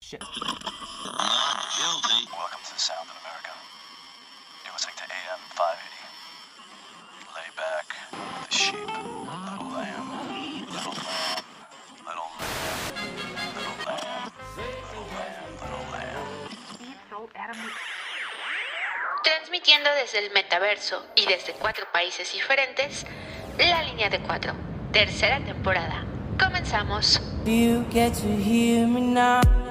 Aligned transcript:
Shit. 0.00 0.20
Not 0.20 0.28
guilty. 1.74 2.28
Welcome 2.30 2.60
to 2.64 2.72
the 2.74 2.78
Sound 2.78 3.08
in 3.08 3.16
America. 3.24 3.50
You're 4.62 4.72
listening 4.74 4.94
to 4.98 5.04
AM 5.08 5.40
580. 5.56 5.96
Lay 7.34 7.50
back 7.56 7.86
with 8.12 8.46
the 8.46 8.54
sheep. 8.54 8.86
Little 8.86 9.72
lamb. 9.72 10.06
Little 10.68 10.94
lamb. 10.94 11.42
Little 12.06 12.30
lamb. 12.38 12.60
Little 13.56 13.78
lamb. 13.88 14.30
Little 15.64 15.86
lamb. 15.90 16.28
Little 17.10 17.28
lamb. 17.32 17.70
Transmitiendo 19.24 19.90
desde 19.94 20.24
el 20.24 20.32
metaverso 20.32 21.04
y 21.16 21.26
desde 21.26 21.54
cuatro 21.54 21.86
países 21.90 22.32
diferentes, 22.32 23.06
La 23.58 23.82
Línea 23.82 24.08
de 24.10 24.20
Cuatro, 24.20 24.52
tercera 24.92 25.40
temporada. 25.40 26.04
Comenzamos. 26.38 27.20
You 27.44 27.84
get 27.90 28.14
to 28.14 28.28
hear 28.28 28.86
me 28.86 29.00
now. 29.00 29.65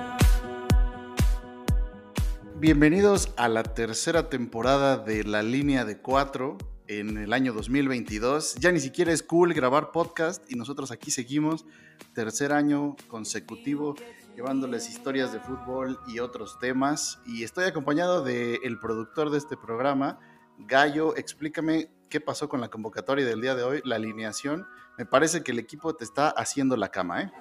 Bienvenidos 2.65 3.31
a 3.37 3.47
la 3.47 3.61
tercera 3.61 4.27
temporada 4.27 4.97
de 4.97 5.23
La 5.23 5.43
Línea 5.43 5.85
de 5.85 6.01
Cuatro 6.01 6.57
en 6.87 7.19
el 7.19 7.31
año 7.31 7.53
2022. 7.53 8.55
Ya 8.55 8.71
ni 8.71 8.79
siquiera 8.79 9.11
es 9.11 9.21
cool 9.21 9.53
grabar 9.53 9.91
podcast 9.91 10.51
y 10.51 10.55
nosotros 10.55 10.89
aquí 10.89 11.11
seguimos, 11.11 11.67
tercer 12.15 12.53
año 12.53 12.95
consecutivo, 13.07 13.93
llevándoles 14.35 14.89
historias 14.89 15.31
de 15.31 15.41
fútbol 15.41 15.99
y 16.07 16.17
otros 16.17 16.57
temas. 16.57 17.19
Y 17.27 17.43
estoy 17.43 17.65
acompañado 17.65 18.23
del 18.23 18.79
productor 18.79 19.29
de 19.29 19.37
este 19.37 19.57
programa, 19.57 20.17
Gallo. 20.57 21.15
Explícame 21.15 21.91
qué 22.09 22.19
pasó 22.19 22.49
con 22.49 22.61
la 22.61 22.69
convocatoria 22.69 23.27
del 23.27 23.41
día 23.41 23.53
de 23.53 23.61
hoy, 23.61 23.81
la 23.85 23.97
alineación. 23.97 24.65
Me 24.97 25.05
parece 25.05 25.43
que 25.43 25.51
el 25.51 25.59
equipo 25.59 25.95
te 25.95 26.03
está 26.03 26.29
haciendo 26.29 26.75
la 26.77 26.89
cama, 26.89 27.21
¿eh? 27.21 27.31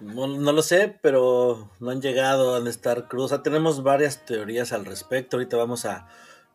No, 0.00 0.26
no 0.26 0.52
lo 0.52 0.62
sé, 0.62 0.98
pero 1.00 1.70
no 1.80 1.90
han 1.90 2.02
llegado 2.02 2.54
a 2.54 2.68
estar 2.68 3.08
cruz. 3.08 3.26
O 3.26 3.28
sea, 3.28 3.42
tenemos 3.42 3.82
varias 3.82 4.26
teorías 4.26 4.72
al 4.72 4.84
respecto. 4.84 5.36
Ahorita 5.36 5.56
vamos 5.56 5.86
a 5.86 6.06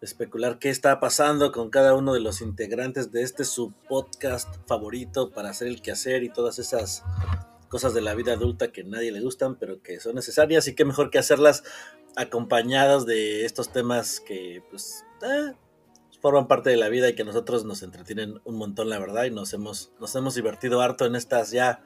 especular 0.02 0.60
qué 0.60 0.70
está 0.70 1.00
pasando 1.00 1.52
con 1.52 1.70
cada 1.70 1.96
uno 1.96 2.14
de 2.14 2.20
los 2.20 2.42
integrantes 2.42 3.12
de 3.12 3.22
este 3.22 3.44
su 3.46 3.72
podcast 3.88 4.56
favorito 4.68 5.32
para 5.32 5.50
hacer 5.50 5.68
el 5.68 5.82
quehacer 5.82 6.24
y 6.24 6.30
todas 6.30 6.60
esas 6.60 7.04
cosas 7.70 7.94
de 7.94 8.02
la 8.02 8.16
vida 8.16 8.34
adulta 8.34 8.72
que 8.72 8.82
a 8.82 8.86
nadie 8.86 9.12
le 9.12 9.22
gustan, 9.22 9.56
pero 9.56 9.82
que 9.82 10.00
son 10.00 10.16
necesarias 10.16 10.68
y 10.68 10.76
qué 10.76 10.86
mejor 10.86 11.10
que 11.10 11.20
hacerlas 11.20 11.64
acompañadas 12.16 13.06
de 13.06 13.46
estos 13.46 13.72
temas 13.72 14.20
que 14.20 14.64
pues 14.70 15.06
eh, 15.22 15.54
forman 16.20 16.48
parte 16.48 16.70
de 16.70 16.78
la 16.78 16.90
vida 16.90 17.08
y 17.08 17.16
que 17.16 17.22
a 17.22 17.26
nosotros 17.26 17.64
nos 17.64 17.84
entretienen 17.84 18.42
un 18.44 18.56
montón, 18.56 18.90
la 18.90 19.00
verdad, 19.00 19.26
y 19.26 19.32
nos 19.32 19.54
hemos, 19.54 19.94
nos 20.00 20.14
hemos 20.16 20.36
divertido 20.36 20.82
harto 20.82 21.06
en 21.06 21.16
estas 21.16 21.52
ya 21.52 21.84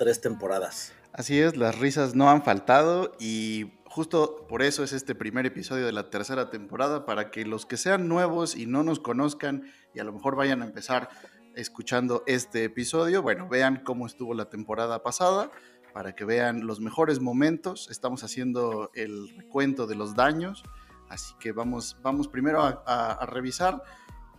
tres 0.00 0.22
temporadas. 0.22 0.94
Así 1.12 1.38
es, 1.38 1.58
las 1.58 1.78
risas 1.78 2.14
no 2.14 2.30
han 2.30 2.42
faltado 2.42 3.12
y 3.20 3.72
justo 3.84 4.46
por 4.48 4.62
eso 4.62 4.82
es 4.82 4.94
este 4.94 5.14
primer 5.14 5.44
episodio 5.44 5.84
de 5.84 5.92
la 5.92 6.08
tercera 6.08 6.48
temporada, 6.48 7.04
para 7.04 7.30
que 7.30 7.44
los 7.44 7.66
que 7.66 7.76
sean 7.76 8.08
nuevos 8.08 8.56
y 8.56 8.64
no 8.64 8.82
nos 8.82 8.98
conozcan 8.98 9.70
y 9.94 10.00
a 10.00 10.04
lo 10.04 10.12
mejor 10.14 10.36
vayan 10.36 10.62
a 10.62 10.64
empezar 10.64 11.10
escuchando 11.54 12.22
este 12.26 12.64
episodio, 12.64 13.20
bueno, 13.20 13.46
vean 13.48 13.82
cómo 13.84 14.06
estuvo 14.06 14.32
la 14.32 14.48
temporada 14.48 15.02
pasada, 15.02 15.50
para 15.92 16.14
que 16.14 16.24
vean 16.24 16.66
los 16.66 16.80
mejores 16.80 17.20
momentos. 17.20 17.88
Estamos 17.90 18.22
haciendo 18.22 18.90
el 18.94 19.28
recuento 19.36 19.86
de 19.86 19.96
los 19.96 20.14
daños, 20.14 20.62
así 21.10 21.34
que 21.40 21.52
vamos, 21.52 21.98
vamos 22.00 22.28
primero 22.28 22.62
a, 22.62 22.82
a- 22.86 23.12
a 23.12 23.26
revisar 23.26 23.82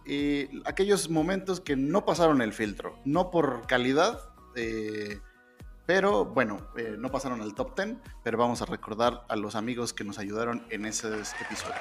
eh, 0.05 0.49
aquellos 0.65 1.09
momentos 1.09 1.59
que 1.59 1.75
no 1.75 2.05
pasaron 2.05 2.41
el 2.41 2.53
filtro, 2.53 2.97
no 3.05 3.29
por 3.29 3.67
calidad, 3.67 4.17
eh, 4.55 5.19
pero 5.85 6.25
bueno, 6.25 6.67
eh, 6.77 6.95
no 6.97 7.11
pasaron 7.11 7.41
al 7.41 7.53
top 7.53 7.75
10, 7.75 7.97
pero 8.23 8.37
vamos 8.37 8.61
a 8.61 8.65
recordar 8.65 9.25
a 9.27 9.35
los 9.35 9.55
amigos 9.55 9.93
que 9.93 10.03
nos 10.03 10.19
ayudaron 10.19 10.63
en 10.69 10.85
esos 10.85 11.33
episodios. 11.41 11.79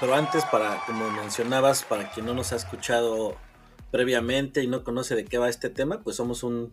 Pero 0.00 0.14
antes, 0.14 0.44
para, 0.44 0.82
como 0.86 1.10
mencionabas, 1.10 1.82
para 1.82 2.10
quien 2.10 2.26
no 2.26 2.34
nos 2.34 2.52
ha 2.52 2.56
escuchado 2.56 3.36
previamente 3.90 4.62
y 4.62 4.66
no 4.66 4.84
conoce 4.84 5.14
de 5.14 5.24
qué 5.24 5.38
va 5.38 5.48
este 5.48 5.70
tema, 5.70 6.00
pues 6.00 6.16
somos 6.16 6.42
un 6.42 6.70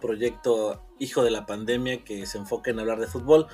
proyecto 0.00 0.82
hijo 0.98 1.22
de 1.22 1.30
la 1.30 1.46
pandemia 1.46 2.02
que 2.02 2.26
se 2.26 2.38
enfoca 2.38 2.70
en 2.70 2.80
hablar 2.80 2.98
de 2.98 3.06
fútbol 3.06 3.46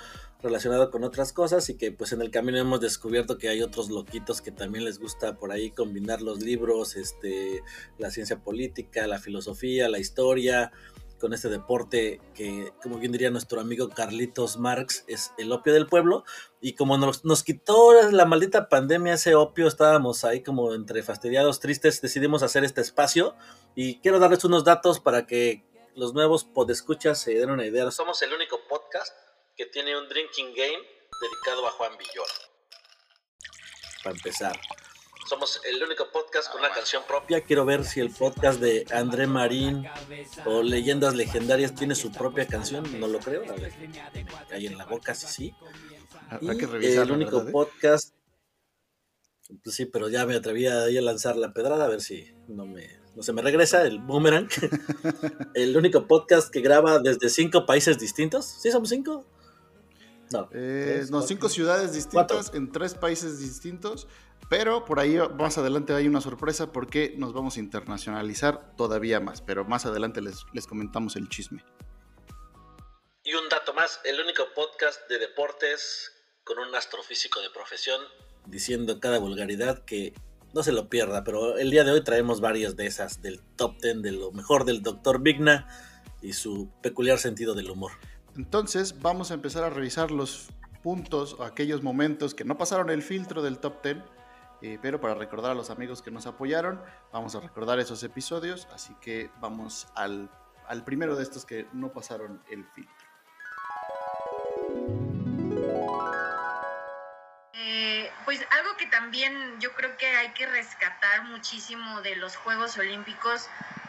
relacionado 0.43 0.91
con 0.91 1.03
otras 1.03 1.33
cosas 1.33 1.69
y 1.71 1.77
que 1.77 1.93
pues 1.93 2.13
en 2.13 2.21
el 2.21 2.31
camino 2.31 2.59
hemos 2.59 2.81
descubierto 2.81 3.39
que 3.39 3.49
hay 3.49 3.63
otros 3.63 3.91
loquitos 3.91 4.43
que 4.43 4.53
también 4.53 4.85
les 4.85 4.99
gusta 4.99 5.37
por 5.39 5.51
ahí 5.51 5.71
combinar 5.71 6.23
los 6.23 6.41
libros, 6.41 6.97
este, 6.97 7.63
la 7.99 8.11
ciencia 8.11 8.39
política, 8.39 9.07
la 9.07 9.19
filosofía, 9.19 9.89
la 9.89 9.99
historia, 9.99 10.73
con 11.19 11.33
este 11.33 11.49
deporte 11.49 12.21
que, 12.35 12.73
como 12.83 12.99
bien 12.99 13.13
diría 13.13 13.31
nuestro 13.31 13.61
amigo 13.61 13.89
Carlitos 13.89 14.57
Marx, 14.59 15.05
es 15.07 15.33
el 15.39 15.53
opio 15.53 15.73
del 15.73 15.87
pueblo. 15.87 16.25
Y 16.61 16.75
como 16.75 16.99
nos, 16.99 17.25
nos 17.25 17.43
quitó 17.43 18.11
la 18.11 18.25
maldita 18.25 18.69
pandemia 18.69 19.15
ese 19.15 19.35
opio, 19.35 19.67
estábamos 19.67 20.25
ahí 20.25 20.43
como 20.43 20.75
entre 20.75 21.03
fastidiados, 21.03 21.61
tristes, 21.61 22.01
decidimos 22.01 22.43
hacer 22.43 22.65
este 22.65 22.81
espacio. 22.81 23.35
Y 23.75 24.01
quiero 24.01 24.19
darles 24.19 24.45
unos 24.45 24.65
datos 24.65 25.01
para 25.01 25.27
que 25.27 25.65
los 25.95 26.13
nuevos 26.15 26.45
podescuchas 26.45 27.21
se 27.21 27.35
den 27.35 27.51
una 27.51 27.67
idea. 27.67 27.91
Somos 27.91 28.21
el 28.23 28.33
único 28.33 28.61
podcast 28.69 29.13
que 29.57 29.67
tiene 29.67 29.99
un 29.99 30.09
drinking 30.09 30.55
game 30.55 30.83
dedicado 31.21 31.67
a 31.67 31.71
Juan 31.71 31.93
Villoro. 31.97 32.33
Para 34.05 34.15
empezar. 34.15 34.61
Somos 35.27 35.61
el 35.65 35.83
único 35.83 36.09
podcast 36.13 36.51
con 36.51 36.61
una 36.61 36.71
canción 36.71 37.03
propia. 37.07 37.41
Quiero 37.41 37.65
ver 37.65 37.85
si 37.85 37.99
el 37.99 38.11
podcast 38.11 38.61
de 38.61 38.87
André 38.93 39.27
Marín 39.27 39.85
o 40.45 40.63
Leyendas 40.63 41.17
Legendarias 41.17 41.75
tiene 41.75 41.97
su 41.97 42.13
propia 42.13 42.47
canción. 42.47 43.01
No 43.01 43.09
lo 43.09 43.19
creo. 43.19 43.43
A 43.51 43.55
ver, 43.55 43.73
me 44.15 44.25
cae 44.49 44.67
en 44.67 44.79
la 44.79 44.87
boca 44.87 45.15
si 45.15 45.27
sí. 45.27 45.55
Y 46.41 46.57
que 46.57 46.67
revisar. 46.67 47.07
el 47.07 47.11
único 47.11 47.45
podcast. 47.51 48.15
Pues 49.65 49.75
sí, 49.75 49.87
pero 49.87 50.09
ya 50.09 50.27
me 50.27 50.37
atreví 50.37 50.67
a, 50.67 50.85
ahí 50.85 50.97
a 50.97 51.03
lanzar 51.03 51.37
la 51.37 51.53
pedrada 51.53 51.85
a 51.85 51.89
ver 51.89 52.01
si 52.01 52.33
no 52.47 52.67
me 52.67 53.01
no 53.17 53.23
se 53.23 53.33
me 53.33 53.43
regresa 53.43 53.83
el 53.83 53.99
boomerang. 53.99 54.49
el 55.55 55.77
único 55.77 56.07
podcast 56.07 56.51
que 56.53 56.61
graba 56.61 57.01
desde 57.01 57.31
cinco 57.31 57.67
países 57.67 57.99
distintos. 57.99 58.45
¿Sí 58.45 58.71
somos 58.71 58.91
cinco? 58.91 59.25
No. 60.33 60.49
Eh, 60.53 60.95
tres, 60.97 61.11
no, 61.11 61.19
cuatro. 61.19 61.29
cinco 61.29 61.49
ciudades 61.49 61.93
distintas 61.93 62.53
en 62.55 62.73
tres 62.73 62.95
países 62.95 63.39
distintos, 63.39 64.09
pero 64.49 64.85
por 64.85 65.01
ahí 65.01 65.19
más 65.39 65.59
adelante 65.59 65.95
hay 65.95 66.09
una 66.09 66.21
sorpresa 66.21 66.73
porque 66.73 67.15
nos 67.17 67.33
vamos 67.33 67.57
a 67.57 67.61
internacionalizar 67.61 68.75
todavía 68.77 69.21
más, 69.21 69.41
pero 69.43 69.65
más 69.65 69.87
adelante 69.87 70.21
les, 70.21 70.45
les 70.53 70.67
comentamos 70.67 71.17
el 71.17 71.29
chisme. 71.29 71.65
Y 73.23 73.35
un 73.35 73.49
dato 73.49 73.75
más, 73.75 74.01
el 74.05 74.21
único 74.21 74.45
podcast 74.55 75.09
de 75.09 75.19
deportes 75.19 76.13
con 76.45 76.59
un 76.59 76.75
astrofísico 76.75 77.41
de 77.41 77.51
profesión 77.51 78.01
diciendo 78.47 79.01
cada 79.01 79.19
vulgaridad 79.19 79.85
que 79.85 80.15
no 80.55 80.63
se 80.63 80.73
lo 80.73 80.89
pierda, 80.89 81.25
pero 81.25 81.59
el 81.59 81.71
día 81.71 81.85
de 81.85 81.91
hoy 81.91 82.03
traemos 82.03 82.41
varias 82.41 82.77
de 82.77 82.87
esas 82.87 83.21
del 83.21 83.43
top 83.57 83.81
10 83.83 84.03
de 84.03 84.13
lo 84.13 84.33
mejor 84.33 84.65
del 84.65 84.83
Dr. 84.83 85.21
Vigna 85.21 85.69
y 86.23 86.33
su 86.33 86.71
peculiar 86.83 87.19
sentido 87.19 87.55
del 87.55 87.71
humor. 87.71 87.93
Entonces 88.37 89.01
vamos 89.01 89.31
a 89.31 89.35
empezar 89.35 89.65
a 89.65 89.71
revisar 89.71 90.11
los 90.11 90.49
puntos 90.83 91.35
o 91.39 91.45
aquellos 91.45 91.83
momentos 91.83 92.35
que 92.35 92.45
no 92.45 92.59
pasaron 92.59 92.91
el 92.91 93.03
filtro 93.03 93.43
del 93.43 93.59
top 93.59 93.83
10, 93.83 93.97
eh, 94.63 94.79
pero 94.81 95.01
para 95.01 95.15
recordar 95.15 95.53
a 95.53 95.55
los 95.55 95.71
amigos 95.71 96.03
que 96.03 96.11
nos 96.11 96.27
apoyaron, 96.27 96.81
vamos 97.13 97.35
a 97.35 97.41
recordar 97.41 97.79
esos 97.81 98.03
episodios, 98.03 98.69
así 98.73 98.95
que 99.01 99.31
vamos 99.41 99.89
al, 99.95 100.31
al 100.69 100.85
primero 100.85 101.17
de 101.17 101.23
estos 101.23 101.47
que 101.47 101.67
no 101.73 101.93
pasaron 101.93 102.43
el 102.51 102.65
filtro. 102.67 102.95
Eh, 107.55 108.11
pues 108.27 108.41
algo 108.51 108.77
que 108.77 108.87
también 108.87 109.59
yo 109.61 109.73
creo 109.73 109.97
que 109.97 110.07
hay 110.07 110.33
que 110.35 110.47
rescatar 110.47 111.25
muchísimo 111.25 112.03
de 112.03 112.17
los 112.17 112.37
Juegos 112.37 112.77
Olímpicos 112.77 113.49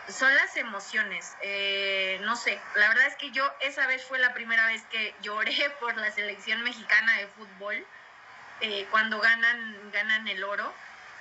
son 0.10 0.34
las 0.36 0.56
emociones. 0.58 1.36
Eh, 1.42 2.20
no 2.24 2.36
sé, 2.36 2.60
la 2.76 2.90
verdad 2.90 3.08
es 3.08 3.16
que 3.16 3.32
yo 3.32 3.50
esa 3.62 3.88
vez 3.88 4.04
fue 4.06 4.20
la 4.20 4.34
primera 4.34 4.66
vez 4.68 4.84
que 4.90 5.14
lloré 5.22 5.70
por 5.80 5.96
la 5.98 6.12
selección 6.12 6.62
mexicana 6.64 7.18
de 7.18 7.28
fútbol 7.28 7.86
eh, 8.62 8.88
cuando 8.92 9.20
ganan, 9.20 9.92
ganan 9.92 10.28
el 10.28 10.44
oro. 10.44 10.74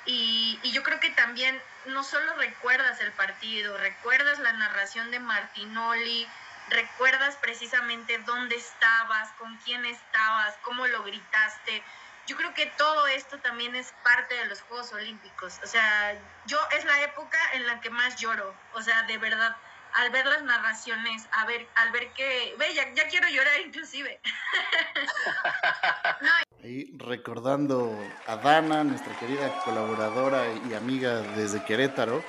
Y, 0.06 0.60
y 0.62 0.70
yo 0.70 0.84
creo 0.84 1.00
que 1.00 1.10
también 1.10 1.60
no 1.86 2.04
solo 2.04 2.34
recuerdas 2.36 3.00
el 3.00 3.10
partido, 3.12 3.76
recuerdas 3.76 4.38
la 4.38 4.52
narración 4.52 5.10
de 5.10 5.18
Martinoli, 5.18 6.28
recuerdas 6.68 7.36
precisamente 7.36 8.18
dónde 8.18 8.56
estabas, 8.56 9.28
con 9.38 9.56
quién 9.58 9.84
estabas, 9.84 10.54
cómo 10.62 10.86
lo 10.86 11.02
gritaste. 11.02 11.82
Yo 12.26 12.36
creo 12.36 12.52
que 12.54 12.66
todo 12.76 13.06
esto 13.06 13.38
también 13.38 13.76
es 13.76 13.92
parte 14.02 14.34
de 14.34 14.46
los 14.46 14.60
Juegos 14.62 14.92
Olímpicos. 14.92 15.60
O 15.62 15.66
sea, 15.66 16.20
yo 16.46 16.58
es 16.76 16.84
la 16.84 17.02
época 17.02 17.38
en 17.54 17.66
la 17.66 17.80
que 17.80 17.90
más 17.90 18.16
lloro. 18.16 18.54
O 18.74 18.82
sea, 18.82 19.04
de 19.04 19.16
verdad, 19.18 19.56
al 19.94 20.10
ver 20.10 20.26
las 20.26 20.42
narraciones, 20.42 21.26
a 21.32 21.46
ver, 21.46 21.68
al 21.76 21.92
ver 21.92 22.12
que, 22.12 22.54
ve, 22.58 22.74
ya, 22.74 22.92
ya 22.94 23.06
quiero 23.08 23.28
llorar 23.28 23.60
inclusive. 23.64 24.20
Ahí 26.64 26.90
recordando 26.96 27.96
a 28.26 28.36
Dana, 28.36 28.82
nuestra 28.82 29.16
querida 29.18 29.62
colaboradora 29.64 30.46
y 30.68 30.74
amiga 30.74 31.20
desde 31.20 31.64
Querétaro. 31.64 32.24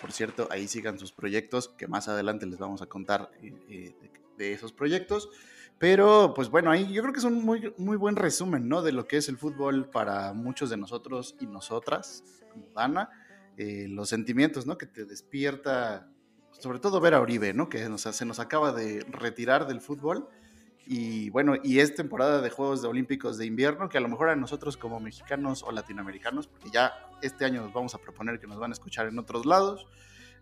Por 0.00 0.12
cierto, 0.12 0.46
ahí 0.50 0.68
sigan 0.68 0.98
sus 0.98 1.10
proyectos, 1.10 1.70
que 1.70 1.88
más 1.88 2.06
adelante 2.06 2.46
les 2.46 2.58
vamos 2.58 2.82
a 2.82 2.86
contar 2.86 3.30
eh, 3.42 3.52
eh, 3.68 3.94
de, 4.00 4.10
de 4.36 4.52
esos 4.52 4.72
proyectos. 4.72 5.30
Pero, 5.78 6.32
pues 6.34 6.50
bueno, 6.50 6.70
ahí 6.70 6.92
yo 6.92 7.02
creo 7.02 7.12
que 7.12 7.20
es 7.20 7.24
un 7.24 7.44
muy, 7.44 7.72
muy 7.78 7.96
buen 7.96 8.16
resumen, 8.16 8.68
¿no? 8.68 8.82
De 8.82 8.92
lo 8.92 9.06
que 9.06 9.16
es 9.16 9.28
el 9.28 9.38
fútbol 9.38 9.88
para 9.88 10.32
muchos 10.32 10.70
de 10.70 10.76
nosotros 10.76 11.36
y 11.40 11.46
nosotras, 11.46 12.24
como 12.52 12.66
Dana. 12.74 13.10
Eh, 13.56 13.86
los 13.88 14.08
sentimientos, 14.08 14.66
¿no? 14.66 14.76
Que 14.76 14.86
te 14.86 15.04
despierta, 15.04 16.08
sobre 16.58 16.80
todo 16.80 17.00
ver 17.00 17.14
a 17.14 17.20
Oribe, 17.20 17.54
¿no? 17.54 17.68
Que 17.68 17.88
se 17.96 18.24
nos 18.24 18.38
acaba 18.40 18.72
de 18.72 19.04
retirar 19.10 19.68
del 19.68 19.80
fútbol. 19.80 20.28
Y 20.84 21.30
bueno, 21.30 21.54
y 21.62 21.80
es 21.80 21.94
temporada 21.94 22.40
de 22.40 22.50
Juegos 22.50 22.82
Olímpicos 22.82 23.36
de 23.36 23.46
invierno, 23.46 23.88
que 23.88 23.98
a 23.98 24.00
lo 24.00 24.08
mejor 24.08 24.30
a 24.30 24.36
nosotros 24.36 24.76
como 24.76 24.98
mexicanos 25.00 25.62
o 25.62 25.70
latinoamericanos, 25.70 26.46
porque 26.46 26.70
ya 26.70 26.92
este 27.20 27.44
año 27.44 27.60
nos 27.62 27.72
vamos 27.72 27.94
a 27.94 27.98
proponer 27.98 28.40
que 28.40 28.46
nos 28.46 28.58
van 28.58 28.70
a 28.70 28.72
escuchar 28.72 29.06
en 29.06 29.18
otros 29.18 29.44
lados, 29.44 29.86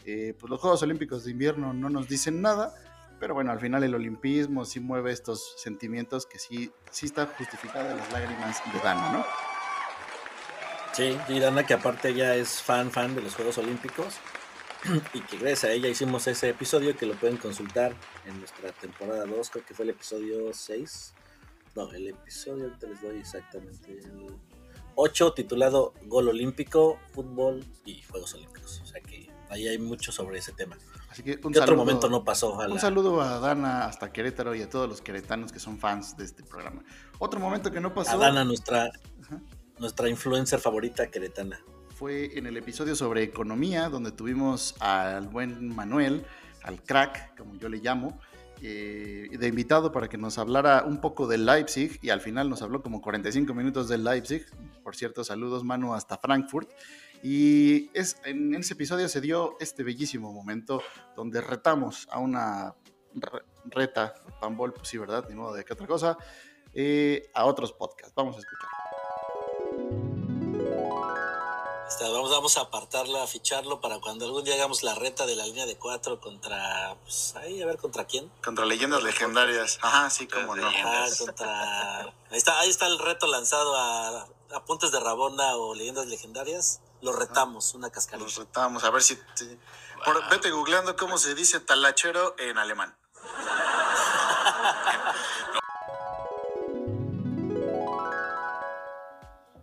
eh, 0.04 0.34
pues 0.38 0.48
los 0.48 0.60
Juegos 0.60 0.82
Olímpicos 0.82 1.24
de 1.24 1.32
invierno 1.32 1.72
no 1.72 1.90
nos 1.90 2.08
dicen 2.08 2.40
nada, 2.40 2.72
pero 3.18 3.34
bueno, 3.34 3.52
al 3.52 3.60
final 3.60 3.82
el 3.84 3.94
olimpismo 3.94 4.64
sí 4.64 4.80
mueve 4.80 5.12
estos 5.12 5.54
sentimientos 5.58 6.26
que 6.26 6.38
sí, 6.38 6.70
sí 6.90 7.06
está 7.06 7.26
justificada 7.26 7.94
las 7.94 8.12
lágrimas 8.12 8.62
de 8.72 8.78
Dana, 8.80 9.12
¿no? 9.12 9.24
Sí, 10.92 11.16
y 11.28 11.40
Dana 11.40 11.66
que 11.66 11.74
aparte 11.74 12.08
ella 12.08 12.34
es 12.34 12.62
fan, 12.62 12.90
fan 12.90 13.14
de 13.14 13.22
los 13.22 13.34
Juegos 13.34 13.58
Olímpicos 13.58 14.14
y 15.14 15.20
que 15.20 15.38
gracias 15.38 15.64
a 15.64 15.72
ella 15.72 15.88
hicimos 15.88 16.26
ese 16.26 16.50
episodio 16.50 16.96
que 16.96 17.06
lo 17.06 17.14
pueden 17.14 17.36
consultar 17.36 17.94
en 18.24 18.38
nuestra 18.38 18.72
temporada 18.72 19.26
2, 19.26 19.50
creo 19.50 19.64
que 19.64 19.74
fue 19.74 19.84
el 19.84 19.90
episodio 19.90 20.52
6. 20.52 21.14
No, 21.74 21.92
el 21.92 22.08
episodio, 22.08 22.72
te 22.78 22.88
les 22.88 23.02
doy 23.02 23.18
exactamente 23.18 23.92
el 23.92 24.26
8 24.94 25.34
titulado 25.34 25.92
Gol 26.04 26.28
Olímpico, 26.28 26.98
Fútbol 27.12 27.64
y 27.84 28.00
Juegos 28.02 28.32
Olímpicos. 28.34 28.80
O 28.82 28.86
sea 28.86 29.00
que 29.02 29.28
ahí 29.50 29.68
hay 29.68 29.78
mucho 29.78 30.12
sobre 30.12 30.38
ese 30.38 30.52
tema. 30.52 30.78
Así 31.16 31.22
que 31.22 31.30
un 31.36 31.40
¿Qué 31.40 31.60
otro 31.60 31.62
saludo- 31.62 31.76
momento 31.78 32.10
no 32.10 32.22
pasó? 32.24 32.58
Un 32.58 32.78
saludo 32.78 33.22
a 33.22 33.38
Dana 33.40 33.86
hasta 33.86 34.12
Querétaro 34.12 34.54
y 34.54 34.60
a 34.60 34.68
todos 34.68 34.86
los 34.86 35.00
queretanos 35.00 35.50
que 35.50 35.58
son 35.58 35.78
fans 35.78 36.14
de 36.18 36.26
este 36.26 36.42
programa. 36.42 36.82
Otro 37.18 37.40
momento 37.40 37.72
que 37.72 37.80
no 37.80 37.94
pasó 37.94 38.10
a 38.12 38.16
Dana, 38.18 38.44
nuestra, 38.44 38.90
Ajá. 39.22 39.40
nuestra 39.78 40.10
influencer 40.10 40.60
favorita 40.60 41.06
queretana. 41.10 41.58
fue 41.94 42.36
en 42.38 42.44
el 42.46 42.58
episodio 42.58 42.94
sobre 42.94 43.22
economía, 43.22 43.88
donde 43.88 44.12
tuvimos 44.12 44.74
al 44.80 45.28
buen 45.28 45.74
Manuel, 45.74 46.26
al 46.64 46.82
crack, 46.82 47.34
como 47.38 47.54
yo 47.54 47.70
le 47.70 47.78
llamo, 47.78 48.20
eh, 48.60 49.30
de 49.32 49.48
invitado 49.48 49.92
para 49.92 50.06
que 50.06 50.18
nos 50.18 50.36
hablara 50.36 50.84
un 50.86 51.00
poco 51.00 51.26
del 51.26 51.46
Leipzig 51.46 51.98
y 52.02 52.10
al 52.10 52.20
final 52.20 52.50
nos 52.50 52.60
habló 52.60 52.82
como 52.82 53.00
45 53.00 53.54
minutos 53.54 53.88
del 53.88 54.04
Leipzig. 54.04 54.44
Por 54.82 54.94
cierto, 54.94 55.24
saludos 55.24 55.64
Manu 55.64 55.94
hasta 55.94 56.18
Frankfurt. 56.18 56.68
Y 57.22 57.90
es, 57.98 58.16
en 58.24 58.54
ese 58.54 58.74
episodio 58.74 59.08
se 59.08 59.20
dio 59.20 59.56
este 59.60 59.82
bellísimo 59.82 60.32
momento 60.32 60.82
donde 61.16 61.40
retamos 61.40 62.06
a 62.10 62.18
una 62.18 62.74
re- 63.14 63.42
reta, 63.64 64.14
Pambol, 64.40 64.72
pues 64.72 64.88
sí, 64.88 64.98
¿verdad? 64.98 65.26
Ni 65.28 65.34
modo 65.34 65.54
de 65.54 65.64
qué 65.64 65.72
otra 65.72 65.86
cosa, 65.86 66.16
eh, 66.74 67.30
a 67.34 67.44
otros 67.46 67.72
podcasts. 67.72 68.14
Vamos 68.14 68.36
a 68.36 68.40
escuchar. 68.40 68.68
Este, 71.88 72.02
vamos, 72.10 72.30
vamos 72.30 72.56
a 72.58 72.62
apartarla, 72.62 73.22
a 73.22 73.26
ficharlo 73.28 73.80
para 73.80 74.00
cuando 74.00 74.24
algún 74.24 74.42
día 74.42 74.54
hagamos 74.54 74.82
la 74.82 74.96
reta 74.96 75.24
de 75.24 75.36
la 75.36 75.46
línea 75.46 75.66
de 75.66 75.76
cuatro 75.76 76.20
contra. 76.20 76.96
Pues 77.04 77.34
ahí, 77.36 77.62
a 77.62 77.66
ver 77.66 77.76
contra 77.76 78.04
quién. 78.04 78.28
Contra 78.44 78.66
leyendas 78.66 79.04
legendarias. 79.04 79.78
Ajá, 79.82 80.10
sí, 80.10 80.26
cómo 80.26 80.56
no. 80.56 80.66
Ah, 80.66 81.06
contra. 81.16 82.00
Ahí 82.00 82.12
está, 82.32 82.58
ahí 82.58 82.70
está 82.70 82.88
el 82.88 82.98
reto 82.98 83.28
lanzado 83.28 83.76
a 83.76 84.26
Apuntes 84.54 84.93
de 84.93 85.00
Rabona 85.00 85.56
o 85.56 85.75
Leyendas 85.75 86.06
Legendarias. 86.06 86.81
Lo 87.02 87.12
retamos, 87.12 87.75
una 87.75 87.90
cascarita. 87.90 88.31
retamos, 88.38 88.84
a 88.84 88.90
ver 88.90 89.02
si... 89.02 89.19
por- 90.04 90.28
vete 90.31 90.50
googleando 90.50 90.96
cómo 90.96 91.19
se 91.19 91.34
dice 91.34 91.60
talachero 91.60 92.34
en 92.38 92.56
alemán. 92.58 92.96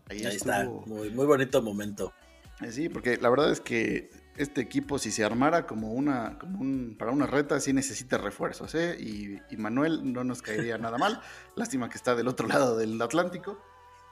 Ahí, 0.09 0.25
Ahí 0.25 0.35
está, 0.35 0.65
muy, 0.85 1.09
muy 1.11 1.25
bonito 1.25 1.61
momento. 1.61 2.13
Eh, 2.61 2.71
Sí, 2.71 2.89
porque 2.89 3.17
la 3.17 3.29
verdad 3.29 3.51
es 3.51 3.61
que 3.61 4.09
este 4.37 4.61
equipo, 4.61 4.99
si 4.99 5.11
se 5.11 5.23
armara 5.23 5.65
como 5.65 5.91
una, 5.93 6.37
como 6.39 6.59
un, 6.59 6.95
para 6.97 7.11
una 7.11 7.25
reta, 7.25 7.59
sí 7.59 7.73
necesita 7.73 8.17
refuerzos, 8.17 8.75
¿eh? 8.75 8.95
Y, 8.99 9.37
y 9.53 9.57
Manuel 9.57 10.11
no 10.13 10.23
nos 10.23 10.41
caería 10.41 10.77
nada 10.77 10.97
mal. 10.97 11.21
Lástima 11.55 11.89
que 11.89 11.97
está 11.97 12.15
del 12.15 12.27
otro 12.27 12.47
lado 12.47 12.77
del 12.77 13.01
Atlántico. 13.01 13.59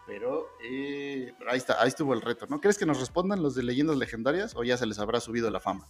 Pero 0.08 0.48
eh, 0.64 1.34
ahí 1.48 1.58
está, 1.58 1.82
ahí 1.82 1.88
estuvo 1.90 2.14
el 2.14 2.22
reto, 2.22 2.48
¿no? 2.50 2.60
¿Crees 2.60 2.78
que 2.78 2.86
nos 2.86 3.00
respondan 3.00 3.42
los 3.44 3.56
de 3.56 3.64
leyendas 3.64 3.98
legendarias 3.98 4.54
o 4.56 4.64
ya 4.64 4.78
se 4.78 4.86
les 4.86 5.00
habrá 5.00 5.20
subido 5.20 5.50
la 5.52 5.60
fama? 5.60 5.88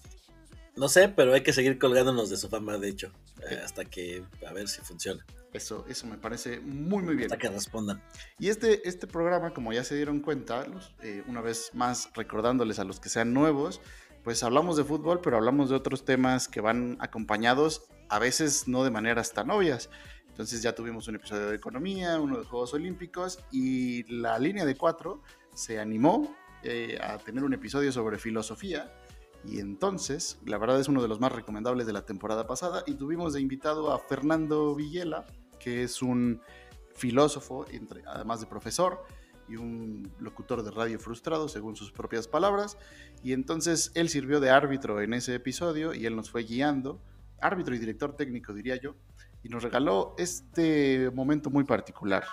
No 0.76 0.88
sé, 0.88 1.10
pero 1.10 1.34
hay 1.34 1.42
que 1.44 1.54
seguir 1.54 1.78
colgándonos 1.80 2.30
de 2.30 2.38
su 2.38 2.48
fama, 2.50 2.78
de 2.78 2.90
hecho, 2.90 3.12
eh, 3.50 3.60
hasta 3.64 3.84
que 3.86 4.24
a 4.48 4.54
ver 4.54 4.68
si 4.70 4.82
funciona, 4.82 5.26
Eso, 5.54 5.86
eso 5.90 6.08
me 6.08 6.18
parece 6.18 6.62
muy, 6.62 7.04
muy 7.04 7.16
bien. 7.16 7.26
hasta 7.32 7.38
que 7.38 7.50
respondan. 7.50 8.02
Y 8.40 8.48
este, 8.48 8.88
este 8.88 9.06
programa, 9.06 9.54
como 9.54 9.74
ya 9.74 9.84
se 9.84 9.96
dieron 9.96 10.22
cuenta, 10.22 10.66
los- 10.68 10.94
eh, 11.02 11.24
una 11.28 11.42
vez 11.42 11.72
más 11.74 12.10
recordándoles 12.16 12.80
a 12.80 12.86
los 12.86 13.02
que 13.02 13.10
sean 13.10 13.34
nuevos, 13.34 13.82
pues 14.24 14.44
hablamos 14.44 14.78
de 14.78 14.86
fútbol, 14.86 15.20
pero 15.22 15.36
hablamos 15.38 15.70
de 15.70 15.76
otros 15.76 16.06
temas 16.06 16.48
que 16.48 16.62
van 16.62 16.96
acompañados, 17.02 17.84
a 18.08 18.20
veces 18.20 18.68
no 18.68 18.84
de 18.86 18.92
maneras 18.92 19.34
tan 19.34 19.50
obvias. 19.52 19.90
Entonces 20.42 20.64
ya 20.64 20.74
tuvimos 20.74 21.08
un 21.08 21.18
episodio 21.18 21.50
de 21.50 21.56
economía, 21.56 22.20
uno 22.20 22.40
de 22.40 22.46
Juegos 22.46 22.74
Olímpicos 22.74 23.38
y 23.52 24.12
la 24.12 24.40
línea 24.40 24.66
de 24.66 24.76
cuatro 24.76 25.22
se 25.54 25.80
animó 25.80 26.36
eh, 26.64 26.98
a 27.00 27.20
tener 27.20 27.44
un 27.44 27.54
episodio 27.54 27.92
sobre 27.92 28.18
filosofía. 28.18 28.92
Y 29.46 29.60
entonces, 29.60 30.40
la 30.44 30.58
verdad 30.58 30.80
es 30.80 30.88
uno 30.88 31.00
de 31.04 31.08
los 31.08 31.20
más 31.20 31.32
recomendables 31.32 31.86
de 31.86 31.94
la 31.94 32.08
temporada 32.08 32.48
pasada 32.48 32.84
y 32.88 32.96
tuvimos 32.96 33.34
de 33.34 33.42
invitado 33.42 33.94
a 33.94 34.00
Fernando 34.00 34.74
Villela, 34.74 35.28
que 35.60 35.84
es 35.84 36.02
un 36.02 36.42
filósofo, 36.96 37.68
entre- 37.70 38.02
además 38.08 38.40
de 38.40 38.48
profesor, 38.48 39.06
y 39.48 39.58
un 39.58 40.12
locutor 40.20 40.64
de 40.64 40.72
radio 40.72 40.98
frustrado, 40.98 41.50
según 41.50 41.76
sus 41.76 41.92
propias 41.92 42.28
palabras. 42.28 42.80
Y 43.22 43.34
entonces 43.34 43.92
él 43.94 44.10
sirvió 44.10 44.40
de 44.40 44.50
árbitro 44.50 45.02
en 45.02 45.14
ese 45.14 45.36
episodio 45.36 45.94
y 45.94 46.08
él 46.08 46.16
nos 46.16 46.32
fue 46.32 46.42
guiando, 46.42 47.00
árbitro 47.40 47.76
y 47.76 47.78
director 47.78 48.16
técnico, 48.16 48.56
diría 48.56 48.78
yo, 48.78 48.96
y 49.44 49.50
nos 49.50 49.64
regaló 49.64 50.16
este 50.18 51.10
momento 51.12 51.50
muy 51.50 51.64
particular. 51.64 52.24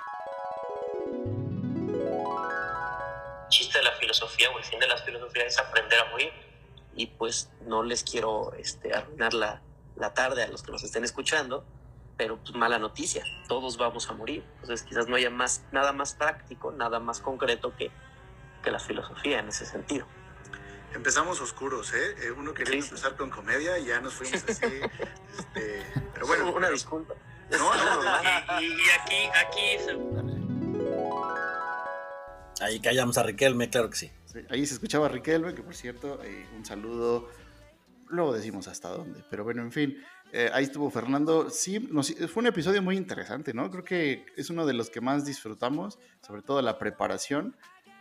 chiste 3.48 3.78
de 3.78 3.84
la 3.84 3.92
filosofía 3.92 4.50
o 4.50 4.58
el 4.58 4.64
fin 4.64 4.78
de 4.78 4.86
la 4.86 4.96
filosofía 4.98 5.44
es 5.44 5.58
aprender 5.58 5.98
a 5.98 6.10
morir. 6.10 6.30
Y 6.94 7.06
pues 7.06 7.50
no 7.66 7.82
les 7.82 8.02
quiero 8.02 8.52
este, 8.54 8.94
arruinar 8.94 9.34
la, 9.34 9.62
la 9.96 10.14
tarde 10.14 10.42
a 10.42 10.48
los 10.48 10.62
que 10.62 10.72
nos 10.72 10.82
estén 10.82 11.04
escuchando, 11.04 11.64
pero 12.16 12.38
pues 12.38 12.54
mala 12.54 12.78
noticia, 12.78 13.22
todos 13.46 13.76
vamos 13.76 14.08
a 14.10 14.14
morir. 14.14 14.44
Entonces 14.60 14.82
quizás 14.82 15.06
no 15.06 15.16
haya 15.16 15.30
más, 15.30 15.64
nada 15.72 15.92
más 15.92 16.14
práctico, 16.14 16.72
nada 16.72 16.98
más 16.98 17.20
concreto 17.20 17.74
que, 17.76 17.90
que 18.62 18.70
la 18.70 18.80
filosofía 18.80 19.38
en 19.38 19.48
ese 19.48 19.64
sentido. 19.64 20.06
Empezamos 20.94 21.40
oscuros, 21.40 21.92
¿eh? 21.94 22.30
Uno 22.36 22.52
quería 22.54 22.72
Sí. 22.82 22.88
empezar 22.88 23.16
con 23.16 23.30
comedia 23.30 23.78
y 23.78 23.86
ya 23.86 24.00
nos 24.00 24.14
fuimos 24.14 24.42
así. 24.48 24.64
este, 25.38 25.82
pero 26.14 26.26
bueno, 26.26 26.52
Una 26.52 26.70
disculpa. 26.70 27.14
No, 27.50 27.58
no, 27.74 28.02
no. 28.02 28.60
Y, 28.60 28.64
y- 28.64 28.72
y 28.72 28.90
aquí, 29.00 29.30
aquí 29.46 29.84
se- 29.84 29.98
Ahí 32.60 32.80
callamos 32.80 33.16
a 33.18 33.22
Riquelme, 33.22 33.70
claro 33.70 33.88
que 33.90 33.96
sí. 33.96 34.10
Sí, 34.26 34.40
ahí 34.50 34.66
se 34.66 34.74
escuchaba 34.74 35.06
a 35.06 35.08
Riquelme, 35.08 35.54
que 35.54 35.62
por 35.62 35.74
cierto, 35.76 36.20
eh, 36.24 36.46
un 36.56 36.64
saludo. 36.64 37.28
Luego 38.08 38.32
decimos 38.32 38.66
hasta 38.68 38.88
dónde, 38.88 39.22
pero 39.30 39.44
bueno, 39.44 39.62
en 39.62 39.70
fin, 39.70 40.02
eh, 40.32 40.50
ahí 40.52 40.64
estuvo 40.64 40.90
Fernando. 40.90 41.50
Sí, 41.50 41.78
nos- 41.78 42.12
fue 42.14 42.40
un 42.40 42.46
episodio 42.48 42.82
muy 42.82 42.96
interesante, 42.96 43.54
¿no? 43.54 43.70
Creo 43.70 43.84
que 43.84 44.26
es 44.36 44.50
uno 44.50 44.66
de 44.66 44.72
los 44.74 44.90
que 44.90 45.00
más 45.00 45.24
disfrutamos, 45.24 45.98
sobre 46.26 46.42
todo 46.42 46.60
la 46.60 46.78
preparación. 46.78 47.56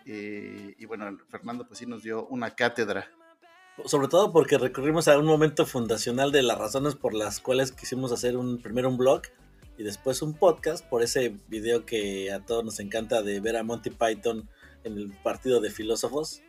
Eh, 0.08 0.76
y 0.78 0.86
bueno, 0.86 1.18
Fernando 1.30 1.68
pues 1.68 1.80
sí 1.80 1.86
nos 1.86 2.04
dio 2.04 2.26
una 2.28 2.56
cátedra. 2.56 3.12
Sobre 3.86 4.08
todo 4.08 4.32
porque 4.32 4.58
recurrimos 4.58 5.08
a 5.08 5.20
un 5.20 5.26
momento 5.26 5.66
fundacional 5.66 6.32
de 6.32 6.42
las 6.42 6.58
razones 6.58 6.96
por 6.96 7.14
las 7.14 7.40
cuales 7.40 7.72
quisimos 7.72 8.12
hacer 8.12 8.36
un 8.36 8.60
primero 8.60 8.90
un 8.90 8.98
blog 8.98 9.22
y 9.78 9.84
después 9.84 10.22
un 10.24 10.34
podcast 10.34 10.84
por 10.88 11.04
ese 11.04 11.38
video 11.48 11.86
que 11.86 12.32
a 12.32 12.44
todos 12.44 12.66
nos 12.66 12.80
encanta 12.80 13.22
de 13.22 13.40
ver 13.40 13.56
a 13.56 13.64
Monty 13.64 13.92
Python 13.92 14.50
en 14.84 14.98
el 14.98 15.12
partido 15.22 15.62
de 15.62 15.70
filósofos 15.70 16.42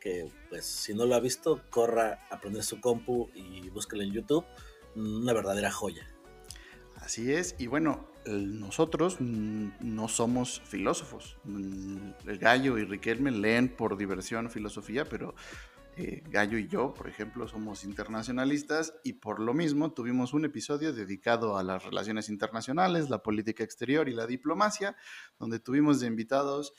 que 0.00 0.28
pues 0.48 0.66
si 0.66 0.94
no 0.94 1.06
lo 1.06 1.14
ha 1.14 1.20
visto 1.20 1.62
corra 1.70 2.18
a 2.30 2.40
prender 2.40 2.64
su 2.64 2.80
compu 2.80 3.30
y 3.34 3.68
búsquelo 3.68 4.02
en 4.02 4.10
YouTube. 4.10 4.44
Una 4.96 5.32
verdadera 5.32 5.70
joya. 5.70 6.06
Así 6.96 7.32
es, 7.32 7.54
y 7.58 7.68
bueno, 7.68 8.11
nosotros 8.26 9.20
no 9.20 10.08
somos 10.08 10.60
filósofos. 10.64 11.36
Mm, 11.44 11.96
El 12.26 12.38
Gallo 12.38 12.78
y 12.78 12.84
Riquelme 12.84 13.30
leen 13.30 13.68
por 13.68 13.96
diversión 13.96 14.50
filosofía, 14.50 15.04
pero 15.04 15.34
eh, 15.96 16.22
Gallo 16.30 16.56
y 16.56 16.68
yo, 16.68 16.94
por 16.94 17.08
ejemplo, 17.08 17.46
somos 17.46 17.84
internacionalistas 17.84 18.94
y 19.04 19.14
por 19.14 19.40
lo 19.40 19.52
mismo 19.52 19.92
tuvimos 19.92 20.32
un 20.32 20.44
episodio 20.44 20.92
dedicado 20.92 21.58
a 21.58 21.62
las 21.62 21.84
relaciones 21.84 22.30
internacionales, 22.30 23.10
la 23.10 23.22
política 23.22 23.62
exterior 23.62 24.08
y 24.08 24.14
la 24.14 24.26
diplomacia, 24.26 24.96
donde 25.38 25.58
tuvimos 25.58 26.00
de 26.00 26.06
invitados 26.06 26.72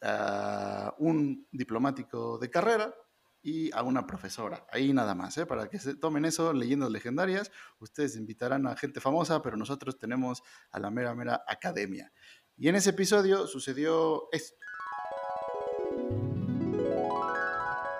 a 0.00 0.94
un 0.98 1.46
diplomático 1.52 2.38
de 2.38 2.50
carrera, 2.50 2.94
y 3.42 3.72
a 3.72 3.82
una 3.82 4.06
profesora. 4.06 4.66
Ahí 4.70 4.92
nada 4.92 5.14
más, 5.14 5.36
¿eh? 5.38 5.46
para 5.46 5.68
que 5.68 5.78
se 5.78 5.94
tomen 5.96 6.24
eso, 6.24 6.52
leyendas 6.52 6.90
legendarias. 6.90 7.50
Ustedes 7.80 8.16
invitarán 8.16 8.66
a 8.66 8.76
gente 8.76 9.00
famosa, 9.00 9.42
pero 9.42 9.56
nosotros 9.56 9.98
tenemos 9.98 10.42
a 10.70 10.78
la 10.78 10.90
mera, 10.90 11.14
mera 11.14 11.42
academia. 11.48 12.12
Y 12.56 12.68
en 12.68 12.76
ese 12.76 12.90
episodio 12.90 13.46
sucedió 13.46 14.28
esto. 14.32 14.56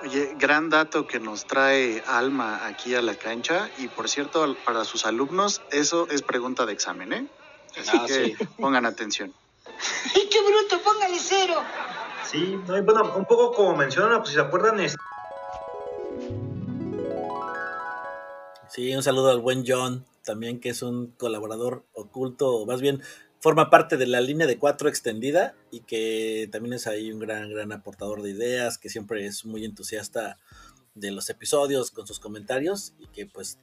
Oye, 0.03 0.35
gran 0.37 0.69
dato 0.69 1.07
que 1.07 1.21
nos 1.21 1.47
trae 1.47 2.03
Alma 2.09 2.67
aquí 2.67 2.95
a 2.95 3.03
la 3.03 3.15
cancha 3.15 3.71
y 3.79 3.87
por 3.89 4.09
cierto, 4.09 4.57
para 4.65 4.85
sus 4.85 5.07
alumnos, 5.07 5.63
eso 5.71 6.09
es 6.11 6.23
pregunta 6.23 6.67
de 6.67 6.73
examen, 6.73 7.13
¿eh? 7.13 7.27
Así 7.81 7.91
Ah, 7.93 8.05
que 8.07 8.37
sí. 8.37 8.37
pongan 8.59 8.85
atención. 8.85 9.33
¡Ay, 10.15 10.29
qué 10.31 10.39
bruto! 10.43 10.83
¡Póngale 10.83 11.19
cero! 11.21 11.63
Sí, 12.29 12.59
no, 12.67 12.77
y 12.77 12.81
bueno, 12.81 13.15
un 13.17 13.25
poco 13.25 13.53
como 13.53 13.77
mencionan, 13.77 14.19
pues 14.19 14.31
si 14.31 14.35
se 14.35 14.41
acuerdan, 14.41 14.81
es- 14.81 14.97
Sí, 18.73 18.95
un 18.97 19.03
saludo 19.03 19.31
al 19.31 19.41
buen 19.41 19.65
John, 19.67 20.07
también 20.25 20.59
que 20.59 20.71
es 20.71 20.81
un 20.81 21.09
colaborador 21.19 21.85
oculto, 21.93 22.55
o 22.55 22.65
más 22.65 22.81
bien 22.81 23.03
forma 23.39 23.69
parte 23.69 23.99
de 23.99 24.07
la 24.07 24.23
línea 24.23 24.47
de 24.47 24.59
cuatro 24.59 24.89
extendida 24.89 25.55
y 25.71 25.81
que 25.81 26.49
también 26.51 26.73
es 26.73 26.87
ahí 26.87 27.13
un 27.13 27.19
gran, 27.19 27.51
gran 27.51 27.71
aportador 27.73 28.23
de 28.23 28.31
ideas, 28.31 28.79
que 28.79 28.89
siempre 28.89 29.27
es 29.27 29.45
muy 29.45 29.67
entusiasta 29.67 30.39
de 30.95 31.11
los 31.11 31.29
episodios 31.29 31.91
con 31.91 32.07
sus 32.07 32.19
comentarios 32.19 32.95
y 32.99 33.09
que 33.09 33.27
pues 33.27 33.59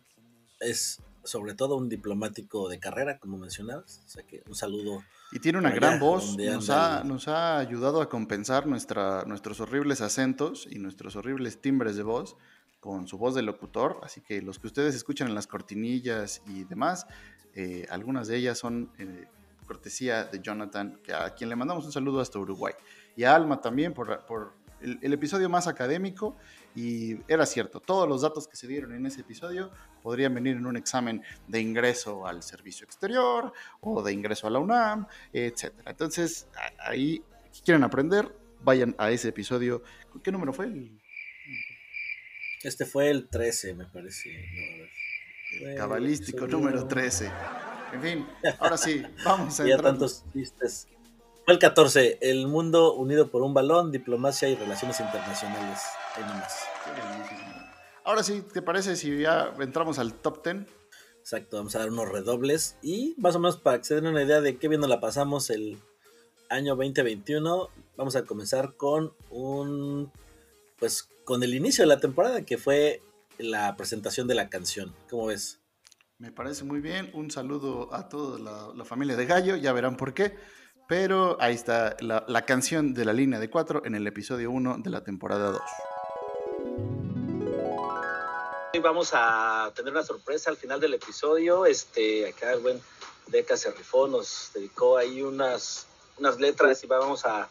es 0.60 1.02
sobre 1.24 1.56
todo 1.56 1.76
un 1.76 1.90
diplomático 1.90 2.70
de 2.70 2.78
carrera, 2.78 3.18
como 3.18 3.40
mencionabas. 3.40 4.04
O 4.06 4.10
sea 4.10 4.24
que 4.28 4.44
un 4.48 4.54
saludo. 4.54 5.04
Y 5.32 5.40
tiene 5.40 5.58
una 5.58 5.72
gran 5.72 6.00
voz, 6.00 6.38
nos 6.38 6.70
ha, 6.70 7.04
nos 7.04 7.28
ha 7.28 7.58
ayudado 7.58 8.02
a 8.02 8.10
compensar 8.10 8.68
nuestra, 8.68 9.24
nuestros 9.26 9.60
horribles 9.60 10.02
acentos 10.02 10.68
y 10.70 10.78
nuestros 10.78 11.16
horribles 11.16 11.62
timbres 11.62 11.96
de 11.96 12.04
voz 12.04 12.36
con 12.80 13.08
su 13.08 13.18
voz 13.18 13.36
de 13.36 13.42
locutor, 13.42 14.00
así 14.04 14.22
que 14.22 14.42
los 14.42 14.60
que 14.60 14.68
ustedes 14.68 14.96
escuchan 14.96 15.28
en 15.28 15.36
las 15.36 15.48
cortinillas 15.48 16.42
y 16.48 16.64
demás, 16.64 17.08
eh, 17.54 17.86
algunas 17.90 18.28
de 18.28 18.38
ellas 18.38 18.58
son 18.58 18.92
eh, 18.98 19.28
cortesía 19.68 20.24
de 20.26 20.40
Jonathan, 20.40 21.00
a 21.14 21.32
quien 21.32 21.50
le 21.50 21.56
mandamos 21.56 21.86
un 21.86 21.92
saludo 21.92 22.22
hasta 22.22 22.40
Uruguay, 22.40 22.74
y 23.16 23.24
a 23.24 23.36
Alma 23.36 23.60
también 23.60 23.94
por, 23.94 24.24
el, 24.82 25.14
episodio 25.14 25.50
más 25.50 25.68
académico, 25.68 26.38
y 26.74 27.18
era 27.28 27.46
cierto, 27.46 27.82
todos 27.82 28.08
los 28.08 28.22
datos 28.22 28.48
que 28.48 28.56
se 28.56 28.68
dieron 28.68 28.94
en 28.94 29.06
ese 29.06 29.22
episodio 29.22 29.72
podrían 30.02 30.34
venir 30.34 30.56
en 30.56 30.66
un 30.66 30.78
examen 30.78 31.22
de 31.48 31.60
ingreso 31.60 32.26
al 32.26 32.44
servicio 32.44 32.86
exterior 32.86 33.52
o 33.82 34.02
de 34.02 34.14
ingreso 34.14 34.48
a 34.48 34.50
la 34.52 34.60
UNAM, 34.60 35.06
etcétera. 35.34 35.92
Entonces, 35.92 36.48
ahí, 36.80 37.22
si 37.52 37.62
quieren 37.62 37.84
aprender, 37.84 38.34
vayan 38.64 38.96
a 38.98 39.12
ese 39.12 39.30
episodio. 39.30 39.84
¿Qué 40.24 40.32
número 40.32 40.54
fue? 40.54 40.66
El, 40.66 40.99
Este 42.64 42.86
fue 42.86 43.10
el 43.10 43.30
13, 43.30 43.74
me 43.74 43.86
parece. 43.86 44.30
No, 44.32 45.66
el 45.66 45.72
el 45.72 45.78
cabalístico 45.78 46.48
número 46.48 46.88
13. 46.88 47.32
En 47.94 48.02
fin, 48.02 48.28
ahora 48.60 48.78
sí, 48.78 49.02
vamos 49.26 49.60
a 49.60 49.68
Ya 49.68 49.78
tantos 49.78 50.24
chistes. 50.34 50.88
Fue 51.46 51.54
el 51.54 51.60
14, 51.60 52.20
el 52.22 52.48
mundo 52.48 52.94
unido 52.94 53.32
por 53.32 53.42
un 53.42 53.54
balón, 53.54 53.92
diplomacia 53.92 54.50
y 54.50 54.56
relaciones 54.56 55.00
internacionales. 55.00 55.80
Ahora 58.04 58.24
sí, 58.24 58.44
¿te 58.54 58.62
parece 58.62 58.96
si 58.96 59.20
ya 59.22 59.54
entramos 59.60 59.98
al 59.98 60.14
top 60.14 60.44
10? 60.44 60.68
Exacto, 61.20 61.58
vamos 61.58 61.76
a 61.76 61.80
dar 61.80 61.90
unos 61.90 62.10
redobles 62.10 62.78
y 62.82 63.16
más 63.18 63.36
o 63.36 63.40
menos 63.40 63.58
para 63.58 63.78
que 63.78 63.84
se 63.84 63.96
den 63.96 64.08
una 64.08 64.24
idea 64.24 64.42
de 64.42 64.58
qué 64.58 64.68
bien 64.68 64.82
nos 64.82 64.90
la 64.90 65.00
pasamos 65.00 65.50
el 65.50 65.78
año 66.50 66.76
2021, 66.76 67.70
vamos 67.96 68.16
a 68.16 68.24
comenzar 68.24 68.76
con 68.76 69.14
un, 69.30 70.12
pues 70.80 71.10
con 71.26 71.44
el 71.44 71.54
inicio 71.54 71.84
de 71.84 71.88
la 71.88 72.00
temporada 72.00 72.46
que 72.46 72.58
fue 72.58 73.02
la 73.38 73.76
presentación 73.76 74.28
de 74.28 74.36
la 74.36 74.50
canción. 74.50 74.96
¿Cómo 75.10 75.28
ves? 75.28 75.60
Me 76.18 76.32
parece 76.32 76.64
muy 76.64 76.80
bien. 76.80 77.12
Un 77.14 77.32
saludo 77.32 77.94
a 77.94 78.10
toda 78.10 78.40
la, 78.40 78.74
la 78.76 78.86
familia 78.86 79.16
de 79.16 79.26
Gallo, 79.26 79.56
ya 79.56 79.72
verán 79.74 79.96
por 79.96 80.14
qué. 80.14 80.36
Pero 80.88 81.38
ahí 81.40 81.54
está 81.54 81.96
la, 82.00 82.26
la 82.28 82.46
canción 82.46 82.94
de 82.94 83.06
la 83.06 83.14
línea 83.14 83.40
de 83.40 83.50
4 83.50 83.84
en 83.86 83.96
el 83.96 84.08
episodio 84.08 84.50
1 84.52 84.80
de 84.80 84.90
la 84.90 85.04
temporada 85.04 85.52
2. 85.52 85.62
Hoy 88.74 88.80
vamos 88.80 89.12
a 89.14 89.72
tener 89.76 89.94
una 89.94 90.04
sorpresa 90.04 90.50
al 90.50 90.58
final 90.58 90.80
del 90.80 90.96
episodio. 90.96 91.66
Este, 91.66 92.28
acá 92.28 92.54
el 92.54 92.60
buen 92.60 92.82
Deca 93.28 93.56
se 93.56 93.72
rifó, 93.72 94.08
nos 94.08 94.52
dedicó 94.54 94.98
ahí 94.98 95.22
unas, 95.22 95.88
unas 96.18 96.40
letras 96.40 96.84
y 96.84 96.88
vamos 96.88 97.26
a 97.26 97.48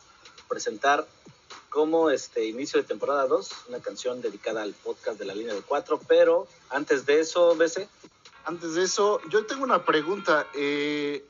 presentar 0.48 1.06
como 1.70 2.10
este 2.10 2.46
inicio 2.46 2.80
de 2.80 2.86
temporada 2.88 3.26
2, 3.26 3.50
una 3.68 3.80
canción 3.80 4.20
dedicada 4.22 4.62
al 4.62 4.72
podcast 4.74 5.18
de 5.18 5.24
la 5.26 5.34
línea 5.34 5.54
de 5.54 5.62
4. 5.62 6.00
Pero 6.08 6.46
antes 6.70 7.04
de 7.06 7.20
eso, 7.20 7.54
BC, 7.56 7.88
Antes 8.44 8.74
de 8.74 8.84
eso, 8.84 9.20
yo 9.30 9.44
tengo 9.46 9.62
una 9.64 9.84
pregunta. 9.84 10.46
eh, 10.54 11.24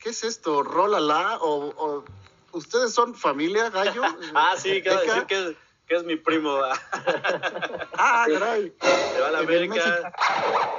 ¿Qué 0.00 0.10
es 0.10 0.24
esto? 0.24 0.62
¿Rolala? 0.62 1.38
¿O, 1.40 1.66
o 1.76 2.04
ustedes 2.52 2.92
son 2.94 3.14
familia, 3.14 3.70
Gallo? 3.70 4.02
ah, 4.34 4.54
sí, 4.56 4.80
quiero 4.82 5.00
Deca. 5.00 5.12
decir 5.14 5.26
que 5.26 5.56
que 5.88 5.96
es 5.96 6.04
mi 6.04 6.16
primo. 6.16 6.58
ah, 7.94 8.26
caray. 8.30 8.72
Se 8.78 9.20
va 9.20 9.28
a 9.28 9.30
la 9.30 9.40
En 9.40 9.48
el 9.48 9.56
América. 9.56 10.12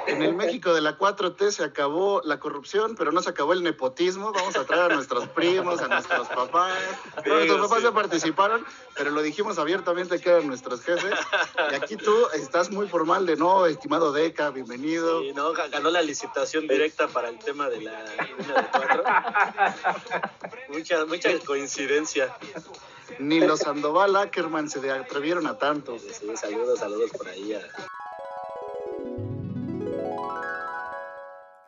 En 0.06 0.22
el 0.22 0.34
México 0.34 0.72
de 0.72 0.80
la 0.80 0.96
4T 0.96 1.50
se 1.50 1.64
acabó 1.64 2.22
la 2.24 2.38
corrupción, 2.38 2.94
pero 2.96 3.10
no 3.10 3.20
se 3.20 3.30
acabó 3.30 3.52
el 3.52 3.64
nepotismo. 3.64 4.32
Vamos 4.32 4.56
a 4.56 4.64
traer 4.64 4.92
a 4.92 4.94
nuestros 4.94 5.28
primos, 5.28 5.82
a 5.82 5.88
nuestros 5.88 6.28
papás. 6.28 6.78
Nuestros 7.26 7.60
papás 7.60 7.78
sí. 7.78 7.84
ya 7.84 7.92
participaron, 7.92 8.64
pero 8.94 9.10
lo 9.10 9.20
dijimos 9.22 9.58
abiertamente 9.58 10.20
que 10.20 10.30
eran 10.30 10.46
nuestros 10.46 10.80
jefes. 10.82 11.14
Y 11.72 11.74
aquí 11.74 11.96
tú 11.96 12.28
estás 12.34 12.70
muy 12.70 12.88
formal 12.88 13.26
de 13.26 13.36
no, 13.36 13.66
estimado 13.66 14.12
Deca, 14.12 14.50
bienvenido. 14.50 15.22
Sí, 15.22 15.32
no, 15.32 15.52
Ga- 15.52 15.70
ganó 15.70 15.90
la 15.90 16.02
licitación 16.02 16.68
directa 16.68 17.08
para 17.08 17.28
el 17.30 17.38
tema 17.38 17.68
de 17.68 17.80
la 17.80 18.04
línea 18.04 18.62
de 18.62 18.68
cuatro. 18.70 19.02
mucha, 20.68 21.04
mucha 21.06 21.36
coincidencia. 21.40 22.36
Ni 23.20 23.40
los 23.40 23.60
Sandoval 23.60 24.16
Ackerman 24.16 24.68
se 24.70 24.90
atrevieron 24.90 25.46
a 25.46 25.58
tanto. 25.58 25.98
Sí, 25.98 26.08
sí, 26.12 26.26
saludos, 26.36 26.78
saludos 26.80 27.10
por 27.10 27.28
ahí. 27.28 27.52
a- 27.52 27.60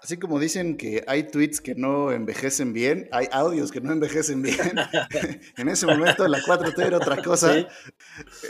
Así 0.02 0.18
como 0.18 0.40
dicen 0.40 0.76
que 0.76 1.04
hay 1.06 1.28
tweets 1.28 1.60
que 1.60 1.76
no 1.76 2.10
envejecen 2.10 2.72
bien, 2.72 3.08
hay 3.12 3.28
audios 3.30 3.70
que 3.70 3.80
no 3.80 3.92
envejecen 3.92 4.42
bien. 4.42 4.58
en 5.56 5.68
ese 5.68 5.86
momento 5.86 6.26
la 6.26 6.40
4T 6.40 6.84
era 6.84 6.96
otra 6.96 7.22
cosa. 7.22 7.54
Sí. 7.54 7.66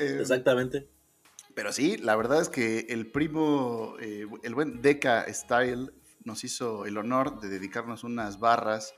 Eh, 0.00 0.16
Exactamente. 0.21 0.88
Pero 1.54 1.71
sí, 1.73 1.99
la 1.99 2.16
verdad 2.16 2.40
es 2.40 2.49
que 2.49 2.87
el 2.88 3.06
primo, 3.11 3.97
eh, 4.00 4.26
el 4.42 4.54
buen 4.54 4.80
Deca 4.80 5.26
Style, 5.32 5.90
nos 6.25 6.42
hizo 6.44 6.87
el 6.87 6.97
honor 6.97 7.40
de 7.40 7.49
dedicarnos 7.50 8.02
unas 8.04 8.38
barras 8.38 8.94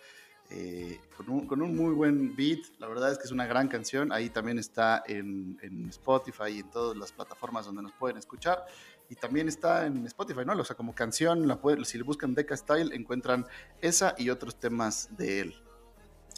eh, 0.50 1.00
con, 1.16 1.28
un, 1.30 1.46
con 1.46 1.62
un 1.62 1.74
muy 1.74 1.94
buen 1.94 2.34
beat. 2.36 2.60
La 2.78 2.88
verdad 2.88 3.10
es 3.12 3.18
que 3.18 3.24
es 3.24 3.30
una 3.32 3.46
gran 3.46 3.68
canción. 3.68 4.12
Ahí 4.12 4.30
también 4.30 4.58
está 4.58 5.02
en, 5.06 5.58
en 5.62 5.88
Spotify 5.88 6.50
y 6.50 6.58
en 6.60 6.70
todas 6.70 6.96
las 6.96 7.12
plataformas 7.12 7.66
donde 7.66 7.82
nos 7.82 7.92
pueden 7.92 8.16
escuchar. 8.16 8.64
Y 9.10 9.16
también 9.16 9.48
está 9.48 9.86
en 9.86 10.06
Spotify, 10.06 10.40
¿no? 10.46 10.54
O 10.54 10.64
sea, 10.64 10.76
como 10.76 10.94
canción, 10.94 11.46
la 11.46 11.60
puede- 11.60 11.84
si 11.84 11.98
le 11.98 12.04
buscan 12.04 12.34
Deca 12.34 12.56
Style, 12.56 12.94
encuentran 12.94 13.46
esa 13.80 14.14
y 14.16 14.30
otros 14.30 14.56
temas 14.56 15.08
de 15.16 15.40
él. 15.40 15.54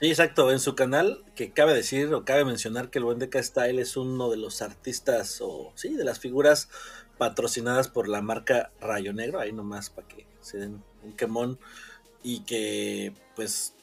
Sí, 0.01 0.09
exacto. 0.09 0.51
En 0.51 0.59
su 0.61 0.75
canal, 0.75 1.25
que 1.35 1.53
cabe 1.53 1.73
decir 1.73 2.13
o 2.13 2.25
cabe 2.25 2.45
mencionar 2.45 2.91
que 2.91 2.99
el 2.99 3.05
buen 3.05 3.19
Deca 3.19 3.43
Style 3.43 3.81
es 3.81 3.97
uno 3.97 4.29
de 4.31 4.37
los 4.37 4.63
artistas 4.63 5.41
o 5.41 5.73
sí, 5.75 5.95
de 5.95 6.05
las 6.05 6.19
figuras 6.19 6.69
patrocinadas 7.19 7.89
por 7.89 8.09
la 8.09 8.21
marca 8.21 8.73
Rayo 8.81 9.15
Negro, 9.15 9.41
ahí 9.41 9.53
nomás 9.53 9.89
para 9.89 10.07
que 10.07 10.27
se 10.41 10.59
den 10.59 10.83
un 11.03 11.13
quemón 11.15 11.59
y 12.23 12.41
que 12.41 13.15
pues 13.37 13.75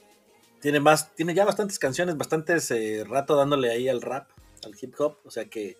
tiene 0.63 0.79
más, 0.79 1.13
tiene 1.13 1.34
ya 1.34 1.43
bastantes 1.43 1.77
canciones, 1.77 2.15
bastantes 2.15 2.72
eh, 2.72 3.03
rato 3.05 3.36
dándole 3.36 3.70
ahí 3.70 3.89
al 3.89 4.01
rap, 4.01 4.29
al 4.63 4.74
hip 4.82 4.96
hop, 4.98 5.17
o 5.25 5.29
sea 5.29 5.50
que 5.50 5.77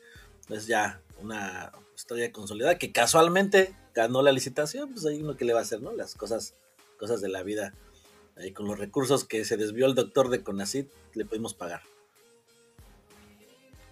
es 0.50 0.68
ya 0.68 1.00
una 1.22 1.72
historia 1.96 2.34
consolidada 2.34 2.78
que 2.78 2.92
casualmente 2.92 3.74
ganó 3.96 4.22
la 4.22 4.34
licitación, 4.34 4.92
pues 4.92 5.06
ahí 5.06 5.22
uno 5.22 5.38
que 5.38 5.46
le 5.46 5.54
va 5.54 5.60
a 5.60 5.62
hacer, 5.62 5.82
¿no? 5.82 5.94
Las 5.94 6.16
cosas, 6.16 6.56
cosas 7.00 7.22
de 7.22 7.30
la 7.30 7.44
vida 7.44 7.74
ahí 8.36 8.52
con 8.52 8.68
los 8.68 8.78
recursos 8.78 9.24
que 9.24 9.46
se 9.46 9.56
desvió 9.56 9.86
el 9.86 9.96
doctor 9.96 10.28
de 10.28 10.44
Conacit, 10.44 10.90
le 11.14 11.24
pudimos 11.24 11.54
pagar. 11.54 11.84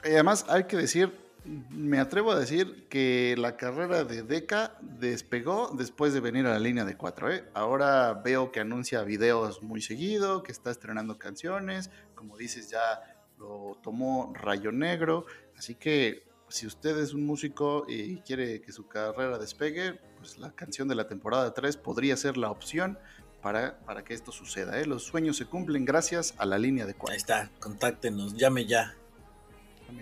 Y 0.03 0.09
además, 0.09 0.43
hay 0.49 0.65
que 0.65 0.75
decir, 0.75 1.13
me 1.43 1.99
atrevo 1.99 2.31
a 2.31 2.39
decir 2.39 2.87
que 2.87 3.35
la 3.37 3.57
carrera 3.57 4.03
de 4.03 4.23
Deca 4.23 4.77
despegó 4.81 5.71
después 5.75 6.13
de 6.13 6.19
venir 6.19 6.45
a 6.45 6.51
la 6.51 6.59
línea 6.59 6.85
de 6.85 6.95
4. 6.95 7.31
¿eh? 7.31 7.49
Ahora 7.53 8.13
veo 8.13 8.51
que 8.51 8.59
anuncia 8.59 9.03
videos 9.03 9.63
muy 9.63 9.81
seguido, 9.81 10.43
que 10.43 10.51
está 10.51 10.69
estrenando 10.69 11.17
canciones, 11.17 11.89
como 12.13 12.37
dices, 12.37 12.69
ya 12.69 13.23
lo 13.39 13.77
tomó 13.81 14.33
Rayo 14.35 14.71
Negro. 14.71 15.25
Así 15.57 15.75
que 15.75 16.23
si 16.47 16.67
usted 16.67 16.97
es 16.99 17.13
un 17.13 17.25
músico 17.25 17.85
y 17.87 18.19
quiere 18.21 18.61
que 18.61 18.71
su 18.71 18.87
carrera 18.87 19.39
despegue, 19.39 19.99
pues 20.17 20.37
la 20.37 20.51
canción 20.51 20.87
de 20.87 20.95
la 20.95 21.07
temporada 21.07 21.53
3 21.53 21.77
podría 21.77 22.17
ser 22.17 22.37
la 22.37 22.51
opción 22.51 22.99
para, 23.41 23.79
para 23.79 24.03
que 24.03 24.13
esto 24.13 24.31
suceda. 24.31 24.79
¿eh? 24.79 24.85
Los 24.85 25.03
sueños 25.03 25.37
se 25.37 25.45
cumplen 25.45 25.85
gracias 25.85 26.35
a 26.37 26.45
la 26.45 26.59
línea 26.59 26.85
de 26.85 26.93
4. 26.93 27.13
Ahí 27.13 27.17
está, 27.17 27.49
contáctenos, 27.59 28.35
llame 28.35 28.67
ya. 28.67 28.95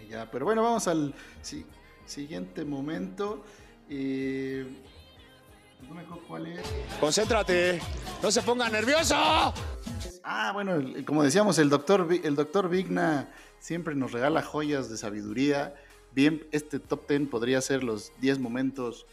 Ya. 0.09 0.29
Pero 0.31 0.45
bueno, 0.45 0.63
vamos 0.63 0.87
al. 0.87 1.13
Si, 1.41 1.65
siguiente 2.05 2.65
momento. 2.65 3.43
Eh, 3.89 4.65
no 5.87 5.95
me 5.95 6.01
acuerdo 6.01 6.23
cuál 6.27 6.47
es. 6.47 6.61
Concéntrate, 6.99 7.79
no 8.21 8.31
se 8.31 8.41
ponga 8.41 8.69
nervioso. 8.69 9.15
Ah, 10.23 10.51
bueno, 10.53 10.83
como 11.05 11.23
decíamos, 11.23 11.57
el 11.59 11.69
doctor, 11.69 12.07
el 12.23 12.35
doctor 12.35 12.69
Vigna 12.69 13.29
siempre 13.59 13.95
nos 13.95 14.11
regala 14.11 14.41
joyas 14.41 14.89
de 14.89 14.97
sabiduría. 14.97 15.73
Bien, 16.11 16.45
este 16.51 16.79
top 16.79 17.07
10 17.07 17.29
podría 17.29 17.61
ser 17.61 17.83
los 17.83 18.11
10 18.19 18.39
momentos 18.39 19.05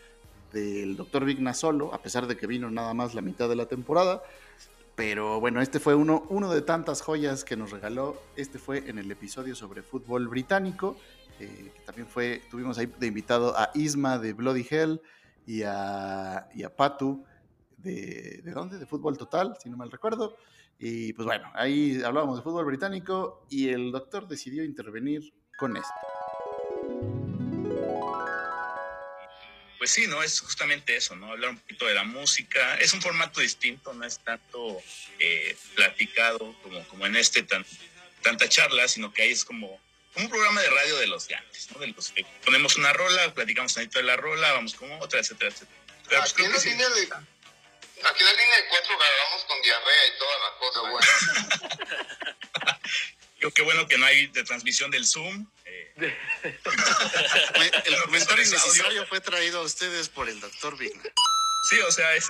del 0.52 0.96
doctor 0.96 1.24
Vigna 1.24 1.54
solo, 1.54 1.94
a 1.94 2.02
pesar 2.02 2.26
de 2.26 2.36
que 2.36 2.46
vino 2.46 2.70
nada 2.70 2.94
más 2.94 3.14
la 3.14 3.20
mitad 3.20 3.48
de 3.48 3.56
la 3.56 3.66
temporada. 3.66 4.22
Pero 4.96 5.40
bueno, 5.40 5.60
este 5.60 5.78
fue 5.78 5.94
uno, 5.94 6.50
de 6.50 6.62
tantas 6.62 7.02
joyas 7.02 7.44
que 7.44 7.54
nos 7.56 7.70
regaló. 7.70 8.20
Este 8.34 8.58
fue 8.58 8.88
en 8.88 8.98
el 8.98 9.10
episodio 9.10 9.54
sobre 9.54 9.82
fútbol 9.82 10.26
británico. 10.26 10.96
eh, 11.38 11.70
que 11.74 11.80
también 11.82 12.08
fue, 12.08 12.42
tuvimos 12.50 12.78
ahí 12.78 12.86
de 12.98 13.06
invitado 13.06 13.56
a 13.56 13.70
Isma 13.74 14.18
de 14.18 14.32
Bloody 14.32 14.66
Hell 14.68 15.02
y 15.46 15.62
a, 15.64 16.48
y 16.54 16.62
a 16.62 16.74
Patu 16.74 17.22
de, 17.76 18.40
¿de 18.42 18.50
dónde? 18.52 18.78
De 18.78 18.86
Fútbol 18.86 19.18
Total, 19.18 19.54
si 19.62 19.68
no 19.68 19.76
mal 19.76 19.90
recuerdo. 19.90 20.36
Y 20.78 21.12
pues 21.12 21.26
bueno, 21.26 21.50
ahí 21.54 22.02
hablábamos 22.02 22.36
de 22.36 22.42
fútbol 22.42 22.64
británico 22.64 23.46
y 23.50 23.68
el 23.68 23.92
doctor 23.92 24.26
decidió 24.26 24.64
intervenir 24.64 25.32
con 25.58 25.76
esto. 25.76 26.15
Pues 29.78 29.90
sí, 29.90 30.06
¿no? 30.06 30.22
Es 30.22 30.40
justamente 30.40 30.96
eso, 30.96 31.16
¿no? 31.16 31.32
Hablar 31.32 31.50
un 31.50 31.58
poquito 31.58 31.86
de 31.86 31.94
la 31.94 32.04
música. 32.04 32.76
Es 32.76 32.92
un 32.92 33.02
formato 33.02 33.40
distinto, 33.40 33.92
no 33.92 34.06
es 34.06 34.18
tanto 34.20 34.80
eh, 35.18 35.56
platicado 35.74 36.54
como, 36.62 36.86
como 36.88 37.06
en 37.06 37.16
este 37.16 37.42
tan, 37.42 37.66
tanta 38.22 38.48
charla, 38.48 38.88
sino 38.88 39.12
que 39.12 39.22
ahí 39.22 39.32
es 39.32 39.44
como, 39.44 39.78
como 40.14 40.26
un 40.26 40.30
programa 40.30 40.60
de 40.62 40.70
radio 40.70 40.96
de 40.96 41.06
los 41.06 41.28
de 41.28 41.34
antes, 41.34 41.70
¿no? 41.72 41.80
De 41.80 41.88
los 41.88 42.10
que 42.10 42.24
ponemos 42.44 42.76
una 42.76 42.92
rola, 42.92 43.34
platicamos 43.34 43.74
tantito 43.74 43.98
de 43.98 44.04
la 44.04 44.16
rola, 44.16 44.52
vamos 44.52 44.74
con 44.74 44.90
otra, 44.92 45.20
etcétera, 45.20 45.50
etcétera. 45.50 45.80
Pero 46.08 46.20
pues 46.20 46.32
Aquí 46.32 46.42
creo 46.42 46.46
en 46.46 46.52
que 46.52 46.56
la 46.56 46.62
sí. 46.62 46.68
línea 46.70 46.88
de, 46.88 47.02
aquí 47.02 47.10
en 48.20 48.26
la 48.26 48.32
línea 48.32 48.56
de 48.56 48.66
cuatro 48.68 48.98
grabamos 48.98 49.44
con 49.44 49.62
diarrea 49.62 50.06
y 50.06 50.18
toda 50.18 50.38
la 50.38 50.50
cosa. 50.58 50.80
Yo 53.40 53.50
qué 53.52 53.62
bueno 53.62 53.86
que 53.86 53.98
no 53.98 54.06
hay 54.06 54.26
de 54.28 54.44
transmisión 54.44 54.90
del 54.90 55.06
Zoom. 55.06 55.46
El 55.96 57.94
comentario 58.04 58.42
Ese 58.42 58.54
innecesario 58.54 59.06
fue 59.06 59.20
traído 59.20 59.60
a 59.60 59.62
ustedes 59.62 60.08
por 60.08 60.28
el 60.28 60.38
doctor 60.40 60.76
Vigna. 60.76 61.02
Sí, 61.70 61.76
o 61.86 61.90
sea, 61.90 62.14
es, 62.14 62.28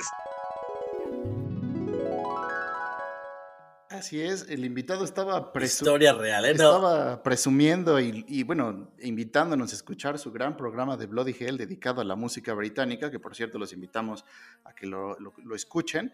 Así 3.90 4.20
es, 4.20 4.46
el 4.49 4.64
invitado 4.64 5.04
estaba 5.04 5.52
presu- 5.52 5.64
Historia 5.82 6.12
real, 6.12 6.44
¿eh? 6.44 6.54
No. 6.54 6.76
Estaba 6.76 7.23
presumiendo 7.23 7.99
y, 8.00 8.25
y, 8.28 8.42
bueno, 8.42 8.90
invitándonos 9.00 9.73
a 9.73 9.76
escuchar 9.76 10.18
su 10.18 10.32
gran 10.32 10.56
programa 10.56 10.96
de 10.96 11.06
Bloody 11.06 11.35
Hell 11.38 11.56
dedicado 11.56 12.00
a 12.00 12.04
la 12.04 12.14
música 12.16 12.52
británica, 12.52 13.11
que 13.11 13.18
por 13.20 13.35
cierto 13.35 13.58
los 13.58 13.73
invitamos 13.73 14.25
a 14.64 14.75
que 14.75 14.87
lo, 14.87 15.18
lo- 15.20 15.32
lo 15.42 15.54
escuchen. 15.54 16.12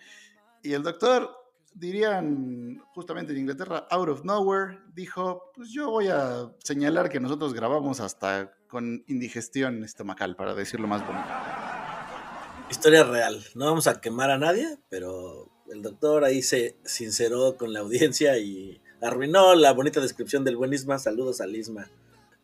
Y 0.63 0.75
el 0.75 0.83
doctor, 0.83 1.35
dirían 1.75 2.83
justamente 2.95 3.33
en 3.33 3.39
Inglaterra, 3.39 3.87
out 3.91 4.09
of 4.09 4.25
nowhere, 4.25 4.79
dijo, 4.95 5.51
pues 5.55 5.71
yo 5.71 5.91
voy 5.91 6.09
a 6.09 6.51
señalar 6.63 7.09
que 7.09 7.21
nosotros 7.21 7.55
grabamos 7.55 8.01
hasta 8.01 8.53
con 8.69 9.05
indigestión 9.07 9.85
estomacal, 9.85 10.37
para 10.37 10.55
decirlo 10.55 10.89
más 10.89 11.07
bonito. 11.07 11.29
Historia 12.71 13.05
real. 13.05 13.45
No 13.55 13.67
vamos 13.67 13.87
a 13.87 14.01
quemar 14.01 14.31
a 14.31 14.39
nadie, 14.39 14.79
pero 14.89 15.51
el 15.71 15.83
doctor 15.83 16.25
ahí 16.25 16.43
se 16.43 16.79
sinceró 16.85 17.57
con 17.57 17.73
la 17.73 17.81
audiencia 17.81 18.39
y 18.39 18.81
arruinó 19.03 19.55
la 19.55 19.73
bonita 19.73 20.01
descripción 20.01 20.45
del 20.45 20.57
buen 20.57 20.73
Isma. 20.73 20.99
Saludos 20.99 21.41
al 21.41 21.55
Isma. 21.55 21.91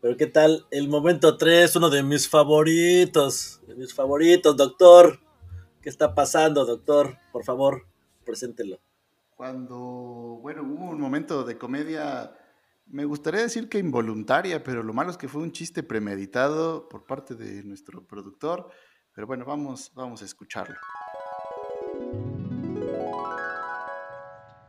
Pero 0.00 0.16
¿qué 0.16 0.26
tal? 0.26 0.66
El 0.70 0.88
momento 0.88 1.36
3, 1.36 1.74
uno 1.76 1.90
de 1.90 2.02
mis 2.02 2.28
favoritos. 2.28 3.60
De 3.66 3.74
mis 3.74 3.94
favoritos, 3.94 4.56
doctor. 4.56 5.20
¿Qué 5.80 5.88
está 5.88 6.14
pasando, 6.14 6.64
doctor? 6.66 7.18
Por 7.32 7.44
favor, 7.44 7.86
preséntelo. 8.24 8.80
Cuando, 9.38 9.76
bueno, 10.42 10.64
hubo 10.64 10.90
un 10.90 11.00
momento 11.00 11.44
de 11.44 11.56
comedia, 11.56 12.36
me 12.86 13.04
gustaría 13.04 13.42
decir 13.42 13.68
que 13.68 13.78
involuntaria, 13.78 14.64
pero 14.64 14.82
lo 14.82 14.92
malo 14.92 15.12
es 15.12 15.16
que 15.16 15.28
fue 15.28 15.42
un 15.42 15.52
chiste 15.52 15.84
premeditado 15.84 16.88
por 16.88 17.06
parte 17.06 17.36
de 17.36 17.62
nuestro 17.62 18.04
productor. 18.04 18.68
Pero 19.14 19.28
bueno, 19.28 19.44
vamos, 19.44 19.92
vamos 19.94 20.22
a 20.22 20.24
escucharlo. 20.24 20.74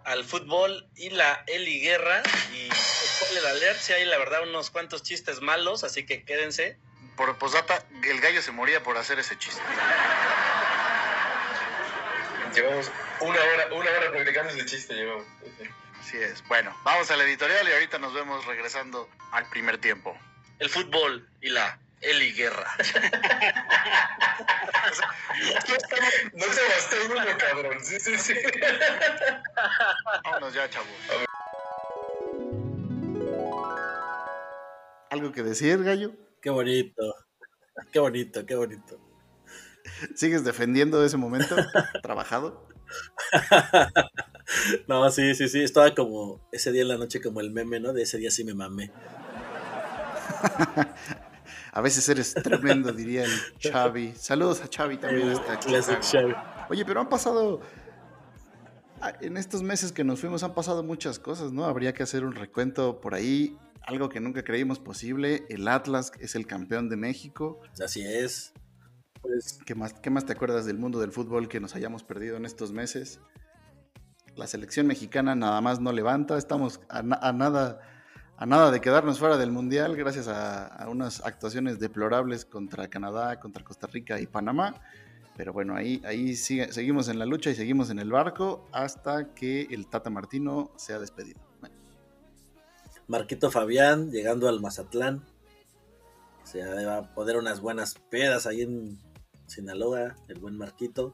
al 0.06 0.24
fútbol 0.24 0.88
y 0.96 1.10
la 1.10 1.44
Eli 1.48 1.80
Guerra 1.82 2.22
y 2.54 2.70
spoiler 2.72 3.46
alert, 3.48 3.80
si 3.80 3.94
hay 3.94 4.06
la 4.06 4.20
verdad 4.20 4.44
unos 4.48 4.70
cuantos 4.70 5.02
chistes 5.02 5.42
malos, 5.42 5.84
así 5.84 6.06
que 6.06 6.24
quédense. 6.26 6.78
Por 7.18 7.40
posdata, 7.40 7.84
el 8.04 8.22
gallo 8.22 8.44
se 8.44 8.52
moría 8.52 8.84
por 8.84 8.98
hacer 8.98 9.18
ese 9.18 9.36
chiste. 9.38 9.62
Llevamos 12.54 12.92
una 13.22 13.40
hora, 13.40 13.68
una 13.74 13.92
hora 13.92 14.12
practicando 14.12 14.52
ese 14.52 14.66
chiste, 14.66 14.94
llevamos. 14.94 15.26
Así 16.00 16.18
es. 16.18 16.44
Bueno, 16.48 16.76
vamos 16.84 17.10
al 17.12 17.22
editorial 17.22 17.68
y 17.68 17.72
ahorita 17.74 18.00
nos 18.00 18.14
vemos 18.14 18.46
regresando 18.46 19.10
al 19.32 19.48
primer 19.50 19.78
tiempo. 19.78 20.18
El 20.60 20.70
fútbol 20.70 21.28
y 21.42 21.50
la 21.50 21.80
Eli 22.02 22.32
Guerra. 22.34 22.68
No 26.34 26.46
se 26.46 26.62
bastó 26.68 26.96
uno, 27.06 27.38
cabrón. 27.38 27.78
Sí, 27.82 28.00
sí, 28.00 28.18
sí. 28.18 28.34
Vámonos 30.26 30.54
ya, 30.54 30.70
chavos. 30.70 30.90
¿Algo 35.12 35.32
que 35.32 35.44
decir, 35.44 35.84
gallo? 35.84 36.12
Qué 36.42 36.50
bonito. 36.50 37.16
Qué 37.92 38.00
bonito, 38.00 38.46
qué 38.46 38.56
bonito. 38.56 39.00
¿Sigues 40.16 40.44
defendiendo 40.44 41.04
ese 41.04 41.18
momento 41.18 41.56
trabajado? 42.04 42.68
No, 44.88 45.12
sí, 45.12 45.36
sí, 45.36 45.48
sí. 45.48 45.62
Estaba 45.62 45.94
como 45.94 46.42
ese 46.52 46.72
día 46.72 46.82
en 46.82 46.88
la 46.88 46.98
noche, 46.98 47.22
como 47.22 47.40
el 47.40 47.52
meme, 47.52 47.80
¿no? 47.80 47.94
De 47.94 48.02
ese 48.02 48.18
día 48.18 48.32
sí 48.32 48.44
me 48.44 48.56
mamé. 48.56 48.92
A 51.72 51.82
veces 51.82 52.10
eres 52.10 52.34
tremendo, 52.34 52.92
diría 52.92 53.26
el 53.26 53.32
Xavi. 53.62 54.14
Saludos 54.16 54.62
a 54.62 54.70
Xavi 54.76 54.98
también. 54.98 55.30
Hasta. 55.30 56.02
Xavi. 56.02 56.34
Oye, 56.70 56.84
pero 56.84 57.00
han 57.00 57.10
pasado, 57.10 57.62
ah, 59.02 59.14
en 59.22 59.38
estos 59.38 59.62
meses 59.62 59.92
que 59.92 60.04
nos 60.04 60.20
fuimos 60.20 60.42
han 60.44 60.56
pasado 60.56 60.82
muchas 60.84 61.20
cosas, 61.20 61.52
¿no? 61.52 61.66
Habría 61.66 61.94
que 61.94 62.02
hacer 62.02 62.26
un 62.26 62.34
recuento 62.34 63.00
por 63.00 63.14
ahí, 63.14 63.56
algo 63.84 64.10
que 64.10 64.20
nunca 64.20 64.44
creímos 64.44 64.80
posible. 64.80 65.46
El 65.50 65.68
Atlas 65.68 66.12
es 66.20 66.34
el 66.36 66.48
campeón 66.48 66.90
de 66.90 66.98
México. 66.98 67.62
Así 67.84 68.02
es. 68.02 68.52
Pues, 69.22 69.60
¿Qué 69.66 69.76
más, 69.76 69.94
¿Qué 69.94 70.10
más 70.10 70.26
te 70.26 70.34
acuerdas 70.34 70.66
del 70.66 70.78
mundo 70.78 71.00
del 71.00 71.12
fútbol 71.12 71.48
que 71.50 71.60
nos 71.60 71.76
hayamos 71.76 72.04
perdido 72.04 72.38
en 72.38 72.46
estos 72.46 72.72
meses? 72.72 73.20
La 74.36 74.48
selección 74.48 74.88
mexicana 74.88 75.36
nada 75.36 75.60
más 75.62 75.82
no 75.82 75.92
levanta, 75.92 76.38
estamos 76.38 76.80
a, 76.88 77.02
na- 77.04 77.20
a 77.22 77.34
nada, 77.34 77.82
a 78.38 78.46
nada 78.46 78.72
de 78.72 78.80
quedarnos 78.80 79.20
fuera 79.20 79.38
del 79.38 79.52
Mundial 79.52 79.98
gracias 79.98 80.28
a, 80.30 80.88
unas 80.90 81.26
actuaciones 81.26 81.80
deplorables 81.80 82.46
contra 82.46 82.88
Canadá, 82.88 83.40
contra 83.40 83.64
Costa 83.64 83.88
Rica 83.88 84.20
y 84.20 84.28
Panamá. 84.28 84.76
Pero 85.36 85.54
bueno, 85.54 85.76
ahí, 85.76 86.02
ahí 86.06 86.36
seguimos 86.36 87.08
en 87.08 87.18
la 87.20 87.26
lucha 87.26 87.50
y 87.50 87.56
seguimos 87.56 87.90
en 87.90 88.00
el 88.00 88.12
barco 88.12 88.68
hasta 88.74 89.34
que 89.34 89.68
el 89.72 89.88
Tata 89.88 90.10
Martino 90.10 90.72
sea 90.76 91.00
despedido. 91.00 91.40
Marquito 93.08 93.50
Fabián 93.50 94.12
llegando 94.12 94.48
al 94.50 94.60
Mazatlán. 94.62 95.24
Se 96.44 96.64
va 96.86 96.98
a 96.98 97.14
poder 97.14 97.38
unas 97.38 97.62
buenas 97.62 97.96
pedas 98.10 98.48
ahí 98.48 98.62
en 98.64 99.00
Sinaloa, 99.50 100.16
el 100.28 100.40
buen 100.40 100.58
Marquito. 100.58 101.14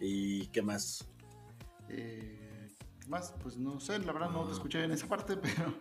¿Y 0.00 0.48
qué 0.48 0.62
más? 0.62 1.08
eh, 1.88 2.68
¿qué 3.00 3.08
más? 3.08 3.34
Pues 3.42 3.56
no 3.56 3.80
sé, 3.80 3.98
la 4.00 4.12
verdad 4.12 4.30
no 4.30 4.46
te 4.46 4.52
escuché 4.52 4.84
en 4.84 4.92
esa 4.92 5.06
parte, 5.06 5.36
pero... 5.36 5.74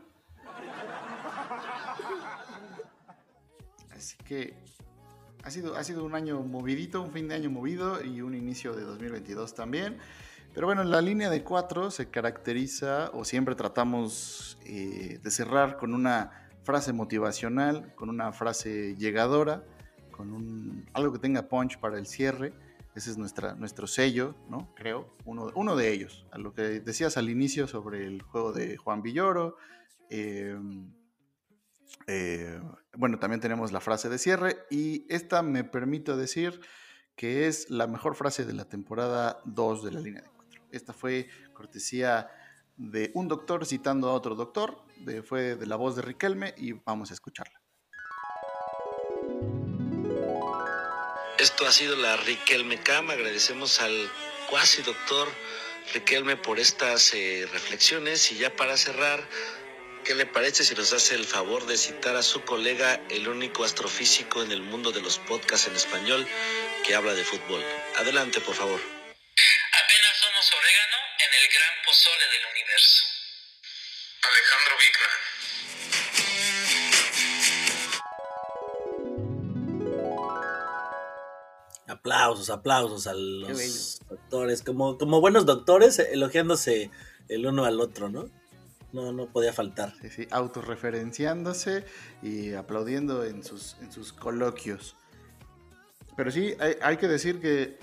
Así 3.91 4.17
que 4.25 4.55
ha 5.43 5.51
sido, 5.51 5.75
ha 5.75 5.83
sido 5.83 6.03
un 6.03 6.15
año 6.15 6.41
movidito, 6.41 7.01
un 7.01 7.11
fin 7.11 7.27
de 7.27 7.35
año 7.35 7.49
movido 7.49 8.03
y 8.03 8.21
un 8.21 8.35
inicio 8.35 8.73
de 8.73 8.83
2022 8.83 9.53
también. 9.53 9.97
Pero 10.53 10.67
bueno, 10.67 10.83
la 10.83 11.01
línea 11.01 11.29
de 11.29 11.43
cuatro 11.43 11.89
se 11.89 12.09
caracteriza, 12.09 13.09
o 13.13 13.25
siempre 13.25 13.55
tratamos 13.55 14.57
eh, 14.65 15.19
de 15.21 15.31
cerrar 15.31 15.77
con 15.77 15.93
una 15.93 16.49
frase 16.63 16.93
motivacional, 16.93 17.93
con 17.95 18.09
una 18.09 18.31
frase 18.31 18.95
llegadora, 18.97 19.63
con 20.13 20.31
un, 20.31 20.85
algo 20.93 21.11
que 21.11 21.19
tenga 21.19 21.49
punch 21.49 21.77
para 21.79 21.97
el 21.97 22.05
cierre. 22.05 22.53
Ese 22.95 23.11
es 23.11 23.17
nuestra, 23.17 23.55
nuestro 23.55 23.87
sello, 23.87 24.35
¿no? 24.49 24.73
Creo, 24.75 25.17
uno, 25.25 25.51
uno 25.55 25.75
de 25.75 25.91
ellos. 25.91 26.25
Lo 26.37 26.53
que 26.53 26.61
decías 26.79 27.17
al 27.17 27.29
inicio 27.29 27.67
sobre 27.67 28.05
el 28.05 28.21
juego 28.21 28.53
de 28.53 28.77
Juan 28.77 29.01
Villoro. 29.01 29.57
eh, 30.09 30.55
eh, 32.07 32.61
bueno, 32.95 33.19
también 33.19 33.39
tenemos 33.39 33.71
la 33.71 33.79
frase 33.79 34.09
de 34.09 34.17
cierre 34.17 34.65
y 34.69 35.05
esta 35.13 35.41
me 35.41 35.63
permito 35.63 36.17
decir 36.17 36.59
que 37.15 37.47
es 37.47 37.69
la 37.69 37.87
mejor 37.87 38.15
frase 38.15 38.45
de 38.45 38.53
la 38.53 38.65
temporada 38.65 39.39
2 39.45 39.83
de 39.83 39.91
la 39.91 39.99
línea 39.99 40.21
de 40.21 40.29
4. 40.29 40.61
Esta 40.71 40.93
fue 40.93 41.29
cortesía 41.53 42.29
de 42.77 43.11
un 43.13 43.27
doctor 43.27 43.65
citando 43.65 44.09
a 44.09 44.13
otro 44.13 44.35
doctor, 44.35 44.83
fue 45.25 45.55
de 45.55 45.67
la 45.67 45.75
voz 45.75 45.95
de 45.95 46.01
Riquelme 46.01 46.53
y 46.57 46.73
vamos 46.73 47.11
a 47.11 47.13
escucharla. 47.13 47.62
Esto 51.43 51.67
ha 51.67 51.73
sido 51.73 51.97
la 51.97 52.15
Riquelme 52.15 52.81
Cam. 52.81 53.09
Agradecemos 53.09 53.81
al 53.81 54.09
cuasi 54.49 54.81
doctor 54.81 55.29
Riquelme 55.93 56.37
por 56.37 56.57
estas 56.57 57.13
eh, 57.13 57.45
reflexiones. 57.51 58.31
Y 58.31 58.37
ya 58.37 58.55
para 58.55 58.77
cerrar, 58.77 59.21
¿qué 60.05 60.15
le 60.15 60.25
parece 60.25 60.63
si 60.63 60.73
nos 60.73 60.93
hace 60.93 61.15
el 61.15 61.25
favor 61.25 61.65
de 61.65 61.75
citar 61.75 62.15
a 62.15 62.23
su 62.23 62.45
colega, 62.45 63.01
el 63.09 63.27
único 63.27 63.65
astrofísico 63.65 64.41
en 64.41 64.53
el 64.53 64.61
mundo 64.61 64.93
de 64.93 65.01
los 65.01 65.19
podcasts 65.19 65.67
en 65.67 65.75
español 65.75 66.25
que 66.87 66.95
habla 66.95 67.13
de 67.13 67.25
fútbol? 67.25 67.61
Adelante, 67.97 68.39
por 68.39 68.55
favor. 68.55 68.79
Apenas 68.79 70.17
somos 70.21 70.49
orégano 70.53 70.97
en 71.19 71.43
el 71.43 71.49
gran 71.49 71.73
pozole 71.83 72.25
del 72.31 72.45
universo. 72.53 73.03
Alejandro 74.21 74.77
Bickman. 74.79 76.02
Aplausos, 82.07 82.49
aplausos 82.49 83.07
a 83.07 83.13
los 83.13 84.01
doctores, 84.09 84.61
como, 84.61 84.97
como 84.97 85.21
buenos 85.21 85.45
doctores, 85.45 85.99
elogiándose 85.99 86.91
el 87.29 87.45
uno 87.45 87.63
al 87.63 87.79
otro, 87.79 88.09
¿no? 88.09 88.25
No, 88.91 89.13
no 89.13 89.27
podía 89.27 89.53
faltar. 89.53 89.93
Sí, 90.01 90.09
sí, 90.09 90.27
autorreferenciándose 90.29 91.85
y 92.21 92.51
aplaudiendo 92.55 93.23
en 93.23 93.41
sus, 93.41 93.77
en 93.81 93.89
sus 93.93 94.11
coloquios. 94.11 94.97
Pero 96.17 96.29
sí, 96.29 96.53
hay, 96.59 96.75
hay 96.81 96.97
que 96.97 97.07
decir 97.07 97.39
que 97.39 97.79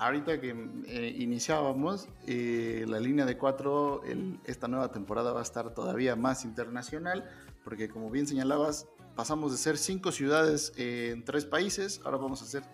ahorita 0.00 0.40
que 0.40 0.50
eh, 0.88 1.14
iniciábamos, 1.16 2.08
eh, 2.26 2.84
la 2.88 2.98
línea 2.98 3.26
de 3.26 3.38
cuatro, 3.38 4.02
el- 4.06 4.40
esta 4.44 4.66
nueva 4.66 4.90
temporada 4.90 5.32
va 5.32 5.38
a 5.38 5.44
estar 5.44 5.72
todavía 5.72 6.16
más 6.16 6.44
internacional, 6.44 7.30
porque 7.62 7.88
como 7.88 8.10
bien 8.10 8.26
señalabas, 8.26 8.88
pasamos 9.14 9.52
de 9.52 9.58
ser 9.58 9.78
cinco 9.78 10.10
ciudades 10.10 10.72
en 10.76 11.24
tres 11.24 11.44
países, 11.44 12.00
ahora 12.04 12.16
vamos 12.16 12.42
a 12.42 12.46
ser 12.46 12.64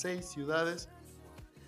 seis 0.00 0.26
ciudades 0.26 0.88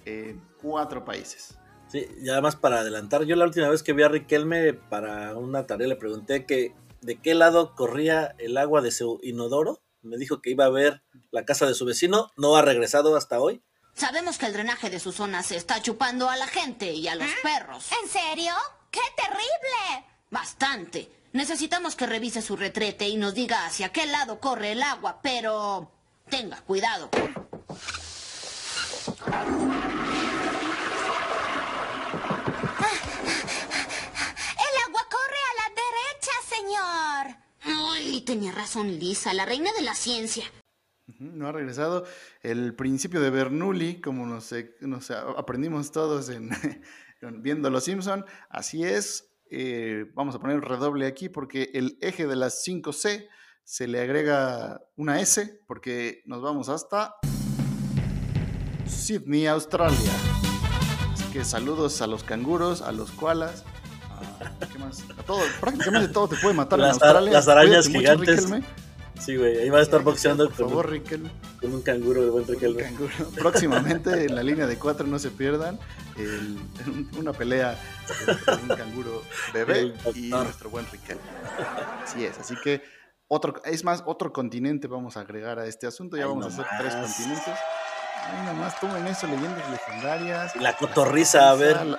en 0.04 0.42
cuatro 0.60 1.04
países. 1.04 1.58
Sí, 1.88 2.06
y 2.20 2.28
además 2.30 2.56
para 2.56 2.80
adelantar, 2.80 3.24
yo 3.24 3.36
la 3.36 3.44
última 3.44 3.68
vez 3.68 3.82
que 3.82 3.92
vi 3.92 4.02
a 4.02 4.08
Riquelme 4.08 4.72
para 4.72 5.36
una 5.36 5.66
tarea 5.66 5.86
le 5.86 5.96
pregunté 5.96 6.46
que 6.46 6.74
de 7.02 7.20
qué 7.20 7.34
lado 7.34 7.74
corría 7.74 8.34
el 8.38 8.56
agua 8.56 8.80
de 8.80 8.90
su 8.90 9.20
inodoro. 9.22 9.82
Me 10.00 10.16
dijo 10.16 10.40
que 10.40 10.50
iba 10.50 10.64
a 10.64 10.70
ver 10.70 11.02
la 11.30 11.44
casa 11.44 11.66
de 11.66 11.74
su 11.74 11.84
vecino, 11.84 12.30
no 12.36 12.56
ha 12.56 12.62
regresado 12.62 13.14
hasta 13.16 13.40
hoy. 13.40 13.62
Sabemos 13.94 14.38
que 14.38 14.46
el 14.46 14.54
drenaje 14.54 14.88
de 14.88 14.98
su 14.98 15.12
zona 15.12 15.42
se 15.42 15.56
está 15.56 15.82
chupando 15.82 16.30
a 16.30 16.36
la 16.36 16.46
gente 16.46 16.92
y 16.92 17.08
a 17.08 17.14
los 17.14 17.28
perros. 17.42 17.90
¿En 18.02 18.08
serio? 18.08 18.52
¡Qué 18.90 19.00
terrible! 19.14 20.06
Bastante. 20.30 21.10
Necesitamos 21.34 21.94
que 21.94 22.06
revise 22.06 22.40
su 22.40 22.56
retrete 22.56 23.08
y 23.08 23.16
nos 23.16 23.34
diga 23.34 23.66
hacia 23.66 23.90
qué 23.90 24.06
lado 24.06 24.40
corre 24.40 24.72
el 24.72 24.82
agua, 24.82 25.20
pero 25.22 25.92
tenga 26.30 26.60
cuidado. 26.62 27.10
El 27.12 27.20
agua 27.22 27.32
corre 27.34 27.68
a 27.68 27.80
la 28.22 28.70
derecha, 28.72 29.00
señor. 29.04 29.21
Ay, 29.21 29.21
tenía 38.24 38.52
razón 38.52 38.98
Lisa, 38.98 39.34
la 39.34 39.44
reina 39.44 39.70
de 39.76 39.84
la 39.84 39.94
ciencia. 39.94 40.44
No 41.18 41.48
ha 41.48 41.52
regresado. 41.52 42.06
El 42.40 42.74
principio 42.74 43.20
de 43.20 43.28
Bernoulli, 43.28 44.00
como 44.00 44.26
nos, 44.26 44.52
eh, 44.52 44.74
nos 44.80 45.10
aprendimos 45.10 45.92
todos 45.92 46.30
en, 46.30 46.50
en 47.20 47.42
viendo 47.42 47.68
Los 47.68 47.84
Simpson, 47.84 48.24
así 48.48 48.84
es. 48.84 49.30
Eh, 49.50 50.06
vamos 50.14 50.34
a 50.34 50.40
poner 50.40 50.56
un 50.56 50.62
redoble 50.62 51.06
aquí 51.06 51.28
porque 51.28 51.70
el 51.74 51.98
eje 52.00 52.26
de 52.26 52.36
las 52.36 52.66
5C 52.66 53.28
se 53.64 53.86
le 53.86 54.00
agrega 54.00 54.80
una 54.96 55.20
S 55.20 55.60
porque 55.66 56.22
nos 56.24 56.40
vamos 56.40 56.70
hasta 56.70 57.16
Sydney, 58.86 59.46
Australia. 59.46 60.12
Así 61.12 61.24
que 61.32 61.44
saludos 61.44 62.00
a 62.02 62.06
los 62.06 62.24
canguros, 62.24 62.82
a 62.82 62.92
los 62.92 63.10
koalas, 63.12 63.64
a, 64.10 64.66
¿qué 64.66 64.78
más? 64.78 65.02
A 65.18 65.22
todo, 65.22 65.40
prácticamente 65.60 66.08
todo 66.12 66.28
te 66.28 66.36
puede 66.36 66.54
matar 66.54 66.78
Las, 66.78 66.96
en 66.96 67.02
Australia. 67.02 67.32
las 67.32 67.48
arañas 67.48 67.88
Cuídate 67.88 68.16
mucho, 68.16 68.22
gigantes. 68.32 68.44
Riquelme. 68.50 68.66
Sí, 69.20 69.36
güey, 69.36 69.56
ahí 69.58 69.70
va 69.70 69.78
a 69.78 69.82
estar 69.82 70.02
boxeando 70.02 70.48
Por 70.48 70.56
con, 70.56 70.68
favor, 70.68 70.86
un, 70.86 70.92
Riquelme. 70.92 71.30
con 71.60 71.72
un 71.74 71.82
canguro 71.82 72.22
de 72.22 72.30
buen 72.30 72.46
Riquelme. 72.46 72.82
Canguro. 72.82 73.12
Próximamente 73.36 74.24
en 74.24 74.34
la 74.34 74.42
línea 74.42 74.66
de 74.66 74.76
cuatro 74.78 75.06
no 75.06 75.18
se 75.18 75.30
pierdan 75.30 75.78
el- 76.16 76.58
una 77.18 77.32
pelea 77.32 77.78
entre 78.26 78.54
un 78.56 78.68
canguro 78.76 79.22
bebé 79.54 79.94
El 80.04 80.16
y 80.16 80.28
nuestro 80.30 80.70
buen 80.70 80.86
Riquelme. 80.90 81.22
Así 82.04 82.24
es, 82.24 82.36
así 82.38 82.54
que 82.64 82.82
otro, 83.28 83.62
es 83.64 83.82
más, 83.84 84.02
otro 84.06 84.32
continente 84.32 84.88
vamos 84.88 85.16
a 85.16 85.20
agregar 85.20 85.58
a 85.58 85.66
este 85.66 85.86
asunto, 85.86 86.16
ya 86.16 86.24
Ay, 86.24 86.28
vamos 86.28 86.46
a 86.46 86.48
hacer 86.48 86.66
tres 86.78 86.94
continentes. 86.94 87.54
Ay, 88.22 88.46
nomás 88.46 88.78
tomen 88.80 89.06
eso, 89.06 89.26
leyendas 89.26 89.70
legendarias. 89.70 90.56
La 90.56 90.76
cotorriza, 90.76 91.50
a 91.50 91.54
ver. 91.54 91.84
La, 91.84 91.98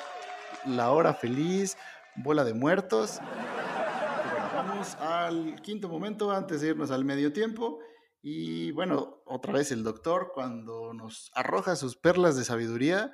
la 0.65 0.91
hora 0.91 1.13
feliz, 1.13 1.77
bola 2.15 2.43
de 2.43 2.53
muertos. 2.53 3.19
Bueno, 3.19 4.49
vamos 4.55 4.95
al 4.95 5.62
quinto 5.62 5.89
momento 5.89 6.31
antes 6.31 6.62
de 6.62 6.69
irnos 6.69 6.91
al 6.91 7.05
medio 7.05 7.33
tiempo. 7.33 7.79
Y 8.21 8.71
bueno, 8.71 9.21
otra 9.25 9.51
vez 9.51 9.71
el 9.71 9.83
doctor, 9.83 10.31
cuando 10.33 10.93
nos 10.93 11.29
arroja 11.36 11.75
sus 11.75 11.97
perlas 11.97 12.38
de 12.38 12.45
sabiduría, 12.45 13.12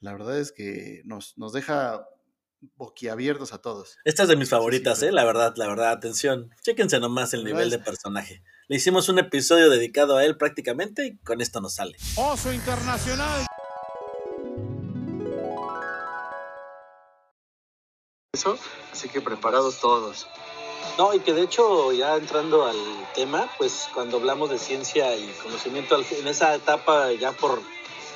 la 0.00 0.12
verdad 0.12 0.38
es 0.38 0.52
que 0.52 1.00
nos, 1.04 1.38
nos 1.38 1.54
deja 1.54 2.06
boquiabiertos 2.76 3.54
a 3.54 3.62
todos. 3.62 3.96
Esta 4.04 4.24
es 4.24 4.28
de 4.28 4.36
mis 4.36 4.50
favoritas, 4.50 5.02
eh, 5.02 5.12
la 5.12 5.24
verdad, 5.24 5.54
la 5.56 5.66
verdad, 5.66 5.92
atención. 5.92 6.50
Chéquense 6.62 7.00
nomás 7.00 7.32
el 7.32 7.44
nivel 7.44 7.70
de 7.70 7.78
personaje. 7.78 8.42
Le 8.70 8.76
hicimos 8.76 9.08
un 9.08 9.18
episodio 9.18 9.68
dedicado 9.68 10.16
a 10.16 10.24
él 10.24 10.36
prácticamente 10.36 11.04
y 11.04 11.18
con 11.24 11.40
esto 11.40 11.60
nos 11.60 11.74
sale. 11.74 11.96
Oso 12.14 12.52
internacional. 12.52 13.44
Eso, 18.32 18.56
así 18.92 19.08
que 19.08 19.20
preparados 19.20 19.80
todos. 19.80 20.28
No, 20.96 21.12
y 21.12 21.18
que 21.18 21.32
de 21.32 21.42
hecho, 21.42 21.90
ya 21.90 22.14
entrando 22.14 22.64
al 22.64 22.76
tema, 23.12 23.50
pues 23.58 23.88
cuando 23.92 24.18
hablamos 24.18 24.50
de 24.50 24.58
ciencia 24.60 25.16
y 25.16 25.26
conocimiento, 25.42 25.96
en 25.98 26.28
esa 26.28 26.54
etapa, 26.54 27.10
ya 27.14 27.32
por, 27.32 27.60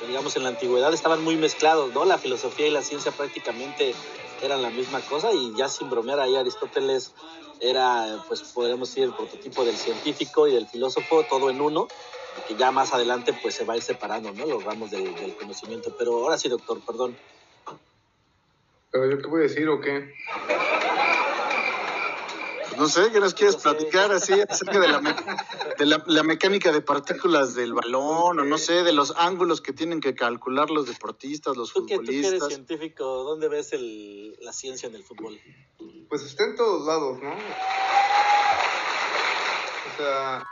digamos, 0.07 0.37
en 0.37 0.43
la 0.43 0.49
antigüedad, 0.49 0.93
estaban 0.93 1.21
muy 1.21 1.35
mezclados, 1.35 1.93
¿no? 1.93 2.05
La 2.05 2.17
filosofía 2.17 2.67
y 2.67 2.71
la 2.71 2.81
ciencia 2.81 3.11
prácticamente 3.11 3.93
eran 4.41 4.61
la 4.61 4.69
misma 4.69 5.01
cosa 5.01 5.33
y 5.33 5.53
ya 5.57 5.67
sin 5.67 5.89
bromear, 5.89 6.21
ahí 6.21 6.37
Aristóteles 6.37 7.11
era, 7.59 8.23
pues 8.27 8.41
podríamos 8.41 8.89
decir, 8.89 9.03
el 9.03 9.13
prototipo 9.13 9.63
del 9.65 9.75
científico 9.75 10.47
y 10.47 10.53
del 10.53 10.67
filósofo, 10.67 11.23
todo 11.23 11.49
en 11.49 11.61
uno, 11.61 11.87
que 12.47 12.55
ya 12.55 12.71
más 12.71 12.93
adelante, 12.93 13.33
pues 13.41 13.55
se 13.55 13.65
va 13.65 13.73
a 13.73 13.77
ir 13.77 13.83
separando, 13.83 14.31
¿no? 14.31 14.45
Los 14.45 14.63
ramos 14.63 14.91
del, 14.91 15.15
del 15.15 15.35
conocimiento. 15.35 15.95
Pero 15.97 16.13
ahora 16.23 16.37
sí, 16.37 16.49
doctor, 16.49 16.79
perdón. 16.85 17.17
¿Pero 18.91 19.11
yo 19.11 19.17
qué 19.17 19.27
voy 19.27 19.39
a 19.39 19.43
decir 19.43 19.67
o 19.67 19.79
qué? 19.81 20.13
No 22.77 22.87
sé, 22.87 23.11
¿qué 23.11 23.19
nos 23.19 23.33
quieres 23.33 23.55
platicar 23.57 24.11
así 24.11 24.33
acerca 24.47 24.79
de 24.79 24.87
la, 24.87 24.99
me- 25.01 25.15
de 25.77 25.85
la, 25.85 26.03
la 26.07 26.23
mecánica 26.23 26.71
de 26.71 26.81
partículas 26.81 27.55
del 27.55 27.73
balón 27.73 28.39
o 28.39 28.43
no 28.45 28.57
sé, 28.57 28.83
de 28.83 28.91
los 28.93 29.13
ángulos 29.17 29.61
que 29.61 29.71
tienen 29.73 29.99
que 30.01 30.13
calcular 30.15 30.69
los 30.69 30.87
deportistas, 30.87 31.55
los 31.57 31.73
Tú 31.73 31.85
que, 31.85 31.97
tú 31.97 32.03
que 32.03 32.11
eres 32.19 32.23
futbolistas? 32.33 32.47
científico, 32.49 33.23
¿dónde 33.23 33.47
ves 33.47 33.73
el- 33.73 34.35
la 34.41 34.51
ciencia 34.53 34.87
en 34.89 34.95
el 34.95 35.03
fútbol? 35.03 35.39
Pues 36.09 36.23
está 36.23 36.43
en 36.45 36.55
todos 36.55 36.85
lados, 36.85 37.19
¿no? 37.21 37.31
O 39.93 39.97
sea, 39.97 40.43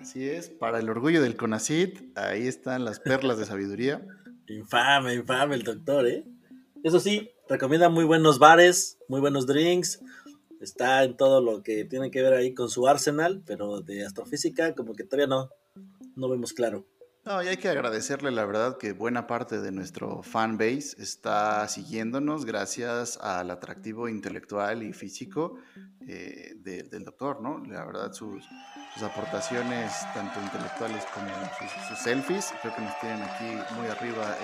Así 0.00 0.28
es, 0.28 0.50
para 0.50 0.80
el 0.80 0.90
orgullo 0.90 1.22
del 1.22 1.36
CONACIT, 1.36 2.18
ahí 2.18 2.46
están 2.48 2.84
las 2.84 2.98
perlas 3.00 3.38
de 3.38 3.46
sabiduría. 3.46 4.04
Infame, 4.48 5.14
infame 5.14 5.54
el 5.54 5.62
doctor, 5.62 6.06
¿eh? 6.08 6.24
Eso 6.82 6.98
sí, 7.00 7.30
recomienda 7.48 7.88
muy 7.88 8.04
buenos 8.04 8.38
bares, 8.38 8.98
muy 9.08 9.20
buenos 9.20 9.46
drinks. 9.46 10.00
Está 10.60 11.02
en 11.04 11.16
todo 11.16 11.40
lo 11.40 11.62
que 11.62 11.84
tiene 11.84 12.10
que 12.10 12.22
ver 12.22 12.34
ahí 12.34 12.54
con 12.54 12.68
su 12.68 12.86
arsenal, 12.88 13.42
pero 13.46 13.80
de 13.80 14.04
astrofísica 14.04 14.74
como 14.74 14.94
que 14.94 15.04
todavía 15.04 15.26
no, 15.28 15.50
no 16.16 16.28
vemos 16.28 16.52
claro. 16.52 16.86
No, 17.24 17.40
y 17.40 17.46
hay 17.46 17.56
que 17.56 17.68
agradecerle 17.68 18.32
la 18.32 18.44
verdad 18.44 18.78
que 18.78 18.92
buena 18.92 19.28
parte 19.28 19.60
de 19.60 19.70
nuestro 19.70 20.24
fan 20.24 20.58
base 20.58 20.96
está 20.98 21.68
siguiéndonos 21.68 22.44
gracias 22.44 23.16
al 23.20 23.52
atractivo 23.52 24.08
intelectual 24.08 24.82
y 24.82 24.92
físico 24.92 25.56
eh, 26.08 26.54
de- 26.56 26.82
del 26.82 27.04
doctor, 27.04 27.40
¿no? 27.40 27.58
La 27.64 27.84
verdad 27.84 28.12
sus, 28.12 28.44
aportaciones 29.04 29.92
tanto 30.14 30.40
intelectuales 30.42 31.04
como 31.14 31.28
sus, 31.88 31.98
selfies 32.00 32.52
creo 32.60 32.74
que 32.74 32.82
nos 32.82 32.98
tienen 33.00 33.22
aquí 33.22 33.74
muy 33.76 33.86
arriba 33.86 34.36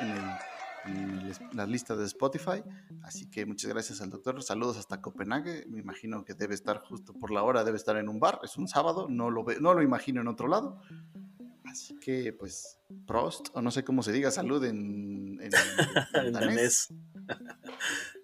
en 0.00 0.10
el- 0.10 0.55
en 0.86 1.20
el- 1.20 1.36
la 1.52 1.66
lista 1.66 1.96
de 1.96 2.04
Spotify. 2.06 2.62
Así 3.02 3.28
que 3.30 3.44
muchas 3.46 3.70
gracias 3.72 4.00
al 4.00 4.10
doctor. 4.10 4.42
Saludos 4.42 4.76
hasta 4.78 5.00
Copenhague. 5.00 5.64
Me 5.68 5.80
imagino 5.80 6.24
que 6.24 6.34
debe 6.34 6.54
estar 6.54 6.80
justo 6.80 7.12
por 7.14 7.30
la 7.30 7.42
hora, 7.42 7.64
debe 7.64 7.76
estar 7.76 7.96
en 7.96 8.08
un 8.08 8.20
bar. 8.20 8.40
Es 8.42 8.56
un 8.56 8.68
sábado, 8.68 9.06
no 9.08 9.30
lo, 9.30 9.44
ve- 9.44 9.58
no 9.60 9.74
lo 9.74 9.82
imagino 9.82 10.20
en 10.20 10.28
otro 10.28 10.48
lado. 10.48 10.80
Así 11.64 11.96
que, 11.98 12.32
pues, 12.32 12.78
Prost, 13.06 13.48
o 13.52 13.60
no 13.60 13.70
sé 13.70 13.84
cómo 13.84 14.02
se 14.02 14.12
diga, 14.12 14.30
salud 14.30 14.64
en, 14.64 15.38
en, 15.42 15.50
En 16.14 16.32
danés. 16.32 16.88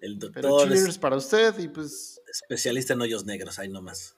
El 0.01 0.17
Pero 0.17 0.49
doctor 0.49 0.69
cheers 0.69 0.87
es 0.87 0.97
para 0.97 1.17
usted 1.17 1.57
y 1.59 1.67
pues 1.67 2.19
especialista 2.31 2.93
en 2.93 3.01
hoyos 3.01 3.25
negros, 3.25 3.59
ahí 3.59 3.69
nomás. 3.69 4.15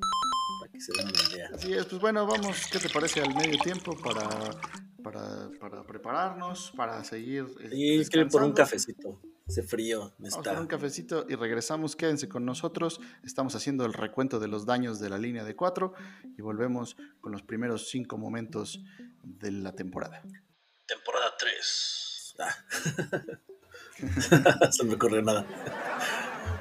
Para 0.60 0.72
que 0.72 0.80
se 0.80 0.92
den 0.94 1.08
una 1.08 1.34
idea. 1.34 1.50
Así 1.54 1.74
es, 1.74 1.86
pues 1.86 2.02
bueno, 2.02 2.26
vamos, 2.26 2.56
¿qué 2.72 2.80
te 2.80 2.90
parece 2.90 3.22
al 3.22 3.34
medio 3.36 3.58
tiempo 3.60 3.98
para, 3.98 4.28
para, 5.06 5.50
para 5.60 5.84
prepararnos, 5.84 6.74
para 6.76 7.04
seguir? 7.04 7.46
eh, 7.62 7.70
Y 7.72 8.06
quiero 8.06 8.26
ir 8.26 8.32
por 8.32 8.42
un 8.44 8.54
cafecito. 8.54 9.22
Hace 9.48 9.62
frío, 9.62 10.12
me 10.18 10.30
Vamos 10.30 10.38
está. 10.40 10.54
por 10.54 10.62
un 10.62 10.68
cafecito 10.68 11.26
y 11.30 11.36
regresamos. 11.36 11.96
Quédense 11.96 12.28
con 12.28 12.44
nosotros. 12.46 13.00
Estamos 13.24 13.54
haciendo 13.54 13.86
el 13.86 13.94
recuento 13.94 14.40
de 14.40 14.48
los 14.48 14.66
daños 14.66 15.00
de 15.00 15.10
la 15.10 15.20
línea 15.20 15.44
de 15.44 15.56
4 15.56 15.94
y 16.36 16.42
volvemos 16.42 16.98
con 17.22 17.32
los 17.32 17.44
primeros 17.44 17.88
cinco 17.90 18.18
momentos 18.18 18.84
de 19.22 19.52
la 19.52 19.74
temporada. 19.74 20.24
Temporada 20.88 21.32
3. 21.40 22.36
Ah. 22.40 22.56
Se 24.72 24.84
me 24.84 24.96
ocurrió 24.96 25.22
nada. 25.22 25.46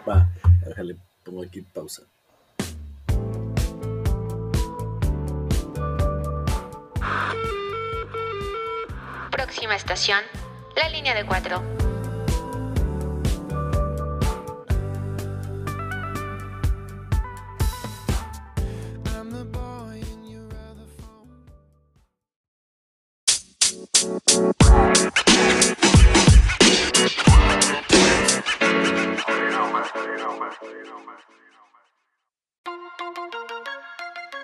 Va, 0.06 0.28
déjale, 0.66 0.98
pongo 1.24 1.42
aquí 1.42 1.62
pausa. 1.62 2.02
Próxima 9.54 9.76
estación, 9.76 10.18
la 10.74 10.88
línea 10.88 11.14
de 11.14 11.24
4. 11.24 11.62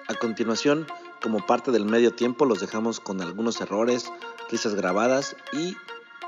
A 0.07 0.15
continuación, 0.21 0.87
como 1.23 1.45
parte 1.47 1.71
del 1.71 1.85
medio 1.85 2.13
tiempo, 2.15 2.45
los 2.45 2.61
dejamos 2.61 3.01
con 3.01 3.21
algunos 3.21 3.61
errores, 3.61 4.11
risas 4.51 4.75
grabadas 4.75 5.37
y 5.53 5.77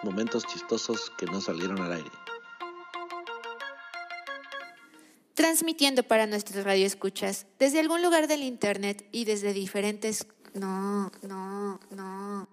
momentos 0.02 0.46
chistosos 0.46 1.12
que 1.16 1.26
no 1.26 1.40
salieron 1.40 1.80
al 1.80 1.92
aire. 1.92 2.10
Transmitiendo 5.34 6.02
para 6.02 6.26
nuestras 6.26 6.64
radioescuchas 6.64 7.46
desde 7.58 7.80
algún 7.80 8.02
lugar 8.02 8.28
del 8.28 8.42
internet 8.42 9.08
y 9.12 9.24
desde 9.24 9.52
diferentes... 9.52 10.26
No, 10.54 11.10
no, 11.22 11.80
no. 11.90 12.46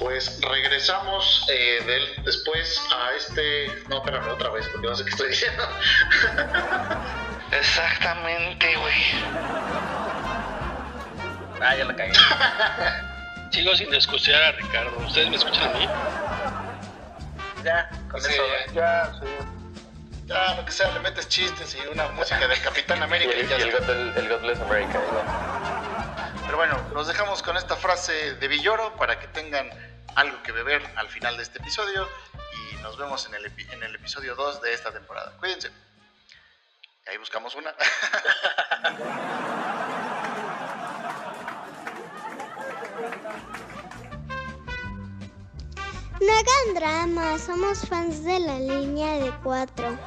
Pues 0.00 0.40
regresamos 0.40 1.46
eh, 1.48 1.78
del- 1.86 2.24
después 2.24 2.80
a 2.92 3.14
este. 3.14 3.68
No, 3.88 3.98
espérame 3.98 4.28
otra 4.32 4.50
vez, 4.50 4.66
porque 4.72 4.88
no 4.88 4.96
sé 4.96 5.04
qué 5.04 5.10
estoy 5.10 5.28
diciendo. 5.28 5.62
Exactamente, 7.58 8.76
güey. 8.76 8.94
Ah, 11.60 11.74
ya 11.76 11.84
la 11.84 11.94
cagué. 11.96 12.12
Sigo 13.50 13.74
sin 13.76 13.94
escuchar 13.94 14.42
a 14.42 14.52
Ricardo. 14.52 14.96
¿Ustedes 15.06 15.28
me 15.30 15.36
escuchan 15.36 15.70
a 15.74 15.78
mí? 15.78 15.88
Ya, 17.62 17.88
con 18.10 18.20
Sí, 18.20 18.32
eso. 18.32 18.42
ya, 18.74 19.12
sí. 19.20 19.26
Ya, 20.26 20.54
lo 20.54 20.64
que 20.64 20.72
sea, 20.72 20.90
le 20.92 21.00
metes 21.00 21.28
chistes 21.28 21.76
y 21.76 21.86
una 21.88 22.08
música 22.08 22.46
del 22.48 22.60
Capitán 22.60 23.02
América. 23.02 23.32
y 23.36 23.46
ya 23.46 23.56
está. 23.56 23.92
el 23.92 24.28
God 24.28 24.40
Bless 24.40 24.60
America. 24.60 24.98
Pero 26.44 26.56
bueno, 26.56 26.76
los 26.92 27.06
dejamos 27.06 27.42
con 27.42 27.56
esta 27.56 27.76
frase 27.76 28.34
de 28.34 28.48
Villoro 28.48 28.94
para 28.96 29.18
que 29.20 29.28
tengan 29.28 29.70
algo 30.16 30.42
que 30.42 30.52
beber 30.52 30.82
al 30.96 31.08
final 31.08 31.36
de 31.36 31.42
este 31.44 31.58
episodio 31.58 32.08
y 32.72 32.76
nos 32.82 32.96
vemos 32.98 33.26
en 33.26 33.34
el, 33.34 33.44
epi- 33.46 33.70
en 33.72 33.82
el 33.82 33.94
episodio 33.94 34.34
2 34.34 34.60
de 34.62 34.72
esta 34.74 34.90
temporada. 34.92 35.32
Cuídense. 35.38 35.70
Y 37.06 37.10
ahí 37.10 37.18
buscamos 37.18 37.54
una. 37.54 37.74
No 46.20 46.32
hagan 46.32 46.74
drama, 46.74 47.38
somos 47.38 47.86
fans 47.86 48.24
de 48.24 48.38
la 48.38 48.58
línea 48.58 49.18
de 49.18 49.30
cuatro. 49.42 49.98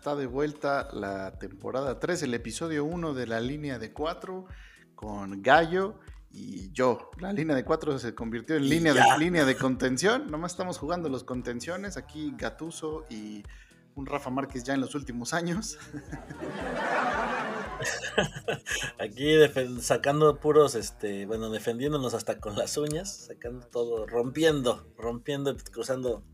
Está 0.00 0.16
de 0.16 0.24
vuelta 0.24 0.88
la 0.94 1.38
temporada 1.38 2.00
3, 2.00 2.22
el 2.22 2.32
episodio 2.32 2.86
1 2.86 3.12
de 3.12 3.26
la 3.26 3.38
línea 3.38 3.78
de 3.78 3.92
4 3.92 4.46
con 4.94 5.42
Gallo 5.42 6.00
y 6.30 6.72
yo. 6.72 7.10
La 7.18 7.34
línea 7.34 7.54
de 7.54 7.66
4 7.66 7.98
se 7.98 8.14
convirtió 8.14 8.56
en 8.56 8.66
línea 8.66 8.94
de, 8.94 9.02
línea 9.18 9.44
de 9.44 9.56
contención. 9.56 10.30
Nomás 10.30 10.52
estamos 10.52 10.78
jugando 10.78 11.10
los 11.10 11.22
contenciones. 11.22 11.98
Aquí 11.98 12.32
Gatuso 12.38 13.04
y 13.10 13.42
un 13.94 14.06
Rafa 14.06 14.30
Márquez 14.30 14.64
ya 14.64 14.72
en 14.72 14.80
los 14.80 14.94
últimos 14.94 15.34
años. 15.34 15.76
Aquí 18.98 19.34
sacando 19.82 20.40
puros, 20.40 20.76
este, 20.76 21.26
bueno, 21.26 21.50
defendiéndonos 21.50 22.14
hasta 22.14 22.40
con 22.40 22.56
las 22.56 22.78
uñas, 22.78 23.26
sacando 23.26 23.66
todo, 23.66 24.06
rompiendo, 24.06 24.90
rompiendo, 24.96 25.54
cruzando, 25.70 26.24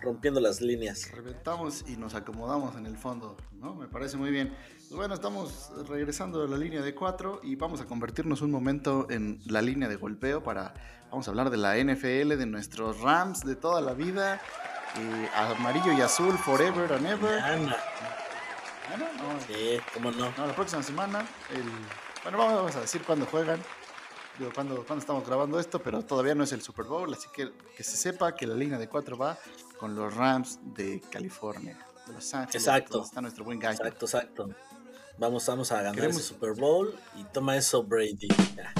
rompiendo 0.00 0.40
las 0.40 0.60
líneas. 0.60 1.10
Reventamos 1.12 1.84
y 1.88 1.96
nos 1.96 2.14
acomodamos 2.14 2.76
en 2.76 2.86
el 2.86 2.96
fondo, 2.96 3.36
¿no? 3.52 3.74
Me 3.74 3.86
parece 3.86 4.16
muy 4.16 4.30
bien. 4.30 4.54
Pues 4.90 4.92
bueno, 4.92 5.14
estamos 5.14 5.70
regresando 5.88 6.42
a 6.42 6.48
la 6.48 6.56
línea 6.56 6.82
de 6.82 6.94
4 6.94 7.40
y 7.44 7.54
vamos 7.56 7.80
a 7.80 7.86
convertirnos 7.86 8.42
un 8.42 8.50
momento 8.50 9.06
en 9.10 9.40
la 9.46 9.62
línea 9.62 9.88
de 9.88 9.96
golpeo 9.96 10.42
para, 10.42 10.74
vamos 11.10 11.28
a 11.28 11.30
hablar 11.30 11.50
de 11.50 11.56
la 11.56 11.76
NFL, 11.76 12.36
de 12.36 12.46
nuestros 12.46 13.00
Rams 13.00 13.44
de 13.44 13.56
toda 13.56 13.80
la 13.80 13.94
vida, 13.94 14.40
eh, 14.96 15.28
amarillo 15.34 15.92
y 15.92 16.00
azul, 16.00 16.36
forever 16.38 16.92
and 16.92 17.06
ever. 17.06 17.38
Ana. 17.40 17.76
No, 18.98 19.40
Sí, 19.46 19.78
cómo 19.94 20.10
no. 20.10 20.32
no, 20.36 20.46
la 20.46 20.54
próxima 20.54 20.82
semana, 20.82 21.24
el, 21.54 21.62
bueno, 22.24 22.38
vamos 22.38 22.74
a 22.74 22.80
decir 22.80 23.02
cuándo 23.02 23.24
juegan, 23.26 23.60
digo, 24.36 24.50
cuándo, 24.52 24.84
cuándo 24.84 25.00
estamos 25.00 25.24
grabando 25.24 25.60
esto, 25.60 25.78
pero 25.78 26.02
todavía 26.02 26.34
no 26.34 26.42
es 26.42 26.50
el 26.50 26.60
Super 26.62 26.86
Bowl, 26.86 27.12
así 27.14 27.28
que 27.32 27.52
que 27.76 27.84
se 27.84 27.96
sepa 27.96 28.34
que 28.34 28.48
la 28.48 28.54
línea 28.56 28.78
de 28.78 28.88
4 28.88 29.16
va 29.16 29.38
con 29.80 29.94
los 29.96 30.14
Rams 30.14 30.60
de 30.74 31.00
California, 31.10 31.78
de 32.06 32.12
Los 32.12 32.34
Ángeles, 32.34 32.66
Exacto. 32.66 33.02
está 33.02 33.20
nuestro 33.22 33.44
buen 33.44 33.58
gallo. 33.58 33.78
Exacto, 33.82 34.04
exacto. 34.04 34.48
Vamos, 35.18 35.44
vamos 35.46 35.72
a 35.72 35.76
ganar 35.76 35.94
Queremos- 35.94 36.16
ese 36.18 36.28
Super 36.28 36.52
Bowl 36.54 36.94
y 37.16 37.24
toma 37.24 37.56
eso 37.56 37.82
Brady. 37.82 38.28
Ya. 38.56 38.72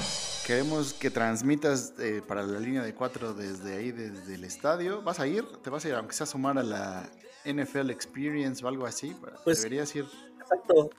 Queremos 0.45 0.93
que 0.93 1.09
transmitas 1.11 1.93
eh, 1.99 2.21
para 2.27 2.43
la 2.43 2.59
línea 2.59 2.81
de 2.83 2.93
4 2.95 3.33
desde 3.33 3.77
ahí, 3.77 3.91
desde 3.91 4.35
el 4.35 4.43
estadio. 4.43 5.01
¿Vas 5.01 5.19
a 5.19 5.27
ir? 5.27 5.45
¿Te 5.63 5.69
vas 5.69 5.85
a 5.85 5.89
ir, 5.89 5.95
aunque 5.95 6.13
sea 6.13 6.23
a 6.25 6.27
sumar 6.27 6.57
a 6.57 6.63
la 6.63 7.09
NFL 7.45 7.89
Experience 7.91 8.63
o 8.63 8.67
algo 8.67 8.85
así? 8.85 9.15
Pues- 9.43 9.57
Deberías 9.63 9.95
ir. 9.95 10.05
Exacto. 10.39 10.89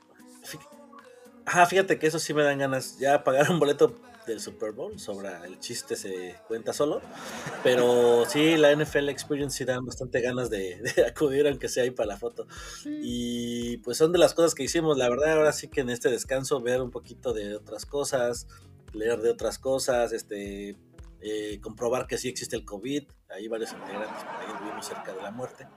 Ajá, 1.45 1.65
fíjate 1.65 1.99
que 1.99 2.07
eso 2.07 2.19
sí 2.19 2.33
me 2.33 2.43
dan 2.43 2.59
ganas. 2.59 2.97
Ya 2.99 3.23
pagar 3.23 3.49
un 3.51 3.59
boleto 3.59 3.95
del 4.25 4.39
Super 4.39 4.71
Bowl, 4.71 4.99
sobra 4.99 5.45
el 5.45 5.59
chiste 5.59 5.95
se 5.95 6.35
cuenta 6.47 6.73
solo. 6.73 7.01
Pero 7.63 8.25
sí, 8.27 8.57
la 8.57 8.75
NFL 8.75 9.09
Experience 9.09 9.57
sí 9.57 9.65
dan 9.65 9.85
bastante 9.85 10.21
ganas 10.21 10.49
de, 10.49 10.81
de 10.81 11.05
acudir, 11.07 11.47
aunque 11.47 11.69
sea 11.69 11.83
ahí 11.83 11.91
para 11.91 12.07
la 12.07 12.17
foto. 12.17 12.47
Y 12.85 13.77
pues 13.77 13.97
son 13.97 14.11
de 14.11 14.19
las 14.19 14.33
cosas 14.33 14.55
que 14.55 14.63
hicimos, 14.63 14.97
la 14.97 15.09
verdad, 15.09 15.33
ahora 15.33 15.53
sí 15.53 15.67
que 15.67 15.81
en 15.81 15.89
este 15.89 16.09
descanso 16.09 16.61
ver 16.61 16.81
un 16.81 16.91
poquito 16.91 17.33
de 17.33 17.55
otras 17.55 17.85
cosas, 17.85 18.47
leer 18.93 19.21
de 19.21 19.31
otras 19.31 19.59
cosas, 19.59 20.13
este 20.13 20.77
eh, 21.21 21.59
comprobar 21.61 22.05
que 22.05 22.17
sí 22.17 22.27
existe 22.27 22.55
el 22.55 22.65
COVID. 22.65 23.03
Hay 23.29 23.47
varios 23.47 23.71
integrantes 23.71 24.23
por 24.23 24.35
ahí 24.41 24.51
anduvimos 24.51 24.85
cerca 24.85 25.13
de 25.13 25.21
la 25.21 25.31
muerte. 25.31 25.67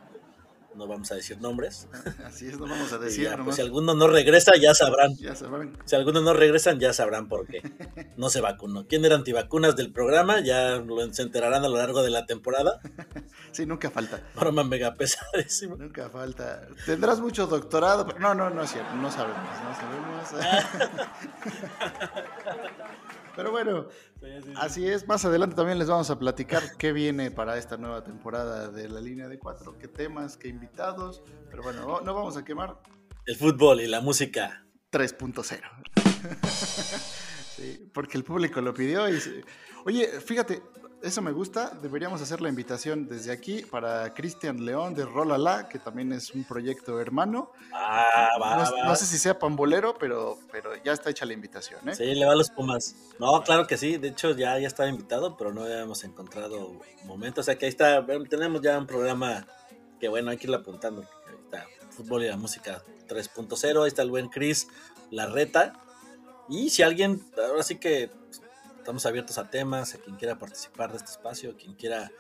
No 0.77 0.87
vamos 0.87 1.11
a 1.11 1.15
decir 1.15 1.41
nombres. 1.41 1.89
Así 2.25 2.49
es, 2.49 2.59
no 2.59 2.67
vamos 2.69 2.93
a 2.93 2.99
decir. 2.99 3.25
ya, 3.25 3.37
pues, 3.43 3.57
si 3.57 3.63
alguno 3.63 3.95
no 3.95 4.09
regresa, 4.09 4.53
ya 4.57 4.75
sabrán. 4.75 5.17
Ya 5.17 5.35
sabrán. 5.35 5.77
Si 5.87 5.97
algunos 5.97 6.23
no 6.23 6.35
regresan, 6.35 6.79
ya 6.79 6.93
sabrán 6.93 7.29
por 7.29 7.47
qué. 7.47 7.63
No 8.17 8.31
se 8.31 8.41
vacunó. 8.41 8.87
¿Quién 8.87 9.05
era 9.05 9.15
antivacunas 9.15 9.77
del 9.77 9.93
programa? 9.93 10.41
Ya 10.41 10.77
lo, 10.77 11.13
se 11.13 11.23
enterarán 11.23 11.65
a 11.65 11.69
lo 11.69 11.77
largo 11.77 12.03
de 12.03 12.11
la 12.11 12.27
temporada. 12.27 12.81
Sí, 13.53 13.65
nunca 13.65 13.91
falta. 13.91 14.21
Broma 14.35 14.65
mega 14.65 14.97
pesadísima. 14.97 15.77
Nunca 15.77 16.11
falta. 16.11 16.69
Tendrás 16.85 17.21
mucho 17.21 17.47
doctorado, 17.47 18.07
pero 18.07 18.19
no, 18.19 18.35
no, 18.35 18.51
no 18.51 18.63
es 18.63 18.71
cierto. 18.71 18.95
No 18.97 19.11
sabemos, 19.11 19.39
no 19.65 19.75
sabemos. 19.75 21.27
Pero 23.37 23.51
bueno, 23.51 23.89
así 24.57 24.89
es. 24.89 25.07
Más 25.07 25.25
adelante 25.25 25.55
también 25.55 25.79
les 25.79 25.89
vamos 25.89 26.11
a 26.11 26.19
platicar 26.19 26.63
qué 26.79 26.93
viene 26.93 27.31
para 27.31 27.59
esta 27.59 27.77
nueva 27.77 28.03
temporada 28.03 28.71
de 28.71 28.89
la 28.89 29.01
línea 29.01 29.29
de 29.29 29.39
cuatro, 29.39 29.79
qué 29.79 29.87
temas, 29.87 30.37
qué 30.37 30.49
invitados. 30.49 31.23
Pero 31.51 31.63
bueno, 31.63 32.01
no 32.01 32.15
vamos 32.15 32.37
a 32.37 32.45
quemar 32.45 32.81
El 33.27 33.37
fútbol 33.37 33.83
y 33.83 33.87
la 33.87 34.01
música. 34.01 34.67
3.0. 34.91 35.61
Sí, 37.57 37.91
porque 37.95 38.19
el 38.19 38.25
público 38.25 38.61
lo 38.61 38.75
pidió 38.75 39.09
y... 39.09 39.19
Oye, 39.87 40.21
fíjate, 40.21 40.63
eso 41.07 41.23
me 41.23 41.33
gusta. 41.33 41.71
Deberíamos 41.83 42.21
hacer 42.21 42.41
la 42.41 42.49
invitación 42.49 43.07
desde 43.09 43.33
aquí 43.33 43.63
para 43.63 44.13
Cristian 44.15 44.65
León 44.65 44.95
de 44.95 45.05
Rolala, 45.05 45.69
que 45.69 45.79
también 45.79 46.13
es 46.13 46.31
un 46.33 46.45
proyecto 46.45 47.01
hermano. 47.01 47.53
Ah, 47.73 48.31
va, 48.41 48.57
no, 48.57 48.77
va. 48.77 48.85
no 48.85 48.97
sé 48.97 49.07
si 49.07 49.19
sea 49.19 49.39
pambolero, 49.39 49.95
pero, 49.99 50.39
pero 50.51 50.71
ya 50.83 50.93
está 50.93 51.11
hecha 51.11 51.25
la 51.25 51.33
invitación, 51.33 51.89
¿eh? 51.89 51.95
Sí, 51.95 52.15
le 52.15 52.27
va 52.27 52.33
a 52.33 52.37
los 52.37 52.51
Pumas. 52.51 52.95
No, 53.19 53.43
claro 53.43 53.67
que 53.67 53.77
sí. 53.77 53.97
De 53.97 54.09
hecho, 54.09 54.33
ya, 54.33 54.59
ya 54.59 54.67
estaba 54.67 54.89
invitado, 54.89 55.37
pero 55.37 55.53
no 55.53 55.63
habíamos 55.63 56.03
encontrado 56.05 56.81
momento. 57.05 57.41
O 57.41 57.45
sea 57.45 57.57
que 57.57 57.67
ahí 57.67 57.71
está. 57.71 58.05
Tenemos 58.29 58.61
ya 58.63 58.79
un 58.79 58.87
programa 58.87 59.47
que, 60.01 60.09
bueno, 60.09 60.31
hay 60.31 60.37
que 60.37 60.47
irlo 60.47 60.57
apuntando. 60.57 61.03
Ahí 61.03 61.37
está 61.45 61.67
Fútbol 61.91 62.25
y 62.25 62.29
la 62.29 62.37
Música 62.37 62.83
3.0. 63.09 63.83
Ahí 63.83 63.89
está 63.89 64.03
el 64.03 64.11
buen 64.11 64.29
Chris 64.29 64.69
Larreta. 65.11 65.73
Y 66.49 66.71
si 66.71 66.83
alguien, 66.83 67.25
ahora 67.37 67.63
sí 67.63 67.77
que 67.77 68.11
estamos 68.87 69.05
abiertos 69.05 69.37
a 69.39 69.51
temas, 69.51 69.97
a 69.97 69.99
quien 69.99 70.15
quiera 70.15 70.39
participar 70.39 70.93
de 70.93 70.99
este 70.99 71.11
espacio, 71.11 71.57
quien 71.57 71.75
quiera 71.75 72.13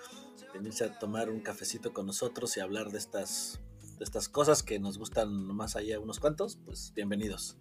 venirse 0.53 0.83
a 0.83 0.99
tomar 0.99 1.31
un 1.31 1.39
cafecito 1.39 1.93
con 1.93 2.07
nosotros 2.07 2.57
y 2.57 2.61
hablar 2.61 2.91
de 2.91 2.99
estas, 2.99 3.61
de 3.99 4.03
estas 4.03 4.29
cosas 4.29 4.65
que 4.65 4.81
nos 4.81 4.99
gustan 4.99 5.33
más 5.33 5.77
allá 5.77 6.01
unos 6.01 6.19
cuantos, 6.19 6.59
pues 6.65 6.93
bienvenidos. 6.93 7.57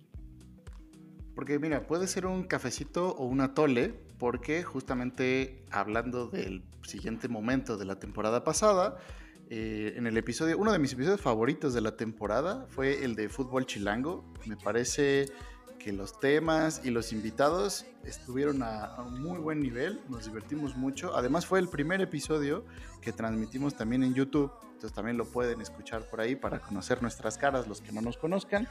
Porque 1.36 1.60
mira, 1.60 1.86
puede 1.86 2.08
ser 2.08 2.26
un 2.26 2.46
cafecito 2.46 3.10
o 3.10 3.26
una 3.26 3.54
tole, 3.54 3.90
porque 4.18 4.64
justamente 4.64 5.64
hablando 5.70 6.26
del 6.30 6.64
siguiente 6.82 7.28
momento 7.28 7.78
de 7.78 7.86
la 7.86 8.00
temporada 8.00 8.44
pasada, 8.44 8.98
eh, 9.52 9.94
en 9.98 10.08
el 10.08 10.18
episodio, 10.18 10.58
uno 10.58 10.72
de 10.72 10.80
mis 10.80 10.94
episodios 10.94 11.22
favoritos 11.22 11.76
de 11.76 11.82
la 11.82 11.96
temporada 11.96 12.66
fue 12.70 13.04
el 13.06 13.14
de 13.14 13.30
fútbol 13.30 13.68
chilango. 13.68 14.34
Me 14.48 14.58
parece 14.58 15.28
que 15.86 15.94
los 15.94 16.20
temas 16.20 16.82
y 16.84 16.90
los 16.90 17.14
invitados 17.14 17.86
estuvieron 18.04 18.64
a, 18.64 18.86
a, 18.86 19.04
un 19.04 19.22
muy 19.22 19.38
buen 19.38 19.62
nivel, 19.62 20.02
nos 20.10 20.26
divertimos 20.26 20.76
mucho. 20.76 21.16
Además 21.16 21.46
fue 21.46 21.60
el 21.60 21.70
primer 21.70 22.02
episodio 22.02 22.66
que 23.02 23.14
transmitimos 23.14 23.76
también 23.76 24.02
en 24.02 24.16
YouTube, 24.16 24.52
entonces 24.64 24.94
también 24.94 25.16
lo 25.16 25.26
pueden 25.26 25.62
escuchar 25.62 26.10
por 26.10 26.22
ahí 26.22 26.36
para 26.36 26.60
conocer 26.60 27.04
nuestras 27.04 27.38
caras 27.38 27.68
los 27.68 27.82
que 27.82 27.92
no 27.92 28.02
nos 28.02 28.18
conozcan, 28.18 28.68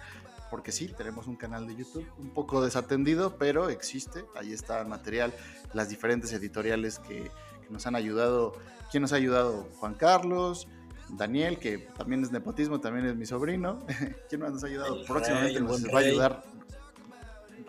porque 0.51 0.73
sí, 0.73 0.89
tenemos 0.89 1.29
un 1.29 1.37
canal 1.37 1.69
de 1.69 1.77
YouTube 1.77 2.05
un 2.19 2.31
poco 2.31 2.61
desatendido, 2.61 3.37
pero 3.37 3.69
existe, 3.69 4.25
ahí 4.35 4.53
está 4.53 4.81
el 4.81 4.89
material, 4.89 5.33
las 5.73 5.91
diferentes 5.91 6.33
editoriales 6.33 6.99
que, 6.99 7.31
que 7.63 7.71
nos 7.71 7.87
han 7.87 7.95
ayudado. 7.95 8.55
¿Quién 8.91 9.03
nos 9.03 9.13
ha 9.13 9.17
ayudado? 9.17 9.69
Juan 9.79 9.95
Carlos, 9.95 10.67
Daniel, 11.11 11.61
que 11.61 11.79
también 11.79 12.25
es 12.25 12.33
nepotismo, 12.33 12.81
también 12.81 13.07
es 13.07 13.15
mi 13.15 13.25
sobrino. 13.25 13.79
¿Quién 14.29 14.41
más 14.41 14.53
nos 14.53 14.65
ha 14.65 14.67
ayudado? 14.67 15.05
Próximamente 15.05 15.61
nos 15.61 15.85
va 15.85 15.99
a 15.99 16.03
ayudar 16.03 16.54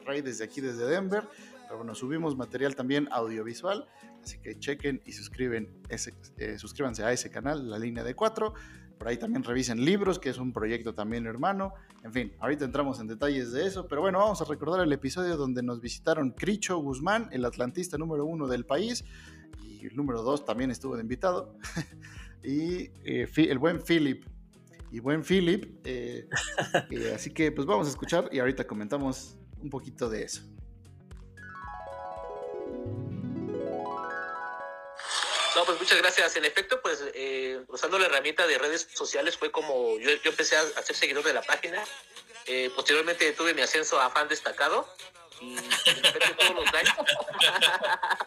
Rey 0.05 0.21
desde 0.21 0.43
aquí, 0.43 0.61
desde 0.61 0.85
Denver. 0.85 1.27
Pero 1.63 1.77
bueno, 1.77 1.95
subimos 1.95 2.37
material 2.37 2.75
también 2.75 3.07
audiovisual, 3.11 3.87
así 4.23 4.37
que 4.37 4.59
chequen 4.59 5.01
y 5.05 5.13
suscriben 5.13 5.81
ese, 5.89 6.13
eh, 6.37 6.57
suscríbanse 6.59 7.03
a 7.03 7.11
ese 7.11 7.31
canal, 7.31 7.69
La 7.69 7.79
Línea 7.79 8.03
de 8.03 8.13
Cuatro. 8.15 8.53
Por 8.97 9.07
ahí 9.07 9.17
también 9.17 9.43
revisen 9.43 9.83
libros, 9.83 10.19
que 10.19 10.29
es 10.29 10.37
un 10.37 10.53
proyecto 10.53 10.93
también 10.93 11.25
hermano. 11.25 11.73
En 12.03 12.13
fin, 12.13 12.33
ahorita 12.39 12.65
entramos 12.65 12.99
en 12.99 13.07
detalles 13.07 13.51
de 13.51 13.65
eso, 13.65 13.87
pero 13.87 14.01
bueno, 14.01 14.19
vamos 14.19 14.41
a 14.41 14.45
recordar 14.45 14.81
el 14.81 14.93
episodio 14.93 15.37
donde 15.37 15.63
nos 15.63 15.81
visitaron 15.81 16.31
Cricho 16.31 16.77
Guzmán, 16.77 17.27
el 17.31 17.43
atlantista 17.45 17.97
número 17.97 18.25
uno 18.25 18.47
del 18.47 18.65
país, 18.65 19.03
y 19.61 19.85
el 19.85 19.95
número 19.95 20.21
dos 20.21 20.45
también 20.45 20.71
estuvo 20.71 20.95
de 20.95 21.01
invitado, 21.01 21.57
y 22.43 22.91
eh, 23.03 23.27
el 23.35 23.59
buen 23.59 23.81
Philip. 23.81 24.25
Y 24.91 24.99
buen 24.99 25.23
Philip, 25.23 25.81
eh, 25.83 26.29
eh, 26.89 27.11
así 27.13 27.31
que 27.31 27.51
pues 27.51 27.67
vamos 27.67 27.87
a 27.87 27.89
escuchar 27.89 28.29
y 28.31 28.39
ahorita 28.39 28.65
comentamos 28.65 29.37
un 29.61 29.69
poquito 29.69 30.09
de 30.09 30.23
eso. 30.23 30.41
No, 35.55 35.63
pues 35.63 35.79
muchas 35.79 35.97
gracias. 35.97 36.35
En 36.35 36.43
efecto, 36.43 36.81
pues 36.81 37.01
eh, 37.13 37.61
usando 37.69 37.97
la 37.97 38.07
herramienta 38.07 38.45
de 38.45 38.57
redes 38.57 38.87
sociales 38.93 39.37
fue 39.37 39.51
como 39.51 39.97
yo, 39.97 40.11
yo 40.21 40.31
empecé 40.31 40.57
a, 40.57 40.61
a 40.61 40.81
ser 40.81 40.95
seguidor 40.95 41.23
de 41.23 41.33
la 41.33 41.41
página. 41.41 41.83
Eh, 42.45 42.69
posteriormente 42.75 43.31
tuve 43.31 43.53
mi 43.53 43.61
ascenso 43.61 43.99
a 43.99 44.09
fan 44.09 44.27
destacado 44.27 44.87
y 45.41 45.55
de 45.55 46.35
todos 46.37 46.55
los 46.55 46.71
likes. 46.73 46.91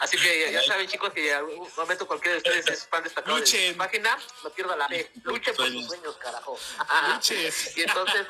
Así 0.00 0.16
que 0.16 0.40
ya, 0.40 0.50
ya 0.50 0.62
saben, 0.62 0.88
chicos, 0.88 1.12
que 1.12 1.28
en 1.28 1.36
algún 1.36 1.68
momento 1.76 2.06
cualquiera 2.06 2.32
de 2.32 2.38
ustedes 2.38 2.66
es 2.68 2.86
fan 2.86 3.04
destacado 3.04 3.34
de 3.34 3.42
Luchen. 3.42 3.72
su 3.72 3.76
página, 3.76 4.18
no 4.42 4.50
pierda 4.50 4.74
la 4.76 4.88
fe. 4.88 5.10
Luchen 5.24 5.54
por 5.54 5.68
sus 5.68 5.86
sueños, 5.86 6.16
carajo. 6.16 6.58
Luchen. 7.12 7.52
y 7.76 7.82
entonces, 7.82 8.26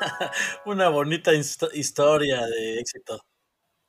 Una 0.66 0.88
bonita 0.88 1.32
histo- 1.32 1.70
historia 1.74 2.46
de 2.46 2.78
éxito. 2.80 3.20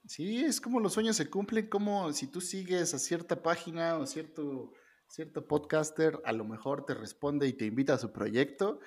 Sí, 0.07 0.45
es 0.45 0.61
como 0.61 0.79
los 0.79 0.93
sueños 0.93 1.15
se 1.15 1.29
cumplen, 1.29 1.67
como 1.67 2.13
si 2.13 2.27
tú 2.27 2.39
sigues 2.39 2.93
a 2.93 2.99
cierta 2.99 3.41
página 3.41 3.97
o 3.97 4.05
cierto, 4.05 4.71
cierto 5.07 5.47
podcaster, 5.47 6.21
a 6.25 6.31
lo 6.31 6.45
mejor 6.45 6.85
te 6.85 6.93
responde 6.93 7.47
y 7.47 7.53
te 7.53 7.65
invita 7.65 7.95
a 7.95 7.97
su 7.97 8.11
proyecto. 8.11 8.79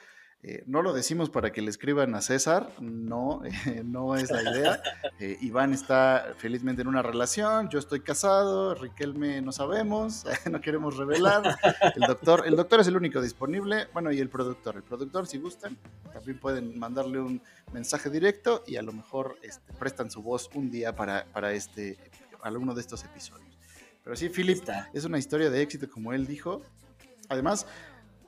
Eh, 0.44 0.62
no 0.66 0.82
lo 0.82 0.92
decimos 0.92 1.30
para 1.30 1.50
que 1.50 1.60
le 1.60 1.68
escriban 1.68 2.14
a 2.14 2.20
César, 2.20 2.70
no, 2.80 3.42
eh, 3.44 3.82
no 3.84 4.14
es 4.16 4.30
la 4.30 4.42
idea. 4.42 4.80
Eh, 5.18 5.36
Iván 5.40 5.72
está 5.72 6.34
felizmente 6.36 6.82
en 6.82 6.86
una 6.86 7.02
relación, 7.02 7.68
yo 7.70 7.80
estoy 7.80 8.00
casado, 8.00 8.76
Riquelme 8.76 9.42
no 9.42 9.50
sabemos, 9.50 10.24
no 10.50 10.60
queremos 10.60 10.96
revelar. 10.96 11.56
El 11.96 12.02
doctor, 12.02 12.44
el 12.46 12.54
doctor 12.54 12.78
es 12.78 12.86
el 12.86 12.96
único 12.96 13.20
disponible, 13.20 13.88
bueno, 13.92 14.12
y 14.12 14.20
el 14.20 14.28
productor. 14.28 14.76
El 14.76 14.84
productor, 14.84 15.26
si 15.26 15.38
gustan, 15.38 15.76
también 16.12 16.38
pueden 16.38 16.78
mandarle 16.78 17.18
un 17.18 17.42
mensaje 17.72 18.08
directo 18.08 18.62
y 18.64 18.76
a 18.76 18.82
lo 18.82 18.92
mejor 18.92 19.38
este, 19.42 19.72
prestan 19.72 20.08
su 20.08 20.22
voz 20.22 20.50
un 20.54 20.70
día 20.70 20.94
para, 20.94 21.24
para 21.32 21.50
este, 21.52 21.98
alguno 22.42 22.74
de 22.74 22.80
estos 22.80 23.02
episodios. 23.02 23.58
Pero 24.04 24.14
sí, 24.14 24.28
Philip, 24.28 24.62
es 24.92 25.04
una 25.04 25.18
historia 25.18 25.50
de 25.50 25.60
éxito, 25.62 25.90
como 25.90 26.12
él 26.12 26.28
dijo. 26.28 26.62
Además, 27.28 27.66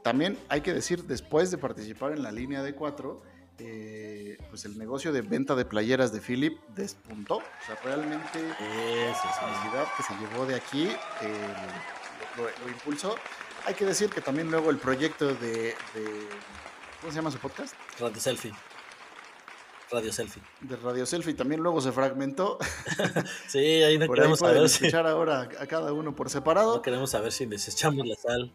también 0.03 0.39
hay 0.49 0.61
que 0.63 0.73
decir, 0.73 1.05
después 1.05 1.51
de 1.51 1.59
participar 1.59 2.13
en 2.13 2.23
la 2.23 2.33
línea 2.33 2.63
de 2.63 2.75
cuatro, 2.75 3.23
eh, 3.59 4.39
pues 4.49 4.65
el 4.65 4.79
negocio 4.79 5.13
de 5.13 5.21
venta 5.23 5.55
de 5.55 5.65
playeras 5.67 6.13
de 6.13 6.21
Philip 6.21 6.59
despuntó. 6.75 7.37
O 7.37 7.43
sea, 7.67 7.77
realmente 7.85 8.41
la 8.43 9.59
habilidad 9.59 9.87
que 9.97 10.03
se 10.03 10.15
llevó 10.15 10.47
de 10.47 10.55
aquí 10.55 10.85
eh, 10.87 11.55
lo, 12.37 12.45
lo- 12.45 12.51
lo 12.65 12.69
impulsó. 12.71 13.15
Hay 13.67 13.75
que 13.75 13.85
decir 13.85 14.09
que 14.09 14.23
también 14.23 14.51
luego 14.51 14.71
el 14.71 14.79
proyecto 14.79 15.27
de, 15.35 15.75
de- 15.95 16.29
¿cómo 17.01 17.13
se 17.13 17.17
llama 17.17 17.31
su 17.31 17.39
podcast? 17.39 17.75
Radio 17.99 18.19
Selfie. 18.19 18.53
Radio 19.91 20.13
Selfie. 20.13 20.43
De 20.61 20.77
Radio 20.77 21.05
Selfie 21.05 21.35
también 21.35 21.61
luego 21.61 21.81
se 21.81 21.93
fragmentó. 21.93 22.59
Sí, 23.49 23.59
ahí 23.59 23.99
no 23.99 24.07
Por 24.07 24.17
ahí 24.17 24.21
queremos 24.21 24.39
pueden 24.39 24.55
saber 24.57 24.69
si, 24.71 24.87
escuchar 24.87 25.07
ahora 25.07 25.41
a 25.59 25.67
cada 25.67 25.93
uno 25.93 26.15
por 26.17 26.31
separado. 26.31 26.77
no 26.77 26.83
queremos 26.83 27.11
saber 27.11 27.33
si 27.33 27.45
desechamos 27.47 28.07
la 28.07 28.15
sal. 28.15 28.53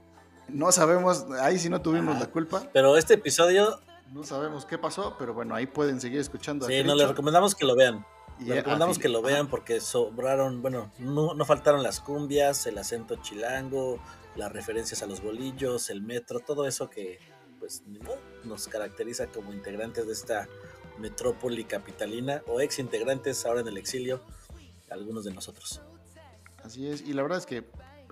No 0.47 0.71
sabemos, 0.71 1.25
ahí 1.41 1.57
sí 1.59 1.69
no 1.69 1.81
tuvimos 1.81 2.19
la 2.19 2.27
culpa. 2.27 2.63
Pero 2.73 2.97
este 2.97 3.15
episodio, 3.15 3.79
No 4.13 4.23
sabemos 4.23 4.65
qué 4.65 4.77
pasó, 4.77 5.15
pero 5.17 5.33
bueno, 5.33 5.55
ahí 5.55 5.65
pueden 5.65 5.99
seguir 5.99 6.19
escuchando. 6.19 6.67
sí, 6.67 6.73
no, 6.77 6.81
Cricho. 6.83 6.95
le 6.95 7.07
recomendamos 7.07 7.55
que 7.55 7.65
lo 7.65 7.75
vean. 7.75 8.05
Y 8.39 8.45
Le 8.45 8.53
a 8.53 8.55
recomendamos 8.57 8.99
que 8.99 9.09
lo 9.09 9.21
vean 9.21 9.47
porque 9.47 9.79
sobraron, 9.79 10.61
bueno, 10.61 10.91
no, 10.99 11.33
no 11.33 11.45
faltaron 11.45 11.81
las 11.83 12.01
cumbias, 12.01 12.65
el 12.67 12.77
acento 12.77 13.15
chilango, 13.15 13.99
las 14.35 14.51
referencias 14.51 15.01
a 15.01 15.07
los 15.07 15.21
bolillos, 15.21 15.89
el 15.89 16.01
metro, 16.01 16.41
todo 16.41 16.67
eso 16.67 16.89
que 16.89 17.19
pues 17.59 17.83
nos 18.43 18.67
caracteriza 18.67 19.27
como 19.27 19.53
integrantes 19.53 20.05
de 20.05 20.13
esta 20.13 20.47
metrópoli 20.99 21.63
capitalina 21.63 22.41
o 22.47 22.59
ex 22.61 22.79
integrantes 22.79 23.45
ahora 23.45 23.61
en 23.61 23.67
el 23.69 23.77
exilio, 23.77 24.21
algunos 24.89 25.23
de 25.23 25.33
nosotros. 25.33 25.81
Así 26.63 26.87
es, 26.87 27.01
y 27.01 27.13
la 27.13 27.21
verdad 27.21 27.37
es 27.37 27.45
que 27.45 27.63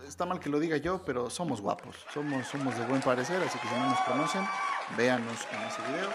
está 0.07 0.25
mal 0.25 0.39
que 0.39 0.49
lo 0.49 0.59
diga 0.59 0.77
yo, 0.77 1.01
pero 1.05 1.29
somos 1.29 1.61
guapos, 1.61 1.95
somos, 2.13 2.47
somos 2.47 2.77
de 2.77 2.85
buen 2.85 3.01
parecer, 3.01 3.41
así 3.41 3.57
que 3.59 3.67
si 3.67 3.75
no 3.75 3.89
nos 3.89 3.99
conocen, 4.01 4.45
véanos 4.97 5.39
en 5.51 5.61
ese 5.61 5.81
video 5.91 6.09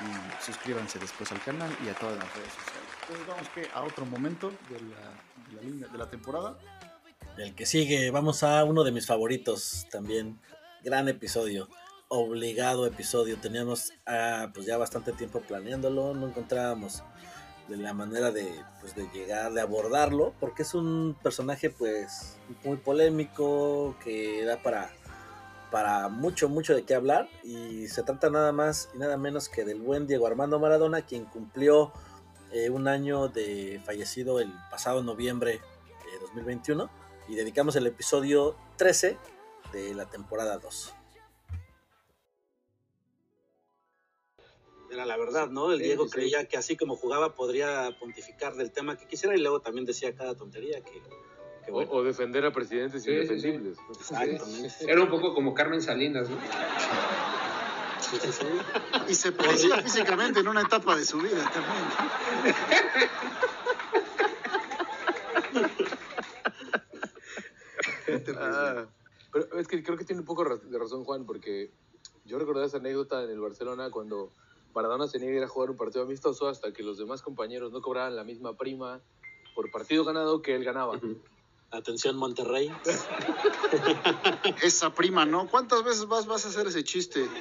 y 0.00 0.44
suscríbanse 0.44 0.98
después 0.98 1.30
al 1.32 1.40
canal 1.42 1.70
y 1.84 1.88
a 1.88 1.94
todas 1.94 2.16
las 2.16 2.34
redes 2.34 2.52
sociales. 2.52 2.88
Entonces 3.02 3.26
vamos 3.26 3.48
que 3.50 3.68
a 3.72 3.82
otro 3.82 4.06
momento 4.06 4.50
de 4.68 4.80
la, 4.80 5.60
de 5.60 5.80
la 5.80 5.88
de 5.88 5.98
la 5.98 6.10
temporada. 6.10 6.58
El 7.36 7.54
que 7.54 7.66
sigue, 7.66 8.10
vamos 8.10 8.42
a 8.42 8.64
uno 8.64 8.84
de 8.84 8.92
mis 8.92 9.06
favoritos 9.06 9.86
también. 9.90 10.40
Gran 10.82 11.08
episodio, 11.08 11.68
obligado 12.08 12.86
episodio. 12.86 13.38
Teníamos 13.38 13.92
ah, 14.06 14.50
pues 14.54 14.66
ya 14.66 14.76
bastante 14.76 15.12
tiempo 15.12 15.40
planeándolo, 15.40 16.14
no 16.14 16.28
encontrábamos 16.28 17.02
de 17.68 17.76
la 17.76 17.94
manera 17.94 18.30
de, 18.30 18.62
pues, 18.80 18.94
de 18.94 19.08
llegar, 19.12 19.52
de 19.52 19.60
abordarlo, 19.60 20.34
porque 20.40 20.62
es 20.62 20.74
un 20.74 21.16
personaje 21.22 21.70
pues 21.70 22.38
muy 22.64 22.76
polémico, 22.76 23.96
que 24.02 24.44
da 24.44 24.62
para, 24.62 24.90
para 25.70 26.08
mucho, 26.08 26.48
mucho 26.48 26.74
de 26.74 26.84
qué 26.84 26.94
hablar. 26.94 27.28
Y 27.42 27.88
se 27.88 28.02
trata 28.02 28.30
nada 28.30 28.52
más 28.52 28.90
y 28.94 28.98
nada 28.98 29.16
menos 29.16 29.48
que 29.48 29.64
del 29.64 29.80
buen 29.80 30.06
Diego 30.06 30.26
Armando 30.26 30.58
Maradona, 30.58 31.02
quien 31.02 31.24
cumplió 31.24 31.92
eh, 32.52 32.70
un 32.70 32.86
año 32.86 33.28
de 33.28 33.80
fallecido 33.84 34.40
el 34.40 34.52
pasado 34.70 35.02
noviembre 35.02 35.52
de 35.52 36.18
2021 36.20 36.88
y 37.28 37.34
dedicamos 37.34 37.74
el 37.76 37.86
episodio 37.86 38.56
13 38.76 39.16
de 39.72 39.94
la 39.94 40.06
temporada 40.06 40.58
2. 40.58 41.03
Era 44.94 45.04
la 45.04 45.16
verdad, 45.16 45.48
¿no? 45.50 45.72
El 45.72 45.80
Diego 45.80 46.04
sí, 46.04 46.10
sí. 46.10 46.14
creía 46.16 46.44
que 46.46 46.56
así 46.56 46.76
como 46.76 46.96
jugaba 46.96 47.34
podría 47.34 47.94
pontificar 47.98 48.54
del 48.54 48.70
tema 48.70 48.96
que 48.96 49.06
quisiera 49.06 49.36
y 49.36 49.40
luego 49.40 49.60
también 49.60 49.84
decía 49.84 50.14
cada 50.14 50.34
tontería 50.34 50.80
que, 50.80 51.02
que 51.64 51.70
O, 51.70 51.74
bueno. 51.74 51.90
o 51.92 52.02
defender 52.02 52.44
a 52.46 52.52
presidentes 52.52 53.02
Sí, 53.02 53.10
sí, 53.10 53.16
sí. 53.16 53.48
indefendibles. 53.48 53.78
Exactamente. 53.90 54.74
Era 54.88 55.02
un 55.02 55.10
poco 55.10 55.34
como 55.34 55.52
Carmen 55.54 55.82
Salinas, 55.82 56.30
¿no? 56.30 56.36
Sí, 58.00 58.16
sí, 58.20 58.32
sí. 58.32 58.46
Y 59.08 59.14
se 59.14 59.32
parecía 59.32 59.82
físicamente 59.82 60.40
en 60.40 60.48
una 60.48 60.62
etapa 60.62 60.96
de 60.96 61.04
su 61.04 61.18
vida 61.18 61.50
también. 61.52 62.54
Ah, 68.38 68.86
pero 69.32 69.58
es 69.58 69.66
que 69.66 69.82
creo 69.82 69.96
que 69.96 70.04
tiene 70.04 70.20
un 70.20 70.26
poco 70.26 70.44
de 70.44 70.78
razón 70.78 71.04
Juan, 71.04 71.24
porque 71.26 71.70
yo 72.24 72.38
recordé 72.38 72.66
esa 72.66 72.76
anécdota 72.78 73.22
en 73.24 73.30
el 73.30 73.40
Barcelona 73.40 73.90
cuando 73.90 74.32
Maradona 74.74 75.06
se 75.06 75.18
niega 75.18 75.34
a 75.34 75.38
ir 75.38 75.44
a 75.44 75.48
jugar 75.48 75.70
un 75.70 75.76
partido 75.76 76.04
amistoso 76.04 76.48
hasta 76.48 76.72
que 76.72 76.82
los 76.82 76.98
demás 76.98 77.22
compañeros 77.22 77.72
no 77.72 77.80
cobraban 77.80 78.16
la 78.16 78.24
misma 78.24 78.56
prima 78.56 79.00
por 79.54 79.70
partido 79.70 80.04
ganado 80.04 80.42
que 80.42 80.54
él 80.54 80.64
ganaba. 80.64 81.00
Atención 81.70 82.16
Monterrey. 82.16 82.70
Esa 84.62 84.94
prima, 84.94 85.24
¿no? 85.24 85.48
¿Cuántas 85.48 85.82
veces 85.84 86.06
vas, 86.06 86.26
vas 86.26 86.44
a 86.44 86.48
hacer 86.48 86.66
ese 86.66 86.84
chiste? 86.84 87.26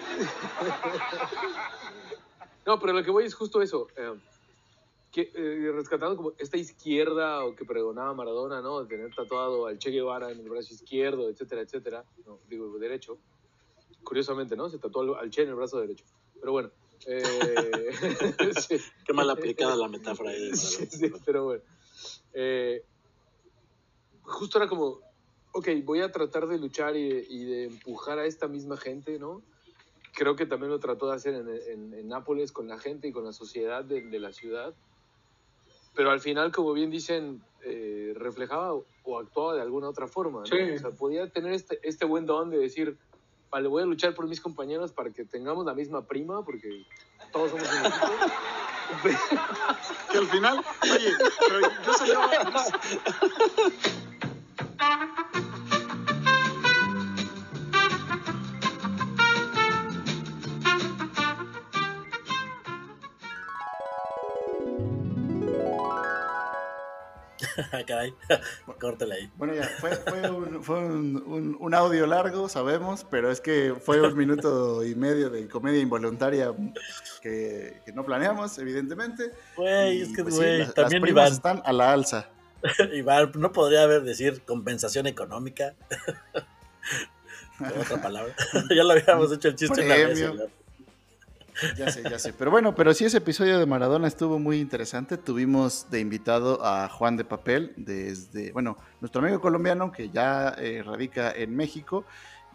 No, 2.66 2.80
pero 2.80 2.94
lo 2.94 3.04
que 3.04 3.12
voy 3.12 3.26
es 3.26 3.36
justo 3.36 3.62
eso. 3.62 3.88
eh, 3.98 4.14
que, 5.12 5.30
eh, 5.36 5.70
rescatando 5.74 6.16
como 6.16 6.32
esta 6.38 6.56
izquierda 6.56 7.44
o 7.44 7.56
que 7.58 7.66
pregonaba 7.66 8.14
Maradona, 8.14 8.62
¿no? 8.62 8.82
De 8.82 8.88
tener 8.88 9.14
tatuado 9.14 9.68
al 9.68 9.78
Che 9.78 9.92
Guevara 9.92 10.32
en 10.32 10.40
el 10.40 10.50
brazo 10.50 10.74
izquierdo, 10.74 11.28
etcétera, 11.28 11.62
etcétera. 11.62 12.06
No, 12.26 12.40
digo, 12.48 12.80
derecho. 12.80 13.18
Curiosamente, 14.06 14.56
¿no? 14.56 14.70
Se 14.70 14.80
tatuó 14.80 15.02
al, 15.02 15.26
al 15.26 15.30
Che 15.30 15.42
en 15.42 15.50
el 15.50 15.56
brazo 15.56 15.78
derecho. 15.82 16.06
Pero 16.40 16.54
bueno. 16.54 16.72
Eh, 17.06 17.89
sí. 18.60 18.78
Qué 19.06 19.14
mal 19.14 19.30
aplicada 19.30 19.76
la 19.76 19.88
metáfora 19.88 20.32
ahí. 20.32 20.50
de 20.52 20.56
Sí, 20.58 20.86
sí, 20.88 21.12
pero 21.26 21.46
bueno. 21.46 21.64
Eh, 22.34 22.84
justo 24.24 24.58
era 24.58 24.68
como, 24.68 25.00
ok, 25.54 25.68
voy 25.84 26.02
a 26.02 26.12
tratar 26.12 26.48
de 26.48 26.58
luchar 26.58 26.96
y 26.96 27.10
de, 27.10 27.26
y 27.30 27.44
de 27.46 27.64
empujar 27.66 28.20
a 28.20 28.26
esta 28.26 28.48
misma 28.48 28.78
gente, 28.78 29.20
¿no? 29.20 29.41
Creo 30.16 30.36
que 30.36 30.46
también 30.46 30.72
lo 30.72 30.80
trató 30.80 31.08
de 31.10 31.16
hacer 31.16 31.34
en, 31.34 31.50
en- 31.50 31.94
en 31.94 32.08
Nápoles 32.08 32.52
con 32.52 32.68
la 32.68 32.78
gente 32.78 33.08
y 33.08 33.12
con 33.12 33.26
la 33.26 33.34
sociedad 33.34 33.84
de, 33.84 34.02
de 34.02 34.20
la 34.20 34.32
ciudad. 34.32 34.74
Pero 35.96 36.12
al 36.12 36.20
final, 36.22 36.52
como 36.52 36.74
bien 36.74 36.89
dicen, 36.89 37.41
eh, 37.66 38.14
reflejaba 38.16 38.74
o, 38.74 39.20
actuaba 39.20 39.56
de 39.56 39.62
alguna 39.62 39.89
otra 39.89 40.08
forma, 40.08 40.39
¿no? 40.41 40.46
Sí. 40.46 40.56
O 40.76 40.78
sea, 40.80 40.91
podía 40.91 41.30
tener 41.30 41.54
este, 41.54 41.80
este 41.84 42.06
buen 42.06 42.26
don 42.26 42.50
de 42.50 42.58
decir, 42.58 42.98
vale, 43.54 43.68
voy 43.68 43.84
a 43.84 43.86
luchar 43.86 44.16
por 44.16 44.28
mis 44.28 44.41
compañeros 44.41 44.91
para 44.91 45.12
que 45.12 45.26
tengamos 45.26 45.64
la 45.64 45.76
misma 45.76 46.08
prima, 46.08 46.43
porque 46.43 46.88
todos 47.32 47.51
somos 47.51 47.70
un 47.70 47.86
equipo. 47.86 48.08
Que 50.12 50.18
al 50.18 50.28
final, 50.28 50.64
oye, 50.84 51.12
pero 51.39 51.62
yo 51.62 51.93
salió. 51.93 52.20
Caray, 67.88 68.14
córtale 68.80 69.16
ahí. 69.16 69.32
Bueno, 69.38 69.54
ya, 69.54 69.64
fue, 69.80 69.91
fue, 69.95 70.30
un, 70.30 70.64
fue 70.64 70.78
un- 70.80 71.24
un- 71.26 71.58
un 71.60 71.74
audio 71.74 72.06
largo, 72.08 72.49
sabemos, 72.49 73.06
pero 73.10 73.32
es 73.32 73.41
que 73.41 73.76
fue 73.80 74.01
un 74.01 74.18
minuto 74.18 74.84
y 74.84 74.95
medio 74.95 75.30
de 75.30 75.47
comedia 75.47 75.80
involuntaria 75.82 76.54
que, 77.22 77.82
que 77.86 77.91
no 77.93 78.04
planeamos, 78.06 78.58
evidentemente. 78.60 79.32
Güey, 79.56 80.01
es 80.01 80.16
que, 80.16 80.24
pues 80.24 80.36
sí, 80.36 80.41
güey, 80.41 80.74
también 80.74 81.01
las 81.01 81.08
primas 81.08 81.24
Iván. 81.28 81.34
están 81.34 81.62
a 81.66 81.74
la 81.74 81.93
alza. 81.93 82.30
Iván, 82.93 83.32
no 83.36 83.51
podría 83.51 83.84
haber 83.84 84.04
decir 84.04 84.41
compensación 84.45 85.06
económica. 85.08 85.74
Con 87.58 87.68
otra 87.82 88.01
palabra. 88.01 88.34
ya 88.76 88.84
lo 88.84 88.93
habíamos 88.93 89.32
hecho 89.32 89.49
el 89.49 89.56
chiste 89.56 89.86
una 89.86 89.95
vez. 89.95 90.20
Ya 91.78 91.91
sé, 91.91 92.04
ya 92.04 92.20
sé. 92.20 92.34
Pero 92.34 92.51
bueno, 92.51 92.76
pero 92.76 92.93
sí, 92.93 93.06
ese 93.06 93.18
episodio 93.18 93.60
de 93.60 93.66
Maradona 93.66 94.08
estuvo 94.08 94.39
muy 94.39 94.60
interesante. 94.60 95.18
Tuvimos 95.18 95.89
de 95.89 95.99
invitado 95.99 96.66
a 96.66 96.89
Juan 96.89 97.18
de 97.18 97.26
Papel, 97.26 97.74
desde, 97.78 98.51
bueno, 98.51 98.78
nuestro 99.01 99.22
amigo 99.22 99.39
colombiano 99.39 99.91
que 99.91 100.10
ya 100.10 100.56
eh, 100.58 100.84
radica 100.84 101.32
en 101.32 101.56
México. 101.56 102.06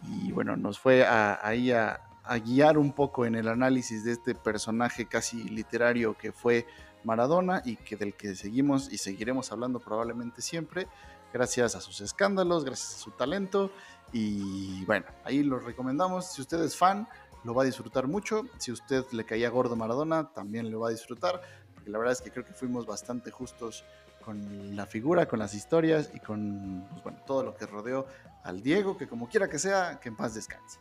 Y 0.03 0.31
bueno, 0.31 0.55
nos 0.55 0.79
fue 0.79 1.05
ahí 1.05 1.71
a, 1.71 2.01
a 2.23 2.37
guiar 2.37 2.77
un 2.77 2.93
poco 2.93 3.25
en 3.25 3.35
el 3.35 3.47
análisis 3.47 4.03
de 4.03 4.13
este 4.13 4.35
personaje 4.35 5.05
casi 5.05 5.43
literario 5.43 6.17
que 6.17 6.31
fue 6.31 6.65
Maradona 7.03 7.61
y 7.65 7.75
que 7.75 7.95
del 7.95 8.13
que 8.13 8.35
seguimos 8.35 8.91
y 8.91 8.97
seguiremos 8.97 9.51
hablando 9.51 9.79
probablemente 9.79 10.41
siempre, 10.41 10.87
gracias 11.33 11.75
a 11.75 11.81
sus 11.81 12.01
escándalos, 12.01 12.65
gracias 12.65 12.95
a 12.95 12.97
su 12.99 13.11
talento. 13.11 13.71
Y 14.11 14.83
bueno, 14.85 15.05
ahí 15.23 15.43
lo 15.43 15.59
recomendamos. 15.59 16.33
Si 16.33 16.41
usted 16.41 16.61
es 16.63 16.75
fan, 16.75 17.07
lo 17.43 17.53
va 17.53 17.63
a 17.63 17.65
disfrutar 17.65 18.07
mucho. 18.07 18.43
Si 18.57 18.71
usted 18.71 19.05
le 19.11 19.25
caía 19.25 19.49
gordo 19.49 19.75
Maradona, 19.75 20.31
también 20.33 20.71
lo 20.71 20.79
va 20.79 20.89
a 20.89 20.91
disfrutar. 20.91 21.41
Porque 21.73 21.89
la 21.89 21.97
verdad 21.97 22.13
es 22.13 22.21
que 22.21 22.31
creo 22.31 22.45
que 22.45 22.53
fuimos 22.53 22.85
bastante 22.85 23.31
justos 23.31 23.83
con 24.23 24.75
la 24.75 24.85
figura, 24.85 25.27
con 25.27 25.39
las 25.39 25.53
historias 25.53 26.11
y 26.13 26.19
con 26.19 26.85
pues, 26.91 27.03
bueno, 27.03 27.19
todo 27.25 27.43
lo 27.43 27.55
que 27.55 27.65
rodeó 27.65 28.05
al 28.43 28.61
Diego, 28.61 28.97
que 28.97 29.07
como 29.07 29.29
quiera 29.29 29.49
que 29.49 29.59
sea, 29.59 29.99
que 29.99 30.09
en 30.09 30.15
paz 30.15 30.35
descanse. 30.35 30.79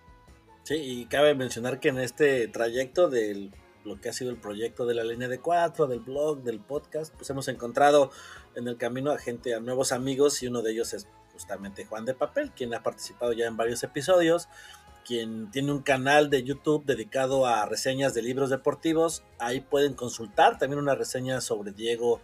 Sí, 0.64 0.74
y 0.74 1.06
cabe 1.06 1.34
mencionar 1.34 1.80
que 1.80 1.88
en 1.88 1.98
este 1.98 2.46
trayecto 2.48 3.08
de 3.08 3.50
lo 3.84 4.00
que 4.00 4.10
ha 4.10 4.12
sido 4.12 4.30
el 4.30 4.36
proyecto 4.36 4.84
de 4.86 4.94
la 4.94 5.04
línea 5.04 5.28
de 5.28 5.40
cuatro, 5.40 5.86
del 5.86 6.00
blog, 6.00 6.42
del 6.42 6.60
podcast, 6.60 7.14
pues 7.14 7.30
hemos 7.30 7.48
encontrado 7.48 8.10
en 8.54 8.68
el 8.68 8.76
camino 8.76 9.10
a 9.10 9.18
gente, 9.18 9.54
a 9.54 9.60
nuevos 9.60 9.92
amigos, 9.92 10.42
y 10.42 10.48
uno 10.48 10.60
de 10.60 10.72
ellos 10.72 10.92
es 10.92 11.08
justamente 11.32 11.86
Juan 11.86 12.04
de 12.04 12.14
Papel, 12.14 12.50
quien 12.50 12.74
ha 12.74 12.82
participado 12.82 13.32
ya 13.32 13.46
en 13.46 13.56
varios 13.56 13.82
episodios, 13.82 14.48
quien 15.08 15.50
tiene 15.50 15.72
un 15.72 15.80
canal 15.80 16.28
de 16.28 16.42
YouTube 16.42 16.84
dedicado 16.84 17.46
a 17.46 17.64
reseñas 17.64 18.12
de 18.12 18.20
libros 18.20 18.50
deportivos. 18.50 19.24
Ahí 19.38 19.62
pueden 19.62 19.94
consultar 19.94 20.58
también 20.58 20.78
una 20.78 20.94
reseña 20.94 21.40
sobre 21.40 21.72
Diego 21.72 22.20